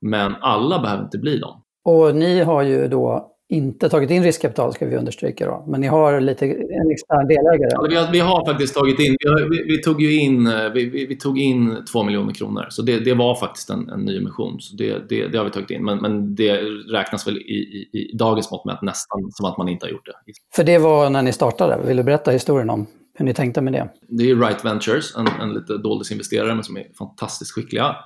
men 0.00 0.34
alla 0.40 0.78
behöver 0.78 1.04
inte 1.04 1.18
bli 1.18 1.38
dem. 1.38 1.62
Och 1.84 2.14
ni 2.14 2.40
har 2.40 2.62
ju 2.62 2.88
då 2.88 3.31
inte 3.52 3.88
tagit 3.88 4.10
in 4.10 4.22
riskkapital 4.22 4.72
ska 4.72 4.86
vi 4.86 4.96
understryka 4.96 5.46
då, 5.46 5.64
men 5.66 5.80
ni 5.80 5.86
har 5.86 6.20
lite 6.20 6.46
en 6.46 6.90
extern 6.90 7.28
delägare? 7.28 7.70
Ja, 7.70 7.86
vi, 7.88 7.96
har, 7.96 8.12
vi 8.12 8.18
har 8.18 8.46
faktiskt 8.46 8.74
tagit 8.74 9.00
in, 9.00 9.16
vi, 9.20 9.28
har, 9.28 9.50
vi, 9.50 9.62
vi 9.62 9.82
tog 9.82 10.02
ju 10.02 10.20
in, 10.20 10.44
vi, 10.74 11.06
vi, 11.08 11.16
tog 11.16 11.38
in 11.38 11.84
2 11.92 12.02
miljoner 12.02 12.34
kronor, 12.34 12.66
så 12.70 12.82
det, 12.82 12.98
det 12.98 13.14
var 13.14 13.34
faktiskt 13.34 13.70
en, 13.70 13.88
en 13.88 14.00
nyemission, 14.00 14.60
så 14.60 14.76
det, 14.76 15.08
det, 15.08 15.28
det, 15.28 15.38
har 15.38 15.44
vi 15.44 15.50
tagit 15.50 15.70
in, 15.70 15.84
men, 15.84 15.98
men 15.98 16.34
det 16.34 16.52
räknas 16.92 17.26
väl 17.26 17.36
i, 17.36 17.88
i, 17.92 17.98
i 17.98 18.16
dagens 18.16 18.50
mått 18.50 18.64
mätt 18.64 18.82
nästan 18.82 19.30
som 19.32 19.46
att 19.46 19.58
man 19.58 19.68
inte 19.68 19.86
har 19.86 19.90
gjort 19.90 20.06
det. 20.06 20.32
För 20.54 20.64
det 20.64 20.78
var 20.78 21.10
när 21.10 21.22
ni 21.22 21.32
startade, 21.32 21.78
vill 21.86 21.96
du 21.96 22.02
berätta 22.02 22.30
historien 22.30 22.70
om 22.70 22.86
hur 23.14 23.24
ni 23.24 23.34
tänkte 23.34 23.60
med 23.60 23.72
det? 23.72 23.88
Det 24.08 24.30
är 24.30 24.36
Right 24.36 24.64
Ventures, 24.64 25.16
en, 25.16 25.26
en 25.40 25.54
lite 25.54 25.78
doldisinvesterare 25.78 26.54
men 26.54 26.64
som 26.64 26.76
är 26.76 26.86
fantastiskt 26.98 27.50
skickliga 27.52 27.96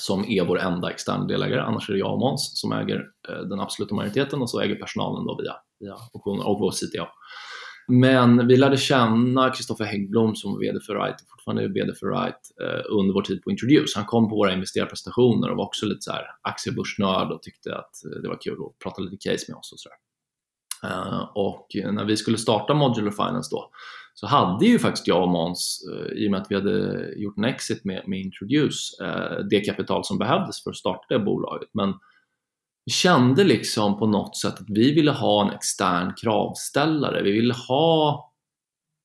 som 0.00 0.24
är 0.24 0.44
vår 0.44 0.58
enda 0.58 0.90
externa 0.90 1.24
delägare. 1.24 1.60
Annars 1.60 1.88
är 1.88 1.92
det 1.92 1.98
jag 1.98 2.12
och 2.12 2.18
Måns 2.18 2.60
som 2.60 2.72
äger 2.72 3.06
eh, 3.28 3.40
den 3.40 3.60
absoluta 3.60 3.94
majoriteten 3.94 4.42
och 4.42 4.50
så 4.50 4.60
äger 4.60 4.74
personalen 4.74 5.26
då 5.26 5.38
via, 5.42 5.54
via 5.80 5.96
optioner 6.12 6.48
och 6.48 6.58
vår 6.58 6.70
CTO. 6.70 7.06
Men 7.88 8.46
vi 8.48 8.56
lärde 8.56 8.76
känna 8.76 9.50
Kristoffer 9.50 9.84
Häggblom 9.84 10.34
som 10.34 10.52
var 10.52 10.60
VD 10.60 10.80
för 10.86 10.94
Right, 10.94 11.16
fortfarande 11.30 11.64
är 11.64 11.68
VD 11.68 11.92
för 12.00 12.06
Right, 12.06 12.40
eh, 12.62 12.96
under 12.98 13.14
vår 13.14 13.22
tid 13.22 13.42
på 13.42 13.50
Introduce. 13.50 13.96
Han 13.96 14.04
kom 14.04 14.28
på 14.28 14.36
våra 14.36 14.52
investerarpresentationer 14.52 15.50
och 15.50 15.56
var 15.56 15.64
också 15.64 15.86
lite 15.86 16.00
så 16.00 16.12
här 16.12 16.24
aktiebörsnörd 16.42 17.32
och 17.32 17.42
tyckte 17.42 17.76
att 17.76 18.04
eh, 18.04 18.22
det 18.22 18.28
var 18.28 18.38
kul 18.40 18.52
att 18.52 18.78
prata 18.78 19.02
lite 19.02 19.30
case 19.30 19.44
med 19.48 19.56
oss 19.58 19.72
och 19.72 19.80
sådär. 19.80 19.96
Eh, 20.84 21.30
och 21.34 21.66
när 21.92 22.04
vi 22.04 22.16
skulle 22.16 22.38
starta 22.38 22.74
Modular 22.74 23.10
Finance 23.10 23.48
då 23.50 23.70
så 24.14 24.26
hade 24.26 24.66
ju 24.66 24.78
faktiskt 24.78 25.06
jag 25.06 25.22
och 25.22 25.28
Måns, 25.28 25.88
eh, 25.92 26.12
i 26.12 26.26
och 26.26 26.30
med 26.30 26.40
att 26.40 26.50
vi 26.50 26.54
hade 26.54 27.08
gjort 27.16 27.38
en 27.38 27.44
exit 27.44 27.84
med, 27.84 28.02
med 28.06 28.20
Introduce, 28.20 29.02
eh, 29.02 29.44
det 29.50 29.60
kapital 29.60 30.04
som 30.04 30.18
behövdes 30.18 30.62
för 30.62 30.70
att 30.70 30.76
starta 30.76 31.06
det 31.08 31.18
bolaget. 31.18 31.68
Men 31.72 31.94
vi 32.84 32.92
kände 32.92 33.44
liksom 33.44 33.98
på 33.98 34.06
något 34.06 34.36
sätt 34.36 34.54
att 34.54 34.70
vi 34.70 34.94
ville 34.94 35.10
ha 35.10 35.46
en 35.46 35.54
extern 35.54 36.14
kravställare. 36.14 37.22
Vi 37.22 37.32
ville 37.32 37.54
ha, 37.68 38.32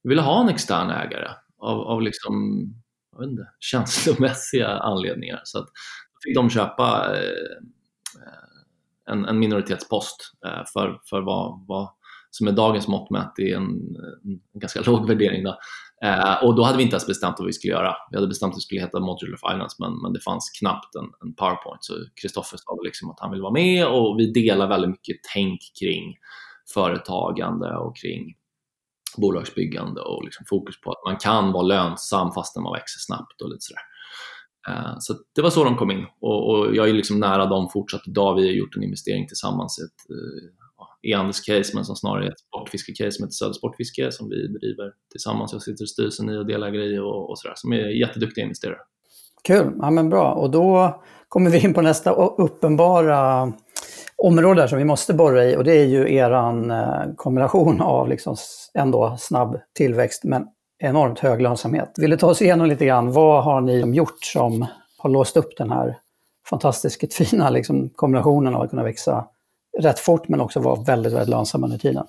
vi 0.03 0.09
ville 0.09 0.21
ha 0.21 0.41
en 0.41 0.49
extern 0.49 0.89
ägare 0.89 1.29
av, 1.57 1.79
av 1.79 2.01
liksom, 2.01 2.63
jag 3.11 3.19
vet 3.19 3.29
inte, 3.29 3.49
känslomässiga 3.59 4.67
anledningar. 4.67 5.41
Så 5.43 5.59
att 5.59 5.67
fick 6.23 6.35
de 6.35 6.49
köpa 6.49 7.17
eh, 7.17 7.57
en, 9.13 9.25
en 9.25 9.39
minoritetspost 9.39 10.31
för, 10.73 10.99
för 11.09 11.21
vad, 11.21 11.65
vad 11.67 11.89
som 12.37 12.45
med 12.45 12.55
dagens 12.55 12.87
mått 12.87 13.09
mätt 13.09 13.39
är 13.39 13.55
en, 13.55 13.65
en 14.53 14.59
ganska 14.59 14.81
låg 14.85 15.07
värdering. 15.07 15.43
Då. 15.43 15.57
Eh, 16.03 16.43
och 16.43 16.55
då 16.55 16.63
hade 16.63 16.77
vi 16.77 16.83
inte 16.83 16.93
ens 16.93 17.07
bestämt 17.07 17.35
vad 17.37 17.47
vi 17.47 17.53
skulle 17.53 17.73
göra. 17.73 17.95
Vi 18.11 18.17
hade 18.17 18.27
bestämt 18.27 18.51
att 18.51 18.57
det 18.57 18.61
skulle 18.61 18.81
heta 18.81 18.99
Modular 18.99 19.51
Finance 19.51 19.75
men, 19.79 20.01
men 20.01 20.13
det 20.13 20.19
fanns 20.19 20.49
knappt 20.59 20.95
en, 20.95 21.05
en 21.23 21.35
PowerPoint 21.35 21.83
så 21.83 21.93
Kristoffer 22.21 22.57
sa 22.57 22.77
liksom 22.83 23.09
att 23.09 23.19
han 23.19 23.31
vill 23.31 23.41
vara 23.41 23.53
med 23.53 23.87
och 23.87 24.19
vi 24.19 24.31
delar 24.31 24.67
väldigt 24.67 24.89
mycket 24.89 25.17
tänk 25.33 25.59
kring 25.79 26.15
företagande 26.73 27.77
och 27.77 27.97
kring 27.97 28.35
bolagsbyggande 29.17 30.01
och 30.01 30.23
liksom 30.23 30.45
fokus 30.49 30.81
på 30.81 30.91
att 30.91 31.03
man 31.05 31.17
kan 31.17 31.51
vara 31.51 31.63
lönsam 31.63 32.31
fastän 32.31 32.63
man 32.63 32.73
växer 32.73 32.99
snabbt 32.99 33.41
och 33.41 33.49
lite 33.49 33.61
sådär. 33.61 33.83
Eh, 34.69 34.95
så 34.99 35.13
det 35.35 35.41
var 35.41 35.49
så 35.49 35.63
de 35.63 35.77
kom 35.77 35.91
in 35.91 36.05
och, 36.21 36.49
och 36.49 36.75
jag 36.75 36.89
är 36.89 36.93
liksom 36.93 37.19
nära 37.19 37.45
dem 37.45 37.69
fortsatt 37.73 38.07
idag. 38.07 38.35
Vi 38.35 38.47
har 38.47 38.53
gjort 38.53 38.75
en 38.75 38.83
investering 38.83 39.27
tillsammans 39.27 39.79
i 39.79 39.81
ett 39.81 40.09
eh, 40.09 40.64
eh, 41.05 41.11
e-handelscase 41.11 41.71
men 41.73 41.85
som 41.85 41.95
snarare 41.95 42.25
är 42.25 42.29
ett 42.29 42.39
sportfiske-case 42.39 43.11
som 43.11 43.23
heter 43.23 43.33
Söder 43.33 43.53
Sportfiske 43.53 44.11
som 44.11 44.29
vi 44.29 44.47
driver 44.47 44.91
tillsammans. 45.11 45.53
Jag 45.53 45.61
sitter 45.61 45.83
i 45.83 45.87
styrelsen 45.87 46.29
i 46.29 46.37
och 46.37 46.45
delar 46.45 46.69
grejer 46.69 47.03
och, 47.03 47.29
och 47.29 47.39
sådär 47.39 47.55
som 47.57 47.73
är 47.73 47.87
jätteduktiga 47.87 48.43
investerare. 48.43 48.79
Kul, 49.43 49.73
ja 49.81 49.91
men 49.91 50.09
bra. 50.09 50.33
Och 50.33 50.51
då 50.51 50.99
kommer 51.27 51.49
vi 51.49 51.63
in 51.63 51.73
på 51.73 51.81
nästa 51.81 52.11
uppenbara 52.13 53.53
område 54.17 54.67
som 54.67 54.77
vi 54.77 54.85
måste 54.85 55.13
borra 55.13 55.45
i 55.45 55.55
och 55.55 55.63
det 55.63 55.73
är 55.73 55.85
ju 55.85 56.15
eran 56.15 56.71
eh, 56.71 57.01
kombination 57.15 57.81
av 57.81 58.09
liksom 58.09 58.35
ändå 58.73 59.15
snabb 59.19 59.59
tillväxt 59.77 60.23
men 60.23 60.45
enormt 60.79 61.19
hög 61.19 61.41
lönsamhet. 61.41 61.93
Vill 61.97 62.09
du 62.09 62.17
ta 62.17 62.27
oss 62.27 62.41
igenom 62.41 62.67
lite 62.67 62.85
grann, 62.85 63.11
vad 63.11 63.43
har 63.43 63.61
ni 63.61 63.95
gjort 63.95 64.23
som 64.23 64.65
har 64.97 65.09
låst 65.09 65.37
upp 65.37 65.57
den 65.57 65.71
här 65.71 65.97
fantastiskt 66.49 67.13
fina 67.13 67.49
liksom, 67.49 67.89
kombinationen 67.89 68.55
av 68.55 68.61
att 68.61 68.69
kunna 68.69 68.83
växa 68.83 69.25
rätt 69.79 69.99
fort 69.99 70.29
men 70.29 70.41
också 70.41 70.59
vara 70.59 70.83
väldigt, 70.83 71.13
väldigt 71.13 71.29
lönsam 71.29 71.63
under 71.63 71.77
tiden. 71.77 72.05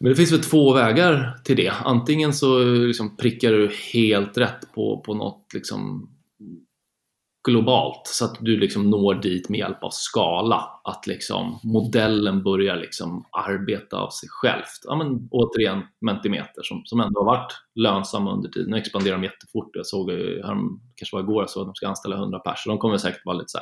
Men 0.00 0.10
det 0.10 0.16
finns 0.16 0.32
väl 0.32 0.42
två 0.42 0.72
vägar 0.72 1.36
till 1.44 1.56
det. 1.56 1.72
Antingen 1.84 2.32
så 2.32 2.58
liksom 2.64 3.16
prickar 3.16 3.52
du 3.52 3.70
helt 3.92 4.38
rätt 4.38 4.74
på, 4.74 5.02
på 5.06 5.14
något 5.14 5.54
liksom 5.54 6.10
globalt 7.44 8.02
så 8.04 8.24
att 8.24 8.36
du 8.40 8.56
liksom 8.56 8.90
når 8.90 9.14
dit 9.14 9.48
med 9.48 9.58
hjälp 9.58 9.84
av 9.84 9.90
skala. 9.90 10.70
Att 10.84 11.06
liksom 11.06 11.58
modellen 11.62 12.42
börjar 12.42 12.76
liksom 12.76 13.24
arbeta 13.32 13.96
av 13.96 14.10
sig 14.10 14.28
självt. 14.28 14.80
Ja, 14.84 14.96
men, 14.96 15.28
återigen 15.30 15.82
Mentimeter 16.00 16.62
som, 16.62 16.82
som 16.84 17.00
ändå 17.00 17.20
har 17.20 17.26
varit 17.26 17.52
lönsamma 17.74 18.32
under 18.32 18.48
tiden. 18.48 18.70
Nu 18.70 18.76
expanderar 18.76 19.16
de 19.16 19.24
jättefort. 19.24 19.70
Jag 19.72 19.86
såg, 19.86 20.10
här, 20.10 20.56
kanske 20.96 21.16
var 21.16 21.22
igår, 21.22 21.46
så 21.46 21.60
att 21.60 21.66
de 21.66 21.74
ska 21.74 21.88
anställa 21.88 22.16
100 22.16 22.38
personer. 22.38 22.74
De 22.74 22.78
kommer 22.78 22.98
säkert 22.98 23.24
vara 23.24 23.36
lite 23.36 23.48
så 23.48 23.58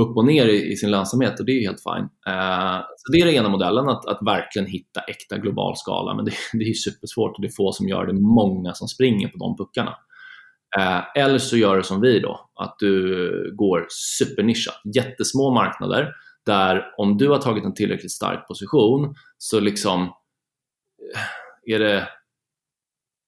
upp 0.00 0.16
och 0.16 0.24
ner 0.24 0.46
i, 0.46 0.72
i, 0.72 0.76
sin 0.76 0.90
lönsamhet 0.90 1.40
och 1.40 1.46
det 1.46 1.52
är 1.52 1.60
helt 1.60 1.82
fine. 1.82 2.08
Eh, 2.34 2.80
så 2.96 3.12
det 3.12 3.18
är 3.18 3.26
den 3.26 3.34
ena 3.34 3.48
modellen, 3.48 3.88
att, 3.88 4.06
att 4.06 4.18
verkligen 4.26 4.68
hitta 4.68 5.00
äkta 5.00 5.38
global 5.38 5.76
skala. 5.76 6.14
Men 6.14 6.24
det, 6.24 6.32
det 6.52 6.64
är 6.64 6.74
supersvårt 6.74 7.36
och 7.36 7.40
det 7.42 7.48
är 7.48 7.56
få 7.56 7.72
som 7.72 7.88
gör 7.88 8.06
det. 8.06 8.12
Många 8.12 8.74
som 8.74 8.88
springer 8.88 9.28
på 9.28 9.38
de 9.38 9.56
puckarna. 9.56 9.94
Eh, 10.76 11.02
eller 11.14 11.38
så 11.38 11.56
gör 11.56 11.76
du 11.76 11.82
som 11.82 12.00
vi 12.00 12.20
då, 12.20 12.50
att 12.54 12.76
du 12.78 13.54
går 13.56 13.86
supernischat. 13.88 14.80
Jättesmå 14.94 15.50
marknader 15.50 16.12
där 16.46 16.84
om 16.96 17.18
du 17.18 17.28
har 17.28 17.38
tagit 17.38 17.64
en 17.64 17.74
tillräckligt 17.74 18.12
stark 18.12 18.48
position 18.48 19.14
så 19.38 19.60
liksom 19.60 20.02
eh, 21.14 21.74
är 21.74 21.78
det 21.78 22.08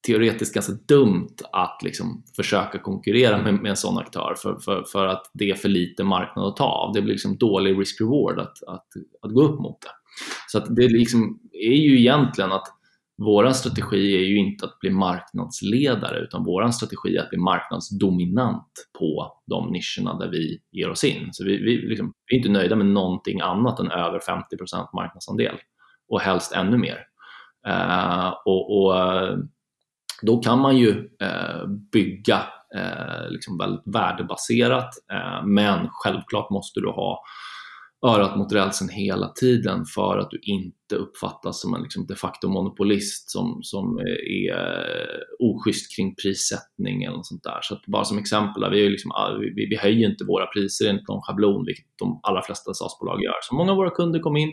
teoretiskt 0.07 0.55
ganska 0.55 0.73
dumt 0.73 1.37
att 1.53 1.81
liksom 1.83 2.25
försöka 2.37 2.79
konkurrera 2.79 3.43
med, 3.43 3.55
med 3.55 3.71
en 3.71 3.77
sån 3.77 3.99
aktör 3.99 4.35
för, 4.43 4.59
för, 4.59 4.83
för 4.83 5.07
att 5.07 5.31
det 5.35 5.51
är 5.51 5.55
för 5.55 5.69
lite 5.69 6.05
marknad 6.05 6.47
att 6.47 6.57
ta 6.57 6.65
av. 6.65 6.93
Det 6.95 7.03
blir 7.03 7.13
liksom 7.13 7.37
dålig 7.37 7.79
risk-reward 7.79 8.41
att, 8.41 8.63
att, 8.67 8.87
att 9.23 9.35
gå 9.35 9.43
upp 9.43 9.61
mot 9.61 9.81
det. 9.81 9.91
Så 10.49 10.59
att 10.59 10.77
det 10.77 10.89
liksom 10.89 11.41
är 11.53 11.77
ju 11.77 12.01
egentligen 12.01 12.53
att 12.53 12.80
vår 13.25 13.51
strategi 13.51 14.17
är 14.17 14.27
ju 14.29 14.37
inte 14.37 14.65
att 14.65 14.79
bli 14.81 14.91
marknadsledare 14.91 16.19
utan 16.19 16.45
vår 16.45 16.71
strategi 16.71 17.17
är 17.17 17.23
att 17.23 17.31
bli 17.31 17.39
marknadsdominant 17.39 18.73
på 18.99 19.41
de 19.47 19.73
nischerna 19.73 20.19
där 20.19 20.29
vi 20.29 20.59
ger 20.73 20.91
oss 20.91 21.05
in. 21.05 21.29
Så 21.33 21.45
vi, 21.45 21.57
vi, 21.57 21.77
liksom, 21.77 22.13
vi 22.27 22.37
är 22.37 22.39
inte 22.39 22.51
nöjda 22.51 22.77
med 22.77 22.87
någonting 22.87 23.41
annat 23.41 23.81
än 23.81 23.91
över 23.91 24.19
50% 24.19 24.89
marknadsandel 24.95 25.57
och 26.09 26.21
helst 26.21 26.53
ännu 26.53 26.79
mer. 26.79 26.99
Eh, 27.67 28.35
och, 28.45 28.83
och, 28.83 28.99
eh, 28.99 29.37
då 30.23 30.39
kan 30.39 30.59
man 30.59 30.77
ju 30.77 30.91
eh, 31.23 31.67
bygga 31.93 32.43
eh, 32.75 33.31
liksom 33.31 33.59
väldigt 33.59 33.95
värdebaserat 33.95 34.91
eh, 35.13 35.47
men 35.47 35.89
självklart 35.91 36.51
måste 36.51 36.81
du 36.81 36.89
ha 36.89 37.23
örat 38.07 38.37
mot 38.37 38.53
rälsen 38.53 38.89
hela 38.89 39.29
tiden 39.29 39.85
för 39.95 40.19
att 40.19 40.31
du 40.31 40.39
inte 40.43 40.97
uppfattas 40.97 41.61
som 41.61 41.75
en 41.75 41.83
liksom 41.83 42.07
de 42.07 42.15
facto 42.15 42.49
monopolist 42.49 43.31
som, 43.31 43.61
som 43.63 43.99
eh, 43.99 44.05
är 44.05 44.57
eh, 44.57 45.21
oschysst 45.39 45.97
kring 45.97 46.15
prissättning 46.15 47.03
eller 47.03 47.17
något 47.17 47.27
sånt 47.27 47.43
där. 47.43 47.59
Så 47.63 47.79
bara 47.87 48.05
som 48.05 48.19
exempel, 48.19 48.71
vi, 48.71 48.87
är 48.87 48.91
liksom, 48.91 49.11
ah, 49.13 49.39
vi, 49.41 49.67
vi 49.71 49.77
höjer 49.77 50.11
inte 50.11 50.25
våra 50.25 50.47
priser 50.47 50.89
enligt 50.89 51.09
någon 51.09 51.23
schablon, 51.23 51.65
vilket 51.67 51.87
de 51.99 52.21
allra 52.23 52.43
flesta 52.43 52.75
SAS-bolag 52.75 53.23
gör. 53.23 53.35
Så 53.43 53.55
många 53.55 53.71
av 53.71 53.77
våra 53.77 53.91
kunder 53.91 54.21
kom 54.21 54.37
in 54.37 54.53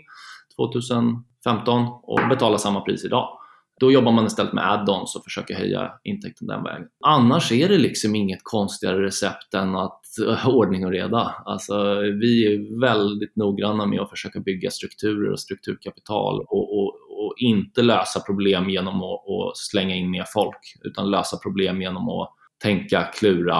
2015 0.55 1.87
och 2.03 2.19
betalar 2.29 2.57
samma 2.57 2.81
pris 2.81 3.05
idag. 3.05 3.39
Då 3.79 3.91
jobbar 3.91 4.11
man 4.11 4.25
istället 4.25 4.53
med 4.53 4.63
add-ons 4.63 5.15
och 5.15 5.23
försöker 5.23 5.55
höja 5.55 5.91
intäkten 6.03 6.47
den 6.47 6.63
vägen. 6.63 6.87
Annars 7.05 7.51
är 7.51 7.69
det 7.69 7.77
liksom 7.77 8.15
inget 8.15 8.39
konstigare 8.43 9.05
recept 9.05 9.53
än 9.53 9.75
att 9.75 10.01
eh, 10.27 10.49
ordning 10.49 10.85
och 10.85 10.91
reda. 10.91 11.35
Alltså, 11.45 11.95
vi 11.99 12.45
är 12.45 12.79
väldigt 12.79 13.35
noggranna 13.35 13.85
med 13.85 13.99
att 13.99 14.09
försöka 14.09 14.39
bygga 14.39 14.69
strukturer 14.69 15.31
och 15.31 15.39
strukturkapital 15.39 16.39
och, 16.39 16.79
och, 16.79 16.87
och 17.09 17.33
inte 17.37 17.81
lösa 17.81 18.19
problem 18.19 18.69
genom 18.69 18.95
att, 19.03 19.29
att, 19.29 19.57
slänga 19.57 19.95
in 19.95 20.11
mer 20.11 20.25
folk 20.33 20.59
utan 20.83 21.11
lösa 21.11 21.37
problem 21.37 21.81
genom 21.81 22.09
att 22.09 22.33
tänka, 22.61 23.03
klura 23.03 23.59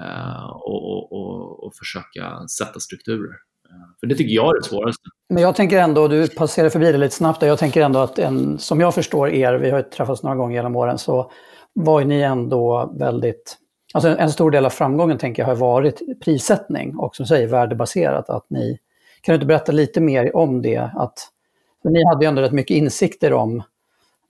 uh, 0.00 0.50
och, 0.50 1.12
och, 1.12 1.64
och 1.64 1.74
försöka 1.74 2.48
sätta 2.48 2.80
strukturer. 2.80 3.34
För 4.00 4.06
det 4.06 4.14
tycker 4.14 4.34
jag 4.34 4.56
är 4.56 4.60
det 4.60 4.64
svåraste. 4.64 5.02
Men 5.28 5.42
jag 5.42 5.56
tänker 5.56 5.78
ändå, 5.78 6.08
du 6.08 6.28
passerar 6.28 6.68
förbi 6.68 6.92
det 6.92 6.98
lite 6.98 7.14
snabbt, 7.14 7.42
jag 7.42 7.58
tänker 7.58 7.82
ändå 7.82 7.98
att 7.98 8.18
en, 8.18 8.58
som 8.58 8.80
jag 8.80 8.94
förstår 8.94 9.28
er, 9.28 9.54
vi 9.54 9.70
har 9.70 9.78
ju 9.78 9.84
träffats 9.84 10.22
några 10.22 10.36
gånger 10.36 10.56
genom 10.56 10.76
åren, 10.76 10.98
så 10.98 11.30
var 11.72 12.04
ni 12.04 12.20
ändå 12.20 12.92
väldigt... 12.98 13.56
Alltså 13.94 14.08
en 14.08 14.32
stor 14.32 14.50
del 14.50 14.66
av 14.66 14.70
framgången 14.70 15.18
tänker 15.18 15.42
jag 15.42 15.46
har 15.48 15.54
varit 15.54 16.20
prissättning 16.20 16.96
och 16.96 17.16
som 17.16 17.26
säger 17.26 17.48
värdebaserat. 17.48 18.30
Att 18.30 18.46
ni, 18.50 18.78
kan 19.20 19.32
du 19.32 19.34
inte 19.34 19.46
berätta 19.46 19.72
lite 19.72 20.00
mer 20.00 20.36
om 20.36 20.62
det? 20.62 20.90
Att, 20.94 21.18
ni 21.84 22.04
hade 22.04 22.24
ju 22.24 22.28
ändå 22.28 22.42
rätt 22.42 22.52
mycket 22.52 22.76
insikter 22.76 23.32
om 23.32 23.62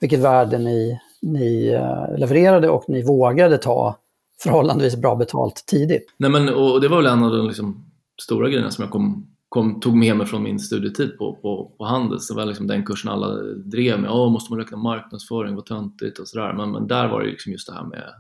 vilket 0.00 0.20
värde 0.20 0.58
ni, 0.58 1.00
ni 1.22 1.68
eh, 1.68 2.18
levererade 2.18 2.68
och 2.68 2.84
ni 2.88 3.02
vågade 3.02 3.58
ta 3.58 3.96
förhållandevis 4.42 4.96
bra 4.96 5.16
betalt 5.16 5.64
tidigt. 5.66 6.14
Nej, 6.16 6.30
men, 6.30 6.54
och 6.54 6.80
det 6.80 6.88
var 6.88 6.96
väl 6.96 7.06
en 7.06 7.24
av 7.24 7.30
de 7.30 7.46
liksom, 7.46 7.84
stora 8.22 8.48
grejerna 8.48 8.70
som 8.70 8.82
jag 8.82 8.90
kom 8.90 9.33
kom, 9.54 9.80
tog 9.80 9.96
med 9.96 10.16
mig 10.16 10.26
från 10.26 10.42
min 10.42 10.58
studietid 10.58 11.18
på, 11.18 11.34
på, 11.34 11.74
på 11.78 11.84
Handels. 11.84 12.28
Det 12.28 12.34
var 12.34 12.44
liksom 12.44 12.66
den 12.66 12.84
kursen 12.84 13.10
alla 13.10 13.42
drev 13.42 14.00
med. 14.00 14.10
Åh, 14.10 14.32
måste 14.32 14.52
man 14.52 14.60
räkna 14.60 14.76
marknadsföring, 14.76 15.54
vad 15.54 15.66
töntigt 15.66 16.18
och 16.18 16.28
sådär. 16.28 16.52
Men, 16.52 16.72
men 16.72 16.86
där 16.86 17.08
var 17.08 17.20
det 17.20 17.26
liksom 17.26 17.52
just 17.52 17.68
det 17.68 17.74
här 17.74 17.84
med 17.84 18.12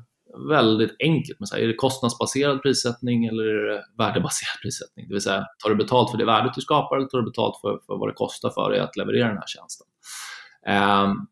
väldigt 0.48 0.96
enkelt. 0.98 1.40
Men 1.40 1.46
så 1.46 1.54
här, 1.54 1.62
är 1.62 1.66
det 1.66 1.74
kostnadsbaserad 1.74 2.62
prissättning 2.62 3.24
eller 3.26 3.44
är 3.44 3.70
det 3.70 3.84
värdebaserad 3.98 4.60
prissättning? 4.62 5.08
Det 5.08 5.14
vill 5.14 5.22
säga, 5.22 5.46
tar 5.62 5.70
du 5.70 5.76
betalt 5.76 6.10
för 6.10 6.18
det 6.18 6.24
värdet 6.24 6.54
du 6.54 6.60
skapar 6.60 6.96
eller 6.96 7.06
tar 7.06 7.18
du 7.18 7.24
betalt 7.24 7.60
för, 7.60 7.80
för 7.86 7.96
vad 7.98 8.08
det 8.08 8.12
kostar 8.12 8.50
för 8.50 8.70
dig 8.70 8.80
att 8.80 8.96
leverera 8.96 9.28
den 9.28 9.36
här 9.36 9.46
tjänsten? 9.46 9.86
Um, 10.68 11.26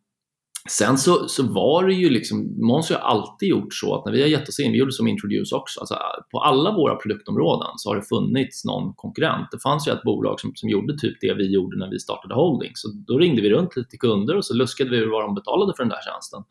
Sen 0.68 0.98
så, 0.98 1.28
så 1.28 1.42
var 1.42 1.86
det 1.86 1.94
ju 1.94 2.10
liksom, 2.10 2.66
Måns 2.66 2.90
har 2.90 2.96
alltid 2.96 3.48
gjort 3.48 3.74
så 3.74 3.94
att 3.94 4.04
när 4.04 4.12
vi 4.12 4.20
har 4.20 4.28
gett 4.28 4.48
oss 4.48 4.60
in, 4.60 4.72
vi 4.72 4.78
gjorde 4.78 4.92
som 4.92 5.08
Introduce 5.08 5.52
också, 5.52 5.80
alltså 5.80 5.98
på 6.30 6.40
alla 6.40 6.72
våra 6.72 6.96
produktområden 6.96 7.68
så 7.76 7.90
har 7.90 7.96
det 7.96 8.02
funnits 8.02 8.64
någon 8.64 8.94
konkurrent. 8.94 9.48
Det 9.50 9.58
fanns 9.58 9.88
ju 9.88 9.92
ett 9.92 10.02
bolag 10.02 10.40
som, 10.40 10.52
som 10.54 10.68
gjorde 10.68 10.98
typ 10.98 11.16
det 11.20 11.34
vi 11.34 11.54
gjorde 11.54 11.78
när 11.78 11.90
vi 11.90 11.98
startade 11.98 12.34
Holding, 12.34 12.72
så 12.74 12.88
då 13.06 13.18
ringde 13.18 13.42
vi 13.42 13.50
runt 13.50 13.76
lite 13.76 13.90
till 13.90 13.98
kunder 13.98 14.36
och 14.36 14.44
så 14.44 14.54
luskade 14.54 14.90
vi 14.90 15.04
vad 15.06 15.22
de 15.22 15.34
betalade 15.34 15.72
för 15.76 15.82
den 15.82 15.90
där 15.90 16.12
tjänsten. 16.12 16.42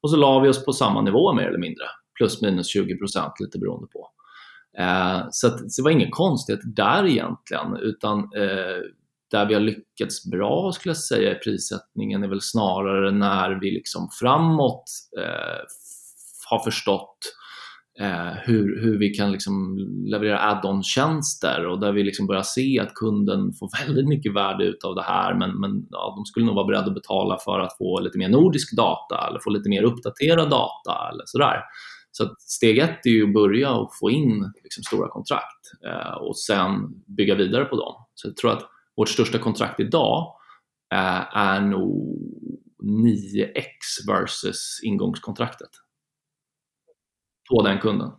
Och 0.00 0.10
så 0.10 0.16
la 0.16 0.40
vi 0.40 0.48
oss 0.48 0.64
på 0.64 0.72
samma 0.72 1.02
nivå 1.02 1.32
mer 1.32 1.48
eller 1.48 1.58
mindre, 1.58 1.84
plus 2.18 2.42
minus 2.42 2.68
20 2.68 2.96
procent 2.98 3.32
lite 3.40 3.58
beroende 3.58 3.86
på. 3.86 4.08
Eh, 4.78 5.26
så, 5.30 5.46
att, 5.46 5.72
så 5.72 5.82
det 5.82 5.84
var 5.84 5.90
ingen 5.90 6.10
konstighet 6.10 6.60
där 6.76 7.06
egentligen, 7.06 7.76
utan 7.76 8.18
eh, 8.18 8.82
där 9.34 9.46
vi 9.46 9.54
har 9.54 9.60
lyckats 9.60 10.30
bra 10.30 10.72
skulle 10.72 10.90
jag 10.90 10.96
säga 10.96 11.32
i 11.32 11.34
prissättningen 11.34 12.24
är 12.24 12.28
väl 12.28 12.40
snarare 12.40 13.10
när 13.10 13.60
vi 13.60 13.70
liksom 13.70 14.08
framåt 14.20 14.84
eh, 15.18 15.62
har 16.50 16.58
förstått 16.58 17.18
eh, 18.00 18.32
hur, 18.42 18.82
hur 18.82 18.98
vi 18.98 19.10
kan 19.10 19.32
liksom 19.32 19.78
leverera 20.06 20.38
add-on-tjänster 20.38 21.66
och 21.66 21.80
där 21.80 21.92
vi 21.92 22.02
liksom 22.02 22.26
börjar 22.26 22.42
se 22.42 22.80
att 22.80 22.94
kunden 22.94 23.52
får 23.52 23.70
väldigt 23.86 24.08
mycket 24.08 24.34
värde 24.34 24.74
av 24.84 24.94
det 24.94 25.02
här 25.02 25.34
men, 25.34 25.60
men 25.60 25.86
ja, 25.90 26.14
de 26.16 26.24
skulle 26.24 26.46
nog 26.46 26.54
vara 26.54 26.66
beredda 26.66 26.86
att 26.86 26.94
betala 26.94 27.38
för 27.44 27.60
att 27.60 27.78
få 27.78 28.00
lite 28.00 28.18
mer 28.18 28.28
nordisk 28.28 28.76
data 28.76 29.28
eller 29.28 29.38
få 29.38 29.50
lite 29.50 29.68
mer 29.68 29.82
uppdaterad 29.82 30.50
data 30.50 31.08
eller 31.12 31.22
sådär. 31.26 31.60
Så 32.10 32.34
steg 32.38 32.78
ett 32.78 33.06
är 33.06 33.10
ju 33.10 33.26
att 33.26 33.34
börja 33.34 33.72
och 33.72 33.90
få 34.00 34.10
in 34.10 34.52
liksom 34.62 34.82
stora 34.82 35.08
kontrakt 35.08 35.62
eh, 35.86 36.14
och 36.14 36.38
sen 36.38 36.70
bygga 37.16 37.34
vidare 37.34 37.64
på 37.64 37.76
dem. 37.76 37.94
Så 38.14 38.28
jag 38.28 38.36
tror 38.36 38.52
att 38.52 38.73
vårt 38.96 39.08
största 39.08 39.38
kontrakt 39.38 39.80
idag 39.80 40.36
eh, 40.94 41.36
är 41.36 41.60
nog 41.60 42.18
9x 42.82 44.08
versus 44.08 44.80
ingångskontraktet 44.82 45.70
på 47.50 47.62
den 47.62 47.78
kunden. 47.78 48.10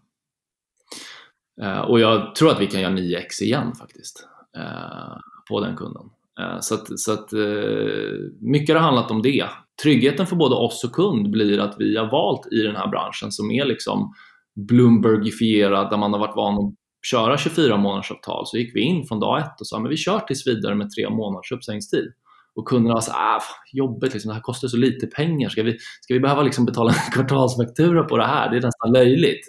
Eh, 1.61 1.79
och 1.79 1.99
jag 1.99 2.35
tror 2.35 2.51
att 2.51 2.59
vi 2.59 2.67
kan 2.67 2.81
göra 2.81 2.93
9x 2.93 3.41
igen 3.41 3.75
faktiskt 3.75 4.27
eh, 4.57 5.17
på 5.49 5.59
den 5.59 5.75
kunden. 5.75 6.09
Eh, 6.39 6.59
så 6.59 6.75
att, 6.75 6.99
så 6.99 7.13
att 7.13 7.33
eh, 7.33 8.19
mycket 8.39 8.75
har 8.75 8.81
handlat 8.81 9.11
om 9.11 9.21
det. 9.21 9.45
Tryggheten 9.83 10.27
för 10.27 10.35
både 10.35 10.55
oss 10.55 10.83
och 10.83 10.91
kund 10.91 11.31
blir 11.31 11.59
att 11.59 11.75
vi 11.79 11.97
har 11.97 12.11
valt 12.11 12.47
i 12.51 12.61
den 12.61 12.75
här 12.75 12.87
branschen 12.87 13.31
som 13.31 13.51
är 13.51 13.65
liksom 13.65 14.13
Bloombergifierad 14.55 15.89
där 15.89 15.97
man 15.97 16.13
har 16.13 16.19
varit 16.19 16.35
van 16.35 16.65
att 16.65 16.73
köra 17.11 17.37
24 17.37 17.77
månadersavtal 17.77 18.47
så 18.47 18.57
gick 18.57 18.75
vi 18.75 18.81
in 18.81 19.05
från 19.05 19.19
dag 19.19 19.39
ett 19.39 19.61
och 19.61 19.67
sa 19.67 19.79
men 19.79 19.89
vi 19.89 19.97
kör 19.97 20.19
tills 20.19 20.47
vidare 20.47 20.75
med 20.75 20.89
tre 20.91 21.09
månaders 21.09 21.51
uppsägningstid. 21.51 22.13
Och 22.55 22.67
kunderna 22.67 23.01
sa 23.01 23.11
så 23.11 23.17
ah, 23.17 23.41
jobbigt, 23.73 24.13
liksom, 24.13 24.29
det 24.29 24.35
här 24.35 24.41
kostar 24.41 24.67
så 24.67 24.77
lite 24.77 25.07
pengar. 25.07 25.49
Ska 25.49 25.63
vi, 25.63 25.77
ska 26.01 26.13
vi 26.13 26.19
behöva 26.19 26.43
liksom 26.43 26.65
betala 26.65 26.91
en 26.91 27.11
kvartalsfaktura 27.13 28.03
på 28.03 28.17
det 28.17 28.25
här? 28.25 28.49
Det 28.49 28.57
är 28.57 28.61
nästan 28.61 28.91
löjligt. 28.93 29.41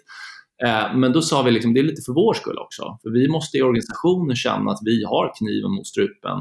Eh, 0.64 0.94
men 0.94 1.12
då 1.12 1.22
sa 1.22 1.42
vi 1.42 1.50
liksom, 1.50 1.74
det 1.74 1.80
är 1.80 1.84
lite 1.84 2.02
för 2.02 2.12
vår 2.12 2.34
skull 2.34 2.58
också. 2.58 2.98
För 3.02 3.10
vi 3.10 3.28
måste 3.28 3.58
i 3.58 3.62
organisationen 3.62 4.36
känna 4.36 4.70
att 4.70 4.80
vi 4.84 5.04
har 5.04 5.32
kniven 5.38 5.70
mot 5.70 5.86
strupen 5.86 6.38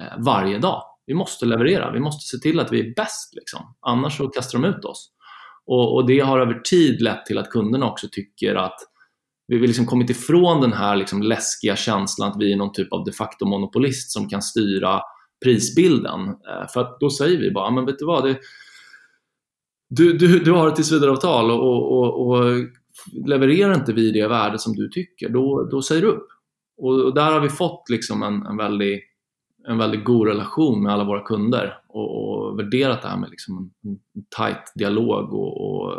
eh, 0.00 0.18
varje 0.18 0.58
dag. 0.58 0.82
Vi 1.06 1.14
måste 1.14 1.46
leverera, 1.46 1.92
vi 1.92 2.00
måste 2.00 2.36
se 2.36 2.42
till 2.42 2.60
att 2.60 2.72
vi 2.72 2.80
är 2.80 2.94
bäst. 2.94 3.34
Liksom. 3.34 3.60
Annars 3.80 4.16
så 4.16 4.28
kastar 4.28 4.58
de 4.58 4.68
ut 4.68 4.84
oss. 4.84 5.10
Och, 5.66 5.94
och 5.94 6.06
det 6.06 6.20
har 6.20 6.38
över 6.38 6.60
tid 6.60 7.02
lett 7.02 7.26
till 7.26 7.38
att 7.38 7.50
kunderna 7.50 7.90
också 7.90 8.06
tycker 8.12 8.54
att 8.54 8.78
vi 9.48 9.58
har 9.58 9.66
liksom 9.66 9.86
kommit 9.86 10.10
ifrån 10.10 10.60
den 10.60 10.72
här 10.72 10.96
liksom 10.96 11.22
läskiga 11.22 11.76
känslan 11.76 12.30
att 12.30 12.36
vi 12.40 12.52
är 12.52 12.56
någon 12.56 12.72
typ 12.72 12.92
av 12.92 13.04
de 13.04 13.12
facto 13.12 13.46
monopolist 13.46 14.10
som 14.10 14.28
kan 14.28 14.42
styra 14.42 15.00
prisbilden. 15.44 16.20
Eh, 16.28 16.68
för 16.74 16.80
att 16.80 17.00
då 17.00 17.10
säger 17.10 17.38
vi 17.38 17.50
bara, 17.50 17.70
men 17.70 17.86
vet 17.86 17.98
du 17.98 18.06
vad, 18.06 18.24
det, 18.24 18.38
du, 19.88 20.12
du, 20.12 20.38
du 20.38 20.52
har 20.52 20.68
ett 20.68 20.76
tillsvidareavtal 20.76 21.50
och, 21.50 21.98
och, 21.98 22.26
och 22.26 22.54
levererar 23.26 23.74
inte 23.74 23.92
vi 23.92 24.12
det 24.12 24.28
värde 24.28 24.58
som 24.58 24.72
du 24.72 24.88
tycker, 24.88 25.28
då, 25.28 25.68
då 25.70 25.82
säger 25.82 26.02
du 26.02 26.08
upp. 26.08 26.28
Och, 26.78 27.04
och 27.04 27.14
där 27.14 27.32
har 27.32 27.40
vi 27.40 27.48
fått 27.48 27.88
liksom 27.90 28.22
en, 28.22 28.46
en 28.46 28.56
väldigt 28.56 29.02
en 29.68 29.78
väldigt 29.78 30.04
god 30.04 30.28
relation 30.28 30.82
med 30.82 30.92
alla 30.92 31.04
våra 31.04 31.20
kunder 31.20 31.78
och, 31.88 32.28
och 32.28 32.58
värderat 32.58 33.02
det 33.02 33.08
här 33.08 33.16
med 33.16 33.30
liksom 33.30 33.58
en, 33.58 33.90
en 33.90 34.24
tight 34.36 34.72
dialog 34.74 35.32
och, 35.32 35.60
och 35.60 35.92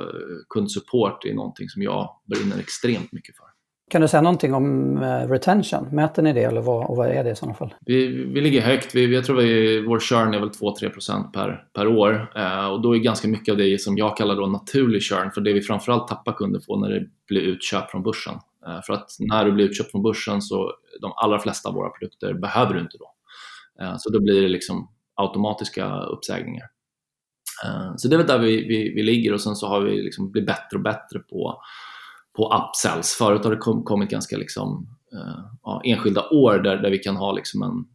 kundsupport 0.49 1.26
är 1.26 1.34
någonting 1.34 1.70
som 1.70 1.82
jag 1.82 2.09
brinner 2.26 2.59
extremt 2.59 3.11
mycket 3.11 3.38
för. 3.38 3.47
Kan 3.91 4.01
du 4.01 4.07
säga 4.07 4.22
någonting 4.22 4.53
om 4.53 4.97
eh, 4.97 5.30
retention? 5.30 5.88
Mäter 5.91 6.24
ni 6.24 6.34
det 6.34 6.43
eller 6.43 6.61
vad, 6.61 6.89
och 6.89 6.97
vad 6.97 7.07
är 7.07 7.24
det 7.24 7.32
i 7.32 7.36
sådana 7.36 7.53
fall? 7.53 7.74
Vi, 7.86 8.07
vi 8.07 8.41
ligger 8.41 8.61
högt. 8.61 8.95
Vi, 8.95 9.15
jag 9.15 9.26
tror 9.26 9.36
vi, 9.36 9.82
vår 9.82 9.99
churn 9.99 10.34
är 10.34 10.39
väl 10.39 10.49
2-3% 10.49 11.32
per, 11.32 11.63
per 11.74 11.88
år 11.88 12.32
eh, 12.36 12.68
och 12.68 12.82
då 12.82 12.95
är 12.95 12.99
ganska 12.99 13.28
mycket 13.28 13.51
av 13.51 13.57
det 13.57 13.82
som 13.82 13.97
jag 13.97 14.18
kallar 14.18 14.36
då 14.36 14.47
naturlig 14.47 15.03
churn 15.03 15.32
för 15.32 15.41
det 15.41 15.53
vi 15.53 15.61
framförallt 15.61 16.07
tappar 16.07 16.34
kunder 16.34 16.59
på 16.59 16.80
när 16.80 16.89
det 16.89 17.05
blir 17.28 17.41
utköp 17.41 17.91
från 17.91 18.03
börsen. 18.03 18.34
Eh, 18.68 18.82
för 18.86 18.93
att 18.93 19.09
när 19.20 19.45
du 19.45 19.51
blir 19.51 19.65
utköpt 19.65 19.91
från 19.91 20.03
börsen 20.03 20.41
så 20.41 20.72
de 21.01 21.11
allra 21.15 21.39
flesta 21.39 21.70
av 21.70 21.76
våra 21.76 21.89
produkter 21.89 22.34
behöver 22.34 22.74
du 22.74 22.80
inte 22.80 22.97
då. 22.97 23.11
Eh, 23.82 23.95
så 23.97 24.09
då 24.09 24.19
blir 24.19 24.41
det 24.41 24.47
liksom 24.47 24.89
automatiska 25.15 25.99
uppsägningar. 25.99 26.65
Eh, 27.65 27.93
så 27.97 28.07
det 28.07 28.15
är 28.15 28.17
väl 28.17 28.28
där 28.28 28.39
vi, 28.39 28.67
vi, 28.67 28.93
vi 28.95 29.03
ligger 29.03 29.34
och 29.34 29.41
sen 29.41 29.55
så 29.55 29.67
har 29.67 29.82
vi 29.82 30.01
liksom 30.01 30.32
blivit 30.32 30.47
bättre 30.47 30.78
och 30.78 30.84
bättre 30.84 31.19
på, 31.19 31.61
på 32.36 32.53
upsells. 32.53 33.13
Förut 33.13 33.43
har 33.43 33.51
det 33.51 33.84
kommit 33.84 34.09
ganska 34.09 34.38
liksom, 34.38 34.88
eh, 35.13 35.43
ja, 35.63 35.82
enskilda 35.86 36.30
år 36.30 36.59
där, 36.59 36.78
där 36.78 36.89
vi 36.89 36.97
kan 36.97 37.15
ha 37.15 37.32
liksom 37.32 37.61
en 37.61 37.86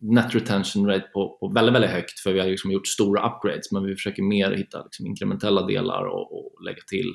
net 0.00 0.34
retention 0.34 0.86
rate 0.86 1.08
på, 1.12 1.38
på 1.40 1.48
väldigt, 1.48 1.74
väldigt 1.74 1.90
högt 1.90 2.20
för 2.20 2.32
vi 2.32 2.40
har 2.40 2.46
liksom 2.46 2.70
gjort 2.70 2.86
stora 2.86 3.30
upgrades 3.30 3.72
men 3.72 3.84
vi 3.84 3.94
försöker 3.94 4.22
mer 4.22 4.50
hitta 4.50 4.82
liksom 4.82 5.06
inkrementella 5.06 5.66
delar 5.66 6.04
och, 6.04 6.38
och 6.38 6.64
lägga 6.64 6.82
till 6.86 7.14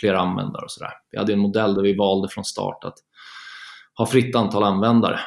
fler 0.00 0.14
användare 0.14 0.62
och 0.64 0.70
sådär. 0.70 0.92
Vi 1.10 1.18
hade 1.18 1.32
en 1.32 1.38
modell 1.38 1.74
där 1.74 1.82
vi 1.82 1.96
valde 1.96 2.28
från 2.28 2.44
start 2.44 2.84
att 2.84 2.94
ha 3.98 4.06
fritt 4.06 4.36
antal 4.36 4.64
användare 4.64 5.20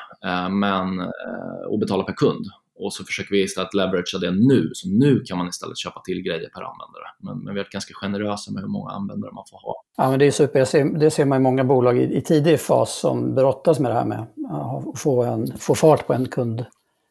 men, 0.51 0.99
eh, 0.99 1.65
och 1.69 1.80
betala 1.80 2.03
per 2.03 2.13
kund 2.13 2.45
och 2.76 2.93
så 2.93 3.03
försöker 3.03 3.32
vi 3.32 3.43
istället 3.43 3.74
leveragea 3.74 4.19
det 4.19 4.32
nu, 4.32 4.69
så 4.74 4.89
nu 4.89 5.19
kan 5.19 5.38
man 5.38 5.47
istället 5.47 5.78
köpa 5.78 6.01
till 6.01 6.21
grejer 6.21 6.49
per 6.49 6.61
användare. 6.61 7.07
Men, 7.19 7.39
men 7.43 7.53
vi 7.53 7.59
är 7.59 7.67
ganska 7.71 7.93
generösa 7.93 8.51
med 8.51 8.61
hur 8.61 8.69
många 8.69 8.91
användare 8.91 9.32
man 9.32 9.43
får 9.49 9.57
ha. 9.57 9.84
Ja, 9.97 10.09
men 10.09 10.19
det 10.19 10.26
är 10.26 10.32
super. 10.32 10.65
Ser, 10.65 10.86
det 10.86 11.11
ser 11.11 11.26
man 11.26 11.38
i 11.38 11.43
många 11.43 11.63
bolag 11.63 11.97
i, 11.97 12.17
i 12.17 12.21
tidig 12.21 12.59
fas 12.59 12.99
som 12.99 13.36
brottas 13.36 13.80
med 13.80 13.91
det 13.91 13.95
här 13.95 14.05
med 14.05 14.19
att 14.49 14.99
få, 14.99 15.24
en, 15.24 15.57
få 15.57 15.76
fart 15.76 16.07
på 16.07 16.13
en 16.13 16.28
kund. 16.28 16.65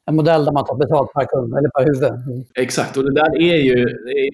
En 0.06 0.16
modell 0.16 0.44
där 0.44 0.52
man 0.52 0.64
tar 0.64 0.76
betalt 0.76 1.12
per 1.12 1.24
kund 1.24 1.54
eller 1.54 1.68
per 1.68 1.84
huvud. 1.84 2.32
Mm. 2.32 2.44
Exakt, 2.54 2.96
och 2.96 3.04
det 3.04 3.14
där 3.14 3.36
är 3.36 3.56
ju 3.56 3.74
det 3.84 4.10
är 4.10 4.30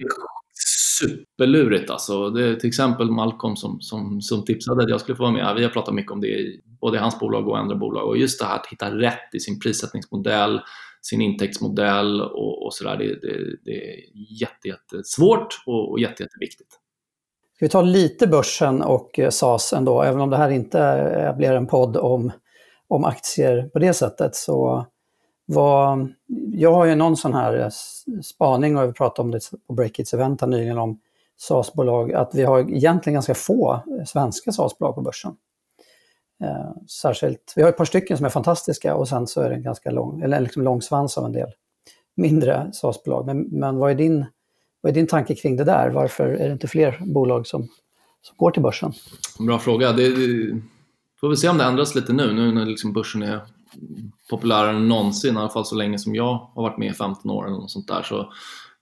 superlurigt. 0.99 1.89
Alltså. 1.89 2.29
Det 2.29 2.45
är 2.45 2.55
till 2.55 2.67
exempel 2.67 3.11
Malcolm 3.11 3.55
som, 3.55 3.81
som, 3.81 4.21
som 4.21 4.45
tipsade 4.45 4.83
att 4.83 4.89
jag 4.89 5.01
skulle 5.01 5.15
få 5.15 5.23
vara 5.23 5.33
med. 5.33 5.55
Vi 5.55 5.63
har 5.63 5.69
pratat 5.69 5.93
mycket 5.93 6.11
om 6.11 6.21
det 6.21 6.27
i 6.27 6.61
både 6.81 6.97
i 6.97 7.01
hans 7.01 7.19
bolag 7.19 7.47
och 7.47 7.57
andra 7.57 7.75
bolag. 7.75 8.07
Och 8.07 8.17
just 8.17 8.39
det 8.39 8.45
här 8.45 8.55
att 8.55 8.67
hitta 8.67 8.97
rätt 8.97 9.35
i 9.35 9.39
sin 9.39 9.59
prissättningsmodell, 9.59 10.61
sin 11.01 11.21
intäktsmodell 11.21 12.21
och, 12.21 12.65
och 12.65 12.73
sådär. 12.73 12.97
Det, 12.97 13.05
det, 13.05 13.57
det, 13.65 13.71
är 13.71 13.99
jätte, 14.41 14.67
jättesvårt 14.67 15.63
och, 15.65 15.91
och 15.91 15.99
jätte, 15.99 16.23
jätteviktigt. 16.23 16.79
Ska 17.55 17.65
vi 17.65 17.69
ta 17.69 17.81
lite 17.81 18.27
börsen 18.27 18.81
och 18.81 19.19
eh, 19.19 19.29
SAS 19.29 19.73
ändå, 19.73 20.01
även 20.01 20.21
om 20.21 20.29
det 20.29 20.37
här 20.37 20.49
inte 20.49 20.79
eh, 20.79 21.37
blir 21.37 21.51
en 21.51 21.67
podd 21.67 21.97
om, 21.97 22.31
om 22.87 23.05
aktier 23.05 23.69
på 23.73 23.79
det 23.79 23.93
sättet. 23.93 24.35
Så 24.35 24.85
vad, 25.51 26.13
jag 26.53 26.73
har 26.73 26.85
ju 26.85 26.95
någon 26.95 27.17
sån 27.17 27.33
här 27.33 27.59
eh, 27.59 27.69
spaning, 28.23 28.77
och 28.77 28.89
vi 28.89 28.93
pratade 28.93 29.25
om 29.25 29.31
det 29.31 29.39
på 29.67 29.73
Breakits 29.73 30.13
event 30.13 30.41
nyligen, 30.41 30.77
om 30.77 30.99
SAS-bolag, 31.37 32.13
att 32.13 32.35
vi 32.35 32.43
har 32.43 32.59
egentligen 32.59 33.13
ganska 33.13 33.35
få 33.35 33.73
eh, 33.73 34.05
svenska 34.05 34.51
SAS-bolag 34.51 34.95
på 34.95 35.01
börsen. 35.01 35.31
Eh, 36.43 36.71
särskilt, 37.01 37.53
vi 37.55 37.61
har 37.61 37.69
ett 37.69 37.77
par 37.77 37.85
stycken 37.85 38.17
som 38.17 38.25
är 38.25 38.29
fantastiska 38.29 38.95
och 38.95 39.07
sen 39.07 39.27
så 39.27 39.41
är 39.41 39.49
det 39.49 39.55
en 39.55 39.63
ganska 39.63 39.91
lång, 39.91 40.21
eller 40.21 40.39
liksom 40.39 40.63
lång 40.63 40.81
svans 40.81 41.17
av 41.17 41.25
en 41.25 41.31
del 41.31 41.49
mindre 42.15 42.69
SAS-bolag. 42.73 43.25
Men, 43.25 43.41
men 43.41 43.77
vad, 43.77 43.91
är 43.91 43.95
din, 43.95 44.25
vad 44.81 44.89
är 44.89 44.93
din 44.93 45.07
tanke 45.07 45.35
kring 45.35 45.57
det 45.57 45.63
där? 45.63 45.89
Varför 45.89 46.25
är 46.25 46.47
det 46.47 46.53
inte 46.53 46.67
fler 46.67 46.99
bolag 47.01 47.47
som, 47.47 47.67
som 48.21 48.37
går 48.37 48.51
till 48.51 48.63
börsen? 48.63 48.93
Bra 49.39 49.59
fråga. 49.59 49.91
Det, 49.91 50.09
det, 50.09 50.61
får 51.19 51.29
vi 51.29 51.37
se 51.37 51.49
om 51.49 51.57
det 51.57 51.63
ändras 51.63 51.95
lite 51.95 52.13
nu, 52.13 52.33
nu 52.33 52.51
när 52.51 52.65
liksom 52.65 52.93
börsen 52.93 53.23
är 53.23 53.41
populärare 54.29 54.75
än 54.75 54.87
någonsin, 54.87 55.35
i 55.35 55.37
alla 55.37 55.49
fall 55.49 55.65
så 55.65 55.75
länge 55.75 55.99
som 55.99 56.15
jag 56.15 56.51
har 56.55 56.63
varit 56.63 56.77
med 56.77 56.91
i 56.91 56.93
15 56.93 57.31
år 57.31 57.47
eller 57.47 57.57
något 57.57 57.71
sånt 57.71 57.87
där. 57.87 58.03
Så 58.03 58.33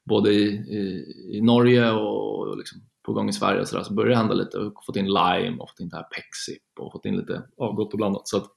både 0.06 0.34
i, 0.34 0.46
i, 0.48 1.06
i 1.38 1.42
Norge 1.42 1.92
och 1.92 2.58
liksom 2.58 2.82
på 3.08 3.14
gång 3.14 3.30
i 3.30 3.34
Sverige 3.34 3.62
och 3.62 3.68
så, 3.68 3.78
där, 3.78 3.84
så 3.84 3.94
börjar 3.94 4.10
det 4.10 4.18
hända 4.18 4.34
lite. 4.34 4.58
Jag 4.58 4.64
har 4.64 4.86
fått 4.86 4.96
in 4.96 5.06
Lime 5.06 5.58
och 5.60 5.70
fått 5.70 5.80
in 5.80 5.90
det 5.90 5.96
här 5.96 6.04
Pexip 6.04 6.64
och 6.80 6.92
fått 6.92 7.06
in 7.06 7.18
lite 7.18 7.44
ja, 7.58 7.72
gott 7.72 7.94
och 7.94 7.98
blandat. 7.98 8.28
Så 8.28 8.38
att, 8.38 8.48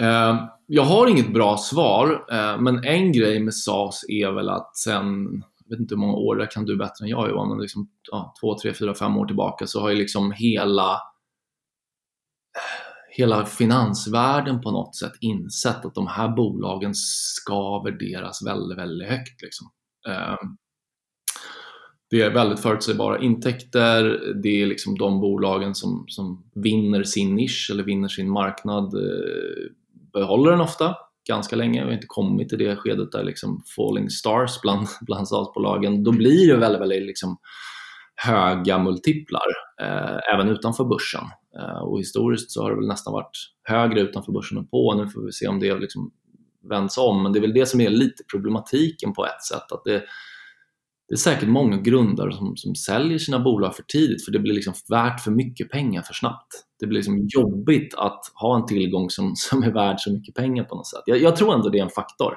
eh, 0.00 0.44
jag 0.66 0.82
har 0.82 1.06
inget 1.06 1.32
bra 1.32 1.56
svar, 1.56 2.26
eh, 2.30 2.60
men 2.60 2.84
en 2.84 3.12
grej 3.12 3.40
med 3.40 3.54
SAS 3.54 4.04
är 4.08 4.30
väl 4.30 4.48
att 4.48 4.76
sen, 4.76 5.24
jag 5.64 5.70
vet 5.70 5.80
inte 5.80 5.94
hur 5.94 6.00
många 6.00 6.16
år, 6.16 6.36
det 6.36 6.46
kan 6.46 6.64
du 6.64 6.76
bättre 6.76 7.04
än 7.04 7.08
jag 7.08 7.30
Johan, 7.30 7.48
men 7.48 7.58
liksom, 7.58 7.88
ja, 8.10 8.34
två, 8.40 8.58
tre, 8.58 8.74
fyra, 8.74 8.94
fem 8.94 9.16
år 9.16 9.26
tillbaka 9.26 9.66
så 9.66 9.80
har 9.80 9.90
ju 9.90 9.96
liksom 9.96 10.32
hela 10.32 11.00
hela 13.16 13.46
finansvärlden 13.46 14.60
på 14.60 14.70
något 14.70 14.96
sätt 14.96 15.12
insett 15.20 15.84
att 15.84 15.94
de 15.94 16.06
här 16.06 16.28
bolagen 16.28 16.92
ska 16.94 17.82
värderas 17.82 18.46
väldigt, 18.46 18.78
väldigt 18.78 19.08
högt. 19.08 19.42
Liksom. 19.42 19.70
Ehm, 20.08 20.56
det 22.10 22.22
är 22.22 22.30
väldigt 22.30 22.60
förutsägbara 22.60 23.18
intäkter, 23.18 24.02
det 24.42 24.62
är 24.62 24.66
liksom 24.66 24.98
de 24.98 25.20
bolagen 25.20 25.74
som, 25.74 26.04
som 26.08 26.44
vinner 26.54 27.02
sin 27.02 27.34
nisch 27.34 27.68
eller 27.72 27.82
vinner 27.82 28.08
sin 28.08 28.30
marknad 28.30 28.94
eh, 28.94 29.70
behåller 30.12 30.50
den 30.50 30.60
ofta 30.60 30.96
ganska 31.28 31.56
länge. 31.56 31.80
Vi 31.80 31.86
har 31.86 31.94
inte 31.94 32.06
kommit 32.06 32.48
till 32.48 32.58
det 32.58 32.76
skedet 32.76 33.12
där 33.12 33.24
liksom 33.24 33.62
falling 33.76 34.10
stars 34.10 34.60
bland, 34.62 34.86
bland 35.00 35.28
statsbolagen. 35.28 36.04
Då 36.04 36.12
blir 36.12 36.48
det 36.52 36.56
väldigt, 36.56 36.80
väldigt 36.82 37.06
liksom 37.06 37.38
höga 38.16 38.78
multiplar 38.78 39.46
eh, 39.80 40.34
även 40.34 40.48
utanför 40.48 40.84
börsen. 40.84 41.24
Eh, 41.58 41.78
och 41.78 41.98
historiskt 41.98 42.50
så 42.50 42.62
har 42.62 42.70
det 42.70 42.76
väl 42.76 42.88
nästan 42.88 43.12
varit 43.12 43.52
högre 43.62 44.00
utanför 44.00 44.32
börsen 44.32 44.58
än 44.58 44.66
på. 44.66 44.94
Nu 44.94 45.08
får 45.08 45.22
vi 45.22 45.32
se 45.32 45.48
om 45.48 45.60
det 45.60 45.78
liksom 45.78 46.10
vänds 46.68 46.98
om, 46.98 47.22
men 47.22 47.32
det 47.32 47.38
är 47.38 47.40
väl 47.40 47.54
det 47.54 47.66
som 47.66 47.80
är 47.80 47.90
lite 47.90 48.22
problematiken 48.30 49.12
på 49.12 49.26
ett 49.26 49.44
sätt. 49.44 49.72
att 49.72 49.84
det 49.84 50.02
det 51.08 51.14
är 51.14 51.16
säkert 51.16 51.48
många 51.48 51.76
grundare 51.76 52.32
som, 52.32 52.56
som 52.56 52.74
säljer 52.74 53.18
sina 53.18 53.38
bolag 53.38 53.76
för 53.76 53.82
tidigt 53.82 54.24
för 54.24 54.32
det 54.32 54.38
blir 54.38 54.54
liksom 54.54 54.74
värt 54.88 55.20
för 55.20 55.30
mycket 55.30 55.70
pengar 55.70 56.02
för 56.02 56.14
snabbt. 56.14 56.46
Det 56.80 56.86
blir 56.86 56.96
liksom 56.98 57.28
jobbigt 57.28 57.94
att 57.94 58.20
ha 58.34 58.56
en 58.56 58.66
tillgång 58.66 59.10
som, 59.10 59.32
som 59.36 59.62
är 59.62 59.70
värd 59.70 60.00
så 60.00 60.12
mycket 60.12 60.34
pengar 60.34 60.64
på 60.64 60.74
något 60.74 60.86
sätt. 60.86 61.02
Jag, 61.06 61.18
jag 61.18 61.36
tror 61.36 61.54
ändå 61.54 61.68
det 61.68 61.78
är 61.78 61.82
en 61.82 61.90
faktor. 61.90 62.34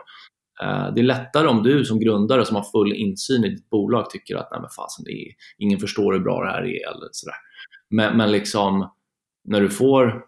Eh, 0.61 0.93
det 0.93 1.01
är 1.01 1.03
lättare 1.03 1.47
om 1.47 1.63
du 1.63 1.85
som 1.85 1.99
grundare 1.99 2.45
som 2.45 2.55
har 2.55 2.63
full 2.63 2.93
insyn 2.93 3.43
i 3.43 3.49
ditt 3.49 3.69
bolag 3.69 4.09
tycker 4.09 4.35
att 4.35 4.51
Nej, 4.51 4.61
men 4.61 4.69
fasen, 4.69 5.05
det 5.05 5.11
är, 5.11 5.33
ingen 5.57 5.79
förstår 5.79 6.13
hur 6.13 6.19
bra 6.19 6.43
det 6.43 6.51
här 6.51 6.61
är. 6.61 6.91
Eller 6.91 7.09
sådär. 7.11 7.35
Men, 7.89 8.17
men 8.17 8.31
liksom, 8.31 8.89
när 9.43 9.61
du 9.61 9.69
får 9.69 10.23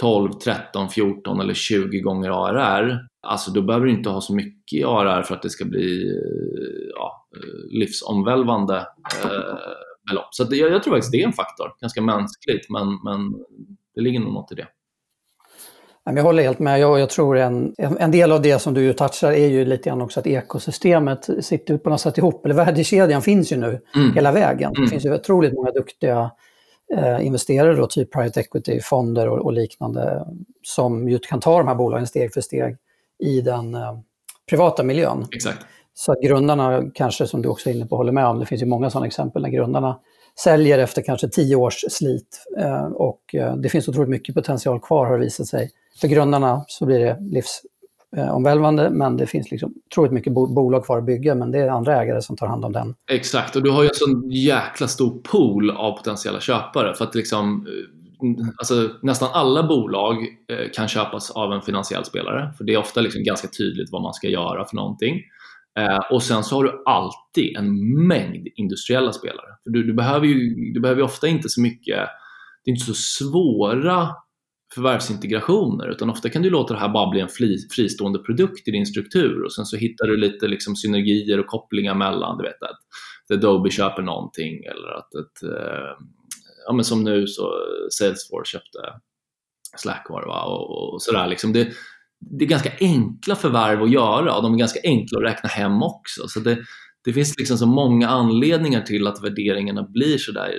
12, 0.00 0.32
13, 0.32 0.88
14 0.88 1.40
eller 1.40 1.54
20 1.54 2.00
gånger 2.00 2.30
ARR, 2.30 2.98
alltså 3.22 3.50
då 3.50 3.62
behöver 3.62 3.86
du 3.86 3.92
inte 3.92 4.10
ha 4.10 4.20
så 4.20 4.34
mycket 4.34 4.86
ARR 4.86 5.22
för 5.22 5.34
att 5.34 5.42
det 5.42 5.50
ska 5.50 5.64
bli 5.64 6.12
ja, 6.94 7.26
livsomvälvande 7.70 8.76
eh, 9.24 9.56
belopp. 10.08 10.28
Så 10.34 10.46
jag, 10.50 10.72
jag, 10.72 10.82
tror 10.82 10.94
faktiskt 10.94 11.12
det 11.12 11.22
är 11.22 11.26
en 11.26 11.32
faktor, 11.32 11.72
ganska 11.80 12.02
mänskligt, 12.02 12.70
men, 12.70 12.88
men 13.04 13.34
det 13.94 14.00
ligger 14.00 14.20
nog 14.20 14.32
något 14.32 14.52
i 14.52 14.54
det. 14.54 14.68
Jag 16.14 16.22
håller 16.22 16.42
helt 16.42 16.58
med. 16.58 16.80
Jag, 16.80 17.00
jag 17.00 17.10
tror 17.10 17.36
en, 17.36 17.74
en 17.78 18.10
del 18.10 18.32
av 18.32 18.42
det 18.42 18.58
som 18.58 18.74
du 18.74 18.92
touchar 18.92 19.32
är 19.32 19.48
ju 19.48 19.64
lite 19.64 19.88
grann 19.88 20.02
också 20.02 20.20
att 20.20 20.26
ekosystemet 20.26 21.44
sitter 21.44 21.78
på 21.78 21.90
något 21.90 22.00
sätt 22.00 22.18
ihop. 22.18 22.44
Eller 22.44 22.54
värdekedjan 22.54 23.22
finns 23.22 23.52
ju 23.52 23.56
nu 23.56 23.80
mm. 23.94 24.14
hela 24.14 24.32
vägen. 24.32 24.70
Mm. 24.70 24.84
Det 24.84 24.90
finns 24.90 25.04
ju 25.04 25.14
otroligt 25.14 25.54
många 25.54 25.70
duktiga 25.70 26.30
eh, 26.94 27.26
investerare, 27.26 27.74
då, 27.74 27.86
typ 27.86 28.12
private 28.12 28.40
equity-fonder 28.40 29.28
och, 29.28 29.38
och, 29.38 29.52
liknande, 29.52 30.26
som 30.62 31.08
ju 31.08 31.18
kan 31.18 31.40
ta 31.40 31.58
de 31.58 31.68
här 31.68 31.74
bolagen 31.74 32.06
steg 32.06 32.34
för 32.34 32.40
steg 32.40 32.76
i 33.18 33.40
den 33.40 33.74
eh, 33.74 33.98
privata 34.50 34.82
miljön. 34.82 35.26
Exakt. 35.32 35.66
Så 35.94 36.12
att 36.12 36.22
grundarna, 36.22 36.90
kanske 36.94 37.26
som 37.26 37.42
du 37.42 37.48
också 37.48 37.70
är 37.70 37.74
inne 37.74 37.86
på, 37.86 37.96
håller 37.96 38.12
med 38.12 38.26
om, 38.26 38.38
det 38.38 38.46
finns 38.46 38.62
ju 38.62 38.66
många 38.66 38.90
sådana 38.90 39.06
exempel 39.06 39.42
när 39.42 39.48
grundarna 39.48 40.00
säljer 40.38 40.78
efter 40.78 41.02
kanske 41.02 41.28
tio 41.28 41.56
års 41.56 41.84
slit. 41.90 42.46
Eh, 42.58 42.84
och 42.84 43.34
eh, 43.34 43.56
det 43.56 43.68
finns 43.68 43.88
otroligt 43.88 44.10
mycket 44.10 44.34
potential 44.34 44.80
kvar 44.80 45.06
har 45.06 45.18
det 45.18 45.24
visat 45.24 45.46
sig. 45.46 45.70
För 46.00 46.08
grundarna 46.08 46.64
så 46.68 46.86
blir 46.86 46.98
det 46.98 47.18
Eh, 48.16 48.34
omvälvande. 48.34 48.90
men 48.90 49.16
det 49.16 49.26
finns 49.26 49.50
liksom 49.50 49.74
otroligt 49.86 50.12
mycket 50.12 50.32
bolag 50.32 50.84
kvar 50.84 50.98
att 50.98 51.06
bygga, 51.06 51.34
men 51.34 51.50
det 51.50 51.58
är 51.58 51.68
andra 51.68 52.02
ägare 52.02 52.22
som 52.22 52.36
tar 52.36 52.46
hand 52.46 52.64
om 52.64 52.72
den. 52.72 52.94
Exakt, 53.10 53.56
och 53.56 53.62
du 53.62 53.70
har 53.70 53.82
ju 53.82 53.88
en 53.88 53.94
sån 53.94 54.30
jäkla 54.30 54.88
stor 54.88 55.20
pool 55.22 55.70
av 55.70 55.96
potentiella 55.96 56.40
köpare. 56.40 56.94
För 56.94 57.04
att 57.04 57.14
liksom, 57.14 57.66
eh, 57.66 58.46
alltså, 58.58 58.90
nästan 59.02 59.28
alla 59.32 59.62
bolag 59.62 60.16
eh, 60.48 60.70
kan 60.74 60.88
köpas 60.88 61.30
av 61.30 61.52
en 61.52 61.62
finansiell 61.62 62.04
spelare, 62.04 62.52
för 62.56 62.64
det 62.64 62.74
är 62.74 62.78
ofta 62.78 63.00
liksom 63.00 63.24
ganska 63.24 63.48
tydligt 63.48 63.92
vad 63.92 64.02
man 64.02 64.14
ska 64.14 64.28
göra 64.28 64.64
för 64.64 64.76
någonting. 64.76 65.22
Eh, 65.78 65.98
och 66.10 66.22
sen 66.22 66.44
så 66.44 66.56
har 66.56 66.64
du 66.64 66.82
alltid 66.86 67.56
en 67.56 67.98
mängd 68.06 68.48
industriella 68.56 69.12
spelare. 69.12 69.48
För 69.64 69.70
du, 69.70 69.82
du, 69.82 69.94
behöver 69.94 70.26
ju 70.26 70.54
du 70.72 70.80
behöver 70.80 71.02
ofta 71.02 71.28
inte 71.28 71.48
så 71.48 71.60
mycket, 71.60 71.96
det 72.64 72.70
är 72.70 72.72
inte 72.72 72.86
så 72.86 72.94
svåra 72.94 74.08
förvärvsintegrationer 74.76 75.88
utan 75.88 76.10
ofta 76.10 76.28
kan 76.28 76.42
du 76.42 76.50
låta 76.50 76.74
det 76.74 76.80
här 76.80 76.88
bara 76.88 77.10
bli 77.10 77.20
en 77.20 77.28
fristående 77.70 78.18
produkt 78.18 78.68
i 78.68 78.70
din 78.70 78.86
struktur 78.86 79.44
och 79.44 79.52
sen 79.52 79.66
så 79.66 79.76
hittar 79.76 80.06
du 80.06 80.16
lite 80.16 80.48
liksom 80.48 80.76
synergier 80.76 81.40
och 81.40 81.46
kopplingar 81.46 81.94
mellan, 81.94 82.38
du 82.38 82.44
vet 82.44 82.62
att 82.62 82.78
Adobe 83.32 83.70
köper 83.70 84.02
någonting 84.02 84.64
eller 84.64 84.88
att 84.88 85.14
ett, 85.14 85.42
eh, 85.42 86.06
ja 86.66 86.72
men 86.72 86.84
som 86.84 87.04
nu 87.04 87.26
så 87.26 87.52
Salesforce 87.90 88.50
köpte 88.52 88.78
Slack 89.76 90.06
var 90.08 90.20
det 90.20 90.26
va? 90.26 90.44
och, 90.44 90.94
och 90.94 91.02
sådär 91.02 91.26
liksom. 91.26 91.52
Det, 91.52 91.68
det 92.38 92.44
är 92.44 92.48
ganska 92.48 92.72
enkla 92.80 93.36
förvärv 93.36 93.82
att 93.82 93.90
göra 93.90 94.36
och 94.36 94.42
de 94.42 94.54
är 94.54 94.58
ganska 94.58 94.80
enkla 94.84 95.18
att 95.18 95.24
räkna 95.24 95.48
hem 95.48 95.82
också. 95.82 96.28
Så 96.28 96.40
det, 96.40 96.58
det 97.04 97.12
finns 97.12 97.38
liksom 97.38 97.58
så 97.58 97.66
många 97.66 98.08
anledningar 98.08 98.82
till 98.82 99.06
att 99.06 99.24
värderingarna 99.24 99.82
blir 99.82 100.18
så 100.18 100.32
där 100.32 100.54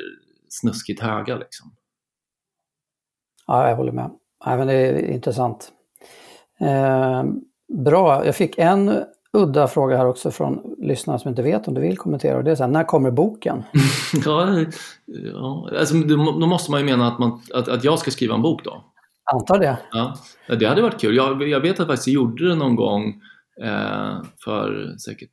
snuskigt 0.49 1.01
höga. 1.01 1.37
Liksom. 1.37 1.71
Ja, 3.47 3.69
jag 3.69 3.75
håller 3.75 3.91
med. 3.91 4.09
Ja, 4.45 4.57
men 4.57 4.67
det 4.67 4.73
är 4.73 5.11
intressant. 5.11 5.71
Eh, 6.59 7.23
bra, 7.83 8.25
jag 8.25 8.35
fick 8.35 8.57
en 8.57 9.03
udda 9.33 9.67
fråga 9.67 9.97
här 9.97 10.07
också 10.07 10.31
från 10.31 10.75
lyssnare 10.77 11.19
som 11.19 11.29
inte 11.29 11.41
vet 11.41 11.67
om 11.67 11.73
du 11.73 11.81
vill 11.81 11.97
kommentera. 11.97 12.37
Och 12.37 12.43
det 12.43 12.51
är 12.51 12.55
så 12.55 12.63
här, 12.63 12.71
när 12.71 12.83
kommer 12.83 13.11
boken? 13.11 13.63
ja, 14.25 14.65
ja 15.05 15.69
alltså, 15.79 15.95
då 16.39 16.47
måste 16.47 16.71
man 16.71 16.79
ju 16.79 16.85
mena 16.85 17.07
att, 17.07 17.19
man, 17.19 17.41
att, 17.53 17.67
att 17.67 17.83
jag 17.83 17.99
ska 17.99 18.11
skriva 18.11 18.35
en 18.35 18.41
bok 18.41 18.63
då. 18.63 18.83
Antar 19.33 19.59
det. 19.59 19.77
Ja, 19.91 20.15
det 20.59 20.65
hade 20.65 20.81
varit 20.81 21.01
kul. 21.01 21.15
Jag, 21.15 21.47
jag 21.47 21.59
vet 21.59 21.79
att 21.79 21.87
faktiskt 21.87 22.07
jag 22.07 22.13
gjorde 22.13 22.49
det 22.49 22.55
någon 22.55 22.75
gång 22.75 23.21
eh, 23.63 24.21
för 24.43 24.97
säkert 24.97 25.29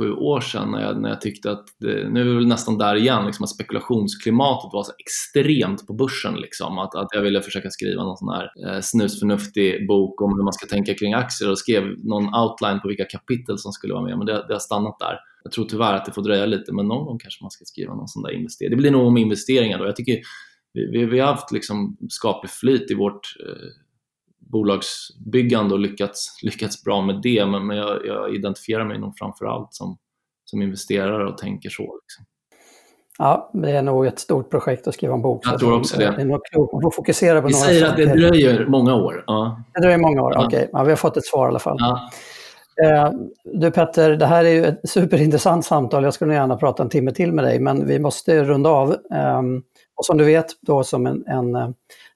6-7 0.00 0.10
år 0.10 0.40
sedan 0.40 0.70
när 0.70 0.82
jag, 0.82 1.00
när 1.00 1.08
jag 1.08 1.20
tyckte 1.20 1.50
att, 1.50 1.64
det, 1.80 2.10
nu 2.10 2.20
är 2.20 2.38
vi 2.38 2.46
nästan 2.46 2.78
där 2.78 2.94
igen, 2.96 3.26
liksom 3.26 3.44
att 3.44 3.50
spekulationsklimatet 3.50 4.70
var 4.72 4.82
så 4.82 4.92
extremt 4.98 5.86
på 5.86 5.92
börsen. 5.92 6.34
Liksom, 6.34 6.78
att, 6.78 6.94
att 6.94 7.08
jag 7.10 7.22
ville 7.22 7.42
försöka 7.42 7.70
skriva 7.70 8.02
någon 8.02 8.16
sån 8.16 8.28
här 8.28 8.50
eh, 8.66 8.80
snusförnuftig 8.80 9.86
bok 9.88 10.22
om 10.22 10.30
hur 10.36 10.44
man 10.44 10.52
ska 10.52 10.66
tänka 10.66 10.94
kring 10.94 11.14
aktier 11.14 11.50
och 11.50 11.58
skrev 11.58 11.82
någon 11.98 12.34
outline 12.34 12.80
på 12.80 12.88
vilka 12.88 13.04
kapitel 13.04 13.58
som 13.58 13.72
skulle 13.72 13.94
vara 13.94 14.04
med, 14.04 14.18
men 14.18 14.26
det, 14.26 14.44
det 14.48 14.54
har 14.54 14.60
stannat 14.60 14.98
där. 14.98 15.18
Jag 15.44 15.52
tror 15.52 15.64
tyvärr 15.64 15.94
att 15.94 16.04
det 16.04 16.12
får 16.12 16.22
dröja 16.22 16.46
lite, 16.46 16.72
men 16.72 16.86
någon 16.86 17.06
gång 17.06 17.18
kanske 17.18 17.44
man 17.44 17.50
ska 17.50 17.64
skriva 17.64 17.94
någon 17.94 18.08
sån 18.08 18.22
där 18.22 18.30
investering. 18.30 18.70
Det 18.70 18.76
blir 18.76 18.90
nog 18.90 19.06
om 19.06 19.16
investeringar 19.16 19.78
då. 19.78 19.86
Jag 19.86 19.96
tycker 19.96 20.20
vi, 20.72 20.86
vi, 20.86 21.04
vi 21.04 21.18
har 21.18 21.26
haft 21.26 21.52
liksom 21.52 21.96
skaplig 22.08 22.50
flyt 22.50 22.90
i 22.90 22.94
vårt 22.94 23.36
eh, 23.46 23.68
bolagsbyggande 24.52 25.74
och 25.74 25.80
lyckats, 25.80 26.42
lyckats 26.42 26.84
bra 26.84 27.02
med 27.02 27.20
det. 27.22 27.46
Men, 27.46 27.66
men 27.66 27.76
jag, 27.76 28.06
jag, 28.06 28.34
identifierar 28.34 28.84
mig 28.84 28.98
nog 28.98 29.12
framför 29.18 29.44
allt 29.46 29.68
som, 29.74 29.98
som 30.44 30.62
investerare 30.62 31.28
och 31.28 31.38
tänker 31.38 31.70
så. 31.70 31.82
Liksom. 31.82 32.24
Ja, 33.18 33.50
det 33.54 33.70
är 33.70 33.82
nog 33.82 34.06
ett 34.06 34.18
stort 34.18 34.50
projekt 34.50 34.86
att 34.88 34.94
skriva 34.94 35.14
en 35.14 35.22
bok. 35.22 35.46
Jag 35.46 35.58
tror 35.60 35.78
också 35.78 35.98
det. 35.98 36.10
det 36.16 36.22
är 36.22 36.24
nog 36.26 36.40
klokt. 36.44 36.72
Man 36.72 36.82
får 36.82 36.90
fokusera 36.90 37.40
på 37.40 37.46
Vi 37.46 37.52
några 37.52 37.64
säger 37.66 37.86
saker. 37.88 38.06
att 38.06 38.12
det 38.12 38.20
dröjer 38.20 38.66
många 38.66 38.94
år. 38.94 39.24
Ja. 39.26 39.62
Det 39.74 39.80
dröjer 39.80 39.98
många 39.98 40.22
år, 40.22 40.32
Ja. 40.34 40.46
okej. 40.46 40.70
Ja, 40.72 40.82
vi 40.82 40.90
har 40.90 40.96
fått 40.96 41.16
ett 41.16 41.26
svar 41.26 41.46
i 41.46 41.48
alla 41.48 41.58
fall. 41.58 41.76
Ja. 41.80 42.10
Eh, 42.84 43.10
Du 43.54 43.70
Petter, 43.70 44.10
det 44.16 44.26
här 44.26 44.44
är 44.44 44.48
ju 44.50 44.64
ett 44.64 44.80
superintressant 44.88 45.64
samtal. 45.64 46.04
Jag 46.04 46.14
skulle 46.14 46.34
gärna 46.34 46.56
prata 46.56 46.82
en 46.82 46.88
timme 46.88 47.12
till 47.12 47.32
med 47.32 47.44
dig, 47.44 47.60
men 47.60 47.86
vi 47.86 47.98
måste 47.98 48.44
runda 48.44 48.70
av. 48.70 48.96
Och 49.98 50.06
som 50.06 50.18
du 50.18 50.24
vet, 50.24 50.46
då 50.60 50.84
som 50.84 51.06
en, 51.06 51.26
en 51.26 51.54
eh, 51.54 51.68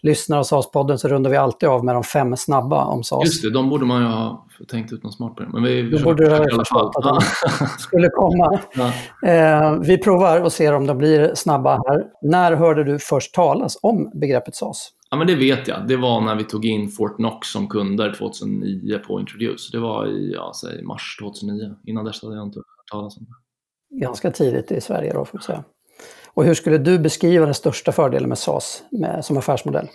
lyssnare 0.03 0.41
av 0.41 0.45
SAS-podden 0.45 0.97
så 0.97 1.09
rundar 1.09 1.31
vi 1.31 1.37
alltid 1.37 1.69
av 1.69 1.85
med 1.85 1.95
de 1.95 2.05
fem 2.05 2.37
snabba 2.37 2.85
om 2.85 3.05
SAS. 3.05 3.25
Just 3.25 3.43
det, 3.43 3.51
de 3.51 3.69
borde 3.69 3.85
man 3.85 4.03
ju 4.03 4.09
ha 4.09 4.47
tänkt 4.71 4.93
ut 4.93 5.03
något 5.05 5.15
smart 5.15 5.37
på. 5.37 5.45
Men 5.53 5.63
vi 5.63 5.91
Då 5.91 6.05
borde 6.05 6.25
du 6.25 6.31
ha 6.31 6.37
i 6.37 6.41
alla 6.41 6.65
fall. 6.65 6.91
förstått 6.93 6.97
att 6.97 7.59
de 7.59 7.67
skulle 7.67 8.09
komma. 8.09 8.61
Ja. 8.75 8.93
Eh, 9.29 9.79
vi 9.81 9.99
provar 9.99 10.41
och 10.41 10.53
ser 10.53 10.75
om 10.75 10.87
de 10.87 10.99
blir 10.99 11.35
snabba 11.35 11.71
här. 11.71 12.05
När 12.23 12.53
hörde 12.53 12.85
du 12.85 12.99
först 12.99 13.35
talas 13.35 13.79
om 13.83 14.11
begreppet 14.15 14.55
SAS? 14.55 14.91
Ja, 15.11 15.17
men 15.17 15.27
det 15.27 15.35
vet 15.35 15.69
jag. 15.69 15.89
Det 15.89 15.97
var 15.97 16.21
när 16.21 16.35
vi 16.35 16.45
tog 16.45 16.65
in 16.65 16.89
Fort 16.89 17.17
Knox 17.17 17.49
som 17.49 17.69
kunder 17.69 18.15
2009 18.19 18.99
på 19.07 19.21
Introduce. 19.21 19.71
Det 19.73 19.79
var 19.79 20.07
i 20.07 20.33
ja, 20.35 20.53
säg 20.61 20.83
mars 20.83 21.17
2009. 21.21 21.75
Innan 21.87 22.05
dess 22.05 22.23
hade 22.23 22.35
jag 22.35 22.47
inte 22.47 22.59
hört 22.59 22.89
talas 22.91 23.17
om 23.17 23.25
det. 23.25 23.35
Ganska 24.01 24.31
tidigt 24.31 24.73
i 24.73 24.81
Sverige 24.81 25.13
då, 25.13 25.25
får 25.25 25.39
vi 25.39 25.45
säga. 25.45 25.65
Och 26.35 26.45
hur 26.45 26.55
skulle 26.55 26.79
du 26.79 26.99
beskriva 26.99 27.45
den 27.45 27.55
största 27.55 27.93
fördelen 27.93 28.29
med 28.29 28.39
SAS 28.39 28.83
med, 28.91 29.25
som 29.25 29.37
affärsmodell? 29.37 29.89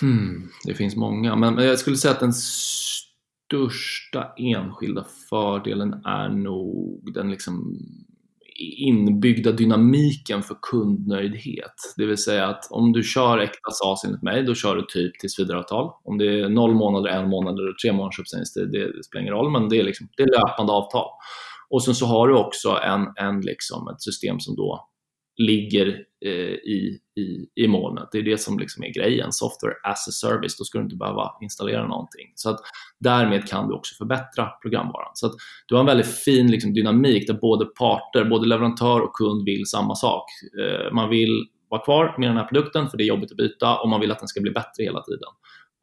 Hmm, 0.00 0.50
det 0.64 0.74
finns 0.74 0.96
många, 0.96 1.36
men 1.36 1.54
men 1.54 1.64
jag 1.64 1.78
skulle 1.78 1.96
säga 1.96 2.14
att 2.14 2.20
den 2.20 2.32
största 2.32 4.32
enskilda 4.36 5.04
fördelen 5.30 5.92
är 6.04 6.28
nog 6.28 7.12
den 7.14 7.30
liksom 7.30 7.78
inbyggda 8.76 9.52
dynamiken 9.52 10.42
för 10.42 10.56
kundnöjdhet. 10.62 11.74
Det 11.96 12.06
vill 12.06 12.18
säga 12.18 12.46
att 12.46 12.68
om 12.70 12.92
du 12.92 13.02
kör 13.02 13.38
äkta 13.38 13.70
SAS 13.70 14.04
enligt 14.04 14.22
mig, 14.22 14.42
då 14.42 14.54
kör 14.54 14.76
du 14.76 14.86
typ 14.88 15.18
tillsvidareavtal. 15.18 15.90
Om 16.04 16.18
det 16.18 16.40
är 16.40 16.48
noll 16.48 16.74
månader, 16.74 17.10
en 17.10 17.28
månad 17.28 17.58
eller 17.58 17.72
tre 17.72 17.92
månaders 17.92 18.18
uppsägningstid, 18.18 18.72
det, 18.72 18.96
det 18.96 19.04
spelar 19.04 19.22
ingen 19.22 19.34
roll, 19.34 19.50
men 19.50 19.68
det 19.68 19.78
är, 19.78 19.84
liksom, 19.84 20.08
det 20.16 20.22
är 20.22 20.26
löpande 20.26 20.72
avtal. 20.72 21.06
Och 21.70 21.84
sen 21.84 21.94
så 21.94 22.06
har 22.06 22.28
du 22.28 22.34
också 22.34 22.68
en, 22.68 23.06
en 23.16 23.40
liksom 23.40 23.88
ett 23.88 24.02
system 24.02 24.40
som 24.40 24.56
då 24.56 24.88
ligger 25.36 25.86
eh, 26.24 26.54
i, 26.54 26.98
i, 27.16 27.62
i 27.64 27.68
molnet. 27.68 28.08
Det 28.12 28.18
är 28.18 28.22
det 28.22 28.38
som 28.38 28.58
liksom 28.58 28.84
är 28.84 28.92
grejen. 28.92 29.32
Software 29.32 29.74
as 29.82 30.08
a 30.08 30.12
service, 30.12 30.58
då 30.58 30.64
ska 30.64 30.78
du 30.78 30.84
inte 30.84 30.96
behöva 30.96 31.30
installera 31.42 31.86
någonting. 31.86 32.32
Så 32.34 32.50
att 32.50 32.60
därmed 33.00 33.48
kan 33.48 33.68
du 33.68 33.74
också 33.74 33.94
förbättra 33.94 34.46
programvaran. 34.62 35.10
Så 35.14 35.26
att 35.26 35.32
du 35.66 35.74
har 35.74 35.80
en 35.80 35.86
väldigt 35.86 36.18
fin 36.18 36.50
liksom, 36.50 36.74
dynamik 36.74 37.26
där 37.26 37.34
både 37.34 37.64
parter, 37.64 38.24
både 38.24 38.48
leverantör 38.48 39.00
och 39.00 39.14
kund 39.14 39.44
vill 39.44 39.66
samma 39.66 39.94
sak. 39.94 40.24
Eh, 40.60 40.92
man 40.92 41.10
vill 41.10 41.46
vara 41.68 41.84
kvar 41.84 42.14
med 42.18 42.28
den 42.28 42.36
här 42.36 42.44
produkten 42.44 42.90
för 42.90 42.96
det 42.96 43.04
är 43.04 43.06
jobbigt 43.06 43.30
att 43.30 43.36
byta 43.36 43.78
och 43.78 43.88
man 43.88 44.00
vill 44.00 44.12
att 44.12 44.18
den 44.18 44.28
ska 44.28 44.40
bli 44.40 44.50
bättre 44.50 44.84
hela 44.84 45.02
tiden. 45.02 45.30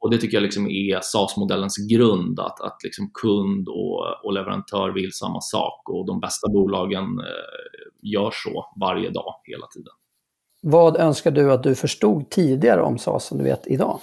Och 0.02 0.10
Det 0.10 0.18
tycker 0.18 0.36
jag 0.36 0.42
liksom 0.42 0.66
är 0.66 1.00
SAS-modellens 1.00 1.76
grund, 1.76 2.40
att, 2.40 2.60
att 2.60 2.76
liksom 2.84 3.10
kund 3.22 3.68
och, 3.68 4.24
och 4.24 4.32
leverantör 4.32 4.90
vill 4.90 5.12
samma 5.12 5.40
sak 5.40 5.88
och 5.88 6.06
de 6.06 6.20
bästa 6.20 6.48
bolagen 6.48 7.02
eh, 7.02 7.90
gör 8.02 8.30
så 8.30 8.66
varje 8.80 9.10
dag, 9.10 9.34
hela 9.44 9.66
tiden. 9.66 9.92
Vad 10.62 10.96
önskar 10.96 11.30
du 11.30 11.52
att 11.52 11.62
du 11.62 11.74
förstod 11.74 12.30
tidigare 12.30 12.82
om 12.82 12.98
SAS 12.98 13.24
som 13.24 13.38
du 13.38 13.44
vet 13.44 13.66
idag? 13.66 14.00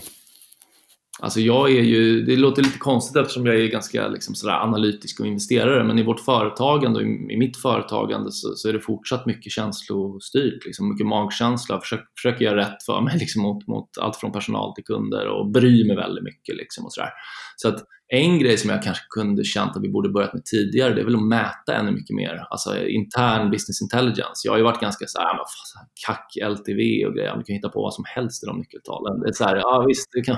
Alltså 1.21 1.39
jag 1.39 1.71
är 1.71 1.81
ju, 1.81 2.21
det 2.25 2.35
låter 2.35 2.63
lite 2.63 2.79
konstigt 2.79 3.15
eftersom 3.15 3.45
jag 3.45 3.55
är 3.55 3.67
ganska 3.67 4.07
liksom 4.07 4.35
sådär 4.35 4.53
analytisk 4.53 5.19
och 5.19 5.25
investerare, 5.25 5.83
men 5.83 5.99
i 5.99 6.03
vårt 6.03 6.19
företagande 6.19 6.99
och 6.99 7.05
i, 7.05 7.37
mitt 7.37 7.57
företagande 7.57 8.31
så, 8.31 8.55
så 8.55 8.69
är 8.69 8.73
det 8.73 8.79
fortsatt 8.79 9.25
mycket 9.25 9.51
känslostyrt, 9.51 10.65
liksom 10.65 10.89
mycket 10.89 11.07
magkänsla. 11.07 11.75
Jag 11.75 12.01
försöker 12.15 12.45
göra 12.45 12.57
rätt 12.57 12.83
för 12.85 13.01
mig 13.01 13.17
liksom 13.19 13.41
mot, 13.41 13.67
mot 13.67 13.89
allt 14.01 14.15
från 14.15 14.31
personal 14.31 14.75
till 14.75 14.83
kunder 14.83 15.27
och 15.27 15.51
bryr 15.51 15.87
mig 15.87 15.95
väldigt 15.95 16.23
mycket. 16.23 16.55
Liksom 16.55 16.85
och 16.85 16.93
sådär. 16.93 17.09
Så 17.55 17.67
att 17.67 17.83
en 18.11 18.39
grej 18.39 18.57
som 18.57 18.69
jag 18.69 18.83
kanske 18.83 19.05
kunde 19.09 19.43
känt 19.43 19.75
att 19.75 19.83
vi 19.83 19.89
borde 19.89 20.09
börjat 20.09 20.33
med 20.33 20.45
tidigare, 20.45 20.93
det 20.93 21.01
är 21.01 21.05
väl 21.05 21.15
att 21.15 21.23
mäta 21.23 21.75
ännu 21.75 21.91
mycket 21.91 22.15
mer. 22.15 22.43
Alltså 22.49 22.87
intern 22.87 23.51
business 23.51 23.81
intelligence. 23.81 24.41
Jag 24.43 24.51
har 24.51 24.57
ju 24.57 24.63
varit 24.63 24.81
ganska 24.81 25.05
så 25.07 25.19
här, 25.19 25.25
ah, 25.25 25.33
men 25.33 25.45
fan, 25.45 25.87
kack 26.05 26.59
LTV 26.59 27.05
och 27.05 27.13
grejer. 27.13 27.35
Man 27.35 27.43
kan 27.43 27.55
hitta 27.55 27.69
på 27.69 27.81
vad 27.81 27.93
som 27.93 28.03
helst 28.07 28.43
i 28.43 28.45
de 28.45 28.57
nyckeltalen. 28.57 29.19
Det 29.19 29.29
är 29.29 29.33
så 29.33 29.43
här, 29.43 29.55
ja 29.55 29.85
visst, 29.87 30.09
det 30.13 30.21
kan 30.21 30.35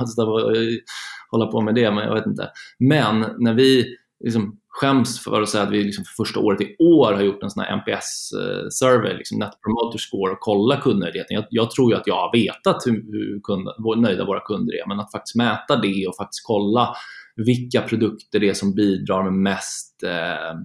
hålla 1.32 1.46
på 1.46 1.62
med 1.62 1.76
det, 1.76 1.92
men 1.92 2.08
jag 2.08 2.14
vet 2.14 2.26
inte. 2.26 2.50
Men 2.80 3.26
när 3.38 3.54
vi 3.54 3.96
liksom 4.24 4.58
skäms 4.70 5.24
för 5.24 5.42
att 5.42 5.50
säga 5.50 5.64
att 5.64 5.72
vi 5.72 5.84
liksom 5.84 6.04
för 6.04 6.24
första 6.24 6.40
året 6.40 6.62
i 6.62 6.76
år 6.80 7.14
har 7.14 7.22
gjort 7.22 7.44
en 7.44 7.50
sån 7.50 7.64
här 7.64 7.76
NPS-survey, 7.78 9.12
eh, 9.12 9.18
liksom 9.18 9.40
Net 9.40 9.62
Promoter 9.64 9.98
Score, 9.98 10.32
och 10.32 10.40
kolla 10.40 10.78
kundnöjdheten. 10.78 11.36
Jag, 11.36 11.46
jag 11.50 11.72
tror 11.72 11.92
ju 11.92 11.98
att 11.98 12.08
jag 12.08 12.16
har 12.16 12.32
vetat 12.34 12.84
hur, 12.86 13.12
hur 13.12 13.40
kund, 13.44 13.68
hur 13.78 13.96
nöjda 13.96 14.26
våra 14.26 14.40
kunder 14.40 14.74
är, 14.74 14.88
men 14.88 15.00
att 15.00 15.12
faktiskt 15.12 15.36
mäta 15.36 15.76
det 15.76 16.08
och 16.08 16.16
faktiskt 16.16 16.46
kolla 16.46 16.96
vilka 17.36 17.82
produkter 17.82 18.40
det 18.40 18.50
är 18.50 18.54
som 18.54 18.76
bidrar 18.76 19.24
med 19.24 19.34
mest 19.34 20.04
eh, 20.04 20.60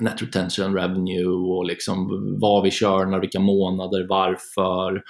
net 0.00 0.22
retention 0.22 0.74
revenue 0.74 1.26
och 1.26 1.66
liksom 1.66 2.08
vad 2.40 2.62
vi 2.62 2.70
kör, 2.70 3.06
när, 3.06 3.20
vilka 3.20 3.40
månader, 3.40 4.06
varför, 4.08 5.02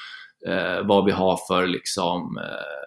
eh, 0.46 0.86
vad 0.86 1.04
vi 1.04 1.12
har 1.12 1.38
för 1.48 1.66
liksom, 1.66 2.38
eh, 2.38 2.85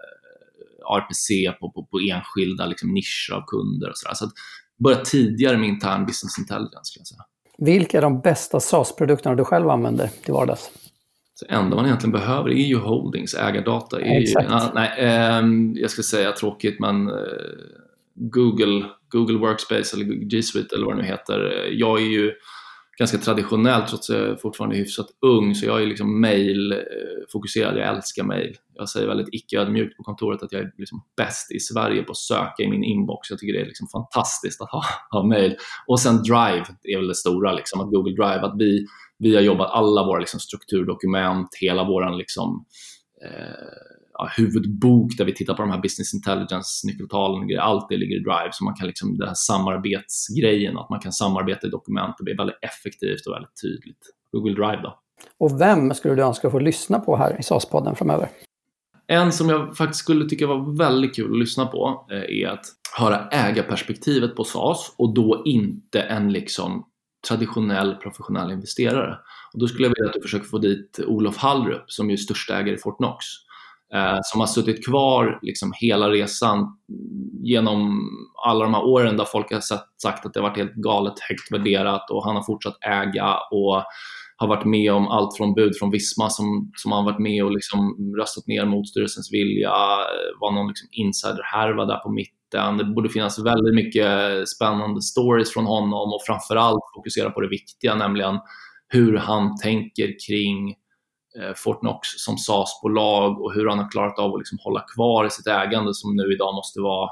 RPC 0.97 1.51
på, 1.59 1.71
på, 1.71 1.85
på 1.85 1.99
enskilda 1.99 2.65
liksom, 2.65 2.93
nischer 2.93 3.33
av 3.33 3.43
kunder 3.47 3.89
och 3.89 3.97
sådär. 3.97 4.15
Så 4.15 4.25
att 4.25 4.31
börja 4.83 4.97
tidigare 4.97 5.57
med 5.57 5.69
intern 5.69 6.05
business 6.05 6.39
intelligence. 6.39 6.83
Skulle 6.83 7.01
jag 7.01 7.07
säga. 7.07 7.25
Vilka 7.57 7.97
är 7.97 8.01
de 8.01 8.21
bästa 8.21 8.59
SAS-produkterna 8.59 9.35
du 9.35 9.43
själv 9.43 9.69
använder 9.69 10.07
till 10.07 10.33
vardags? 10.33 10.71
Det 11.41 11.53
enda 11.53 11.75
man 11.75 11.85
egentligen 11.85 12.11
behöver 12.11 12.49
är 12.49 12.65
ju 12.65 12.77
holdings, 12.77 13.33
ägardata. 13.33 14.01
Är. 14.01 14.19
Ju, 14.19 14.27
ja, 14.27 14.71
nej, 14.75 14.91
eh, 14.97 15.43
jag 15.81 15.91
ska 15.91 16.03
säga 16.03 16.31
tråkigt, 16.31 16.79
men 16.79 17.07
eh, 17.07 17.13
Google, 18.15 18.85
Google 19.09 19.37
Workspace 19.37 19.95
eller 19.95 20.05
G 20.05 20.43
Suite 20.43 20.75
eller 20.75 20.85
vad 20.85 20.95
det 20.95 21.01
nu 21.01 21.07
heter. 21.07 21.67
Jag 21.71 22.01
är 22.01 22.05
ju 22.05 22.31
ganska 22.99 23.17
traditionell 23.17 23.81
trots 23.81 24.09
att 24.09 24.15
jag 24.15 24.41
fortfarande 24.41 24.75
är 24.75 24.79
hyfsat 24.79 25.07
ung, 25.21 25.55
så 25.55 25.65
jag 25.65 25.81
är 25.81 25.85
liksom 25.85 26.21
mail-fokuserad. 26.21 27.73
Eh, 27.73 27.79
jag 27.79 27.95
älskar 27.95 28.23
mail. 28.23 28.57
Jag 28.73 28.89
säger 28.89 29.07
väldigt 29.07 29.29
icke-ödmjukt 29.31 29.97
på 29.97 30.03
kontoret 30.03 30.43
att 30.43 30.51
jag 30.51 30.61
är 30.61 30.71
liksom 30.77 31.03
bäst 31.17 31.51
i 31.51 31.59
Sverige 31.59 32.03
på 32.03 32.11
att 32.11 32.17
söka 32.17 32.63
i 32.63 32.67
min 32.67 32.83
inbox. 32.83 33.29
Jag 33.29 33.39
tycker 33.39 33.53
det 33.53 33.61
är 33.61 33.65
liksom 33.65 33.87
fantastiskt 33.87 34.61
att 34.61 34.69
ha, 34.69 34.83
ha 35.11 35.23
mail. 35.23 35.55
Och 35.87 35.99
sen 35.99 36.23
Drive 36.23 36.65
är 36.83 36.97
väl 36.97 37.07
det 37.07 37.15
stora, 37.15 37.53
liksom, 37.53 37.81
att 37.81 37.91
Google 37.91 38.11
Drive, 38.11 38.41
att 38.41 38.55
vi, 38.57 38.85
vi 39.17 39.35
har 39.35 39.41
jobbat 39.41 39.71
alla 39.71 40.05
våra 40.05 40.19
liksom, 40.19 40.39
strukturdokument, 40.39 41.47
hela 41.61 41.83
vår 41.83 42.17
liksom, 42.17 42.65
eh, 43.25 43.98
ja, 44.19 44.29
huvudbok 44.37 45.17
där 45.17 45.25
vi 45.25 45.33
tittar 45.33 45.53
på 45.53 45.61
de 45.61 45.71
här 45.71 45.81
business 45.81 46.13
intelligence-nyckeltalen, 46.13 47.59
allt 47.59 47.89
det 47.89 47.97
ligger 47.97 48.15
i 48.15 48.19
Drive, 48.19 48.49
så 48.51 48.63
man 48.63 48.75
kan 48.75 48.87
liksom, 48.87 49.17
den 49.17 49.27
här 49.27 49.35
samarbetsgrejen, 49.35 50.77
att 50.77 50.89
man 50.89 50.99
kan 50.99 51.11
samarbeta 51.11 51.67
i 51.67 51.69
dokument, 51.69 52.15
det 52.17 52.23
blir 52.23 52.37
väldigt 52.37 52.59
effektivt 52.61 53.27
och 53.27 53.33
väldigt 53.33 53.61
tydligt. 53.61 54.03
Google 54.31 54.53
Drive 54.53 54.81
då. 54.81 54.99
Och 55.37 55.61
vem 55.61 55.93
skulle 55.93 56.15
du 56.15 56.21
önska 56.21 56.49
få 56.49 56.59
lyssna 56.59 56.99
på 56.99 57.15
här 57.15 57.39
i 57.39 57.43
SAS-podden 57.43 57.95
framöver? 57.95 58.29
En 59.07 59.31
som 59.31 59.49
jag 59.49 59.77
faktiskt 59.77 59.99
skulle 59.99 60.29
tycka 60.29 60.47
var 60.47 60.77
väldigt 60.77 61.15
kul 61.15 61.31
att 61.31 61.39
lyssna 61.39 61.65
på 61.65 62.07
eh, 62.11 62.41
är 62.41 62.47
att 62.47 62.65
höra 62.97 63.27
ägarperspektivet 63.27 64.35
på 64.35 64.43
SAS 64.43 64.93
och 64.97 65.13
då 65.13 65.41
inte 65.45 66.01
en 66.01 66.31
liksom 66.31 66.85
traditionell 67.27 67.95
professionell 67.95 68.51
investerare. 68.51 69.17
Och 69.53 69.59
då 69.59 69.67
skulle 69.67 69.87
jag 69.87 69.93
vilja 69.95 70.09
att 70.09 70.13
du 70.13 70.21
försöker 70.21 70.45
få 70.45 70.57
dit 70.57 70.99
Olof 71.07 71.37
Hallrup 71.37 71.83
som 71.91 72.09
är 72.09 72.17
största 72.17 72.57
ägare 72.57 72.75
i 72.75 72.77
Fortnox. 72.77 73.25
Eh, 73.93 74.19
som 74.23 74.39
har 74.39 74.47
suttit 74.47 74.85
kvar 74.85 75.39
liksom 75.41 75.73
hela 75.75 76.09
resan 76.09 76.77
genom 77.43 78.09
alla 78.45 78.63
de 78.63 78.73
här 78.73 78.83
åren 78.83 79.17
där 79.17 79.25
folk 79.25 79.51
har 79.51 79.59
sagt 80.01 80.25
att 80.25 80.33
det 80.33 80.39
har 80.39 80.49
varit 80.49 80.57
helt 80.57 80.73
galet 80.73 81.13
högt 81.29 81.51
värderat 81.51 82.11
och 82.11 82.25
han 82.25 82.35
har 82.35 82.43
fortsatt 82.43 82.77
äga 82.81 83.35
och 83.51 83.83
har 84.37 84.47
varit 84.47 84.65
med 84.65 84.93
om 84.93 85.07
allt 85.07 85.37
från 85.37 85.53
bud 85.53 85.77
från 85.79 85.91
Visma 85.91 86.29
som, 86.29 86.71
som 86.75 86.91
han 86.91 87.05
varit 87.05 87.19
med 87.19 87.43
och 87.43 87.51
liksom 87.51 88.13
röstat 88.19 88.47
ner 88.47 88.65
mot 88.65 88.87
styrelsens 88.87 89.33
vilja, 89.33 89.69
eh, 89.69 90.39
var 90.39 90.51
någon 90.51 90.67
liksom 90.67 90.87
insiderhärva 90.91 91.85
där 91.85 91.97
på 91.97 92.09
mitten. 92.09 92.77
Det 92.77 92.85
borde 92.85 93.09
finnas 93.09 93.39
väldigt 93.39 93.75
mycket 93.75 94.47
spännande 94.49 95.01
stories 95.01 95.53
från 95.53 95.65
honom 95.65 96.13
och 96.13 96.21
framförallt 96.27 96.83
fokusera 96.95 97.29
på 97.29 97.41
det 97.41 97.49
viktiga, 97.49 97.95
nämligen 97.95 98.39
hur 98.87 99.17
han 99.17 99.57
tänker 99.57 100.15
kring 100.27 100.75
Fortnox 101.55 102.07
som 102.17 102.37
SAS-bolag 102.37 103.41
och 103.41 103.53
hur 103.53 103.69
han 103.69 103.79
har 103.79 103.91
klarat 103.91 104.19
av 104.19 104.33
att 104.33 104.39
liksom 104.39 104.57
hålla 104.61 104.83
kvar 104.95 105.25
i 105.25 105.29
sitt 105.29 105.47
ägande 105.47 105.93
som 105.93 106.15
nu 106.15 106.33
idag 106.33 106.55
måste 106.55 106.81
vara 106.81 107.09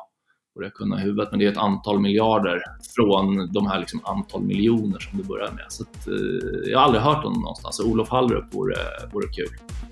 borde 0.58 0.68
jag 0.68 0.74
kunna 0.74 1.00
i 1.00 1.04
huvudet, 1.04 1.28
men 1.32 1.40
det 1.40 1.46
är 1.46 1.52
ett 1.52 1.58
antal 1.58 2.00
miljarder 2.00 2.62
från 2.96 3.54
de 3.54 3.68
här 3.68 3.80
liksom 3.80 4.02
antal 4.04 4.42
miljoner 4.42 5.00
som 5.00 5.18
det 5.18 5.24
börjar 5.24 5.52
med. 5.52 5.66
Så 5.70 5.84
att, 5.84 6.08
eh, 6.08 6.72
jag 6.72 6.80
har 6.80 6.86
aldrig 6.86 7.04
hört 7.04 7.24
honom 7.24 7.42
någonstans, 7.42 7.76
så 7.76 7.92
Olof 7.92 8.10
Hallrup 8.10 8.54
vore, 8.54 8.76
vore 9.14 9.28
kul. 9.28 9.50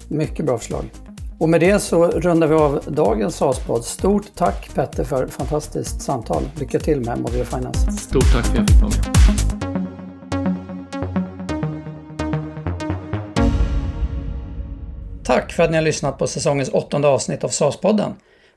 Mycket 0.09 0.45
bra 0.45 0.57
förslag. 0.57 0.85
Och 1.39 1.49
med 1.49 1.61
det 1.61 1.79
så 1.79 2.07
rundar 2.07 2.47
vi 2.47 2.55
av 2.55 2.79
dagens 2.87 3.35
SAS-podd. 3.35 3.83
Stort 3.83 4.35
tack 4.35 4.75
Petter 4.75 5.03
för 5.03 5.27
fantastiskt 5.27 6.01
samtal. 6.01 6.43
Lycka 6.59 6.79
till 6.79 7.01
med 7.01 7.19
Modular 7.19 7.45
Finance. 7.45 7.91
Stort 7.91 8.33
tack 8.33 8.45
för 8.45 8.51
att 8.51 8.57
jag 8.57 8.69
fick 8.69 8.81
vara 8.81 8.91
med. 8.91 9.54
Tack 15.25 15.51
för 15.51 15.63
att 15.63 15.71
ni 15.71 15.77
har 15.77 15.83
lyssnat 15.83 16.17
på 16.17 16.27
säsongens 16.27 16.69
åttonde 16.69 17.07
avsnitt 17.07 17.43
av 17.43 17.49
SAS-podden. 17.49 18.13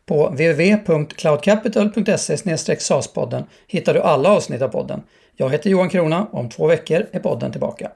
På 0.06 0.28
www.cloudcapital.se 0.28 2.36
SAS-podden 2.76 3.44
hittar 3.66 3.94
du 3.94 4.00
alla 4.00 4.30
avsnitt 4.30 4.62
av 4.62 4.68
podden. 4.68 5.02
Jag 5.36 5.50
heter 5.50 5.70
Johan 5.70 5.88
Krona 5.88 6.26
och 6.30 6.40
om 6.40 6.48
två 6.48 6.66
veckor 6.66 7.06
är 7.12 7.20
podden 7.20 7.52
tillbaka. 7.52 7.90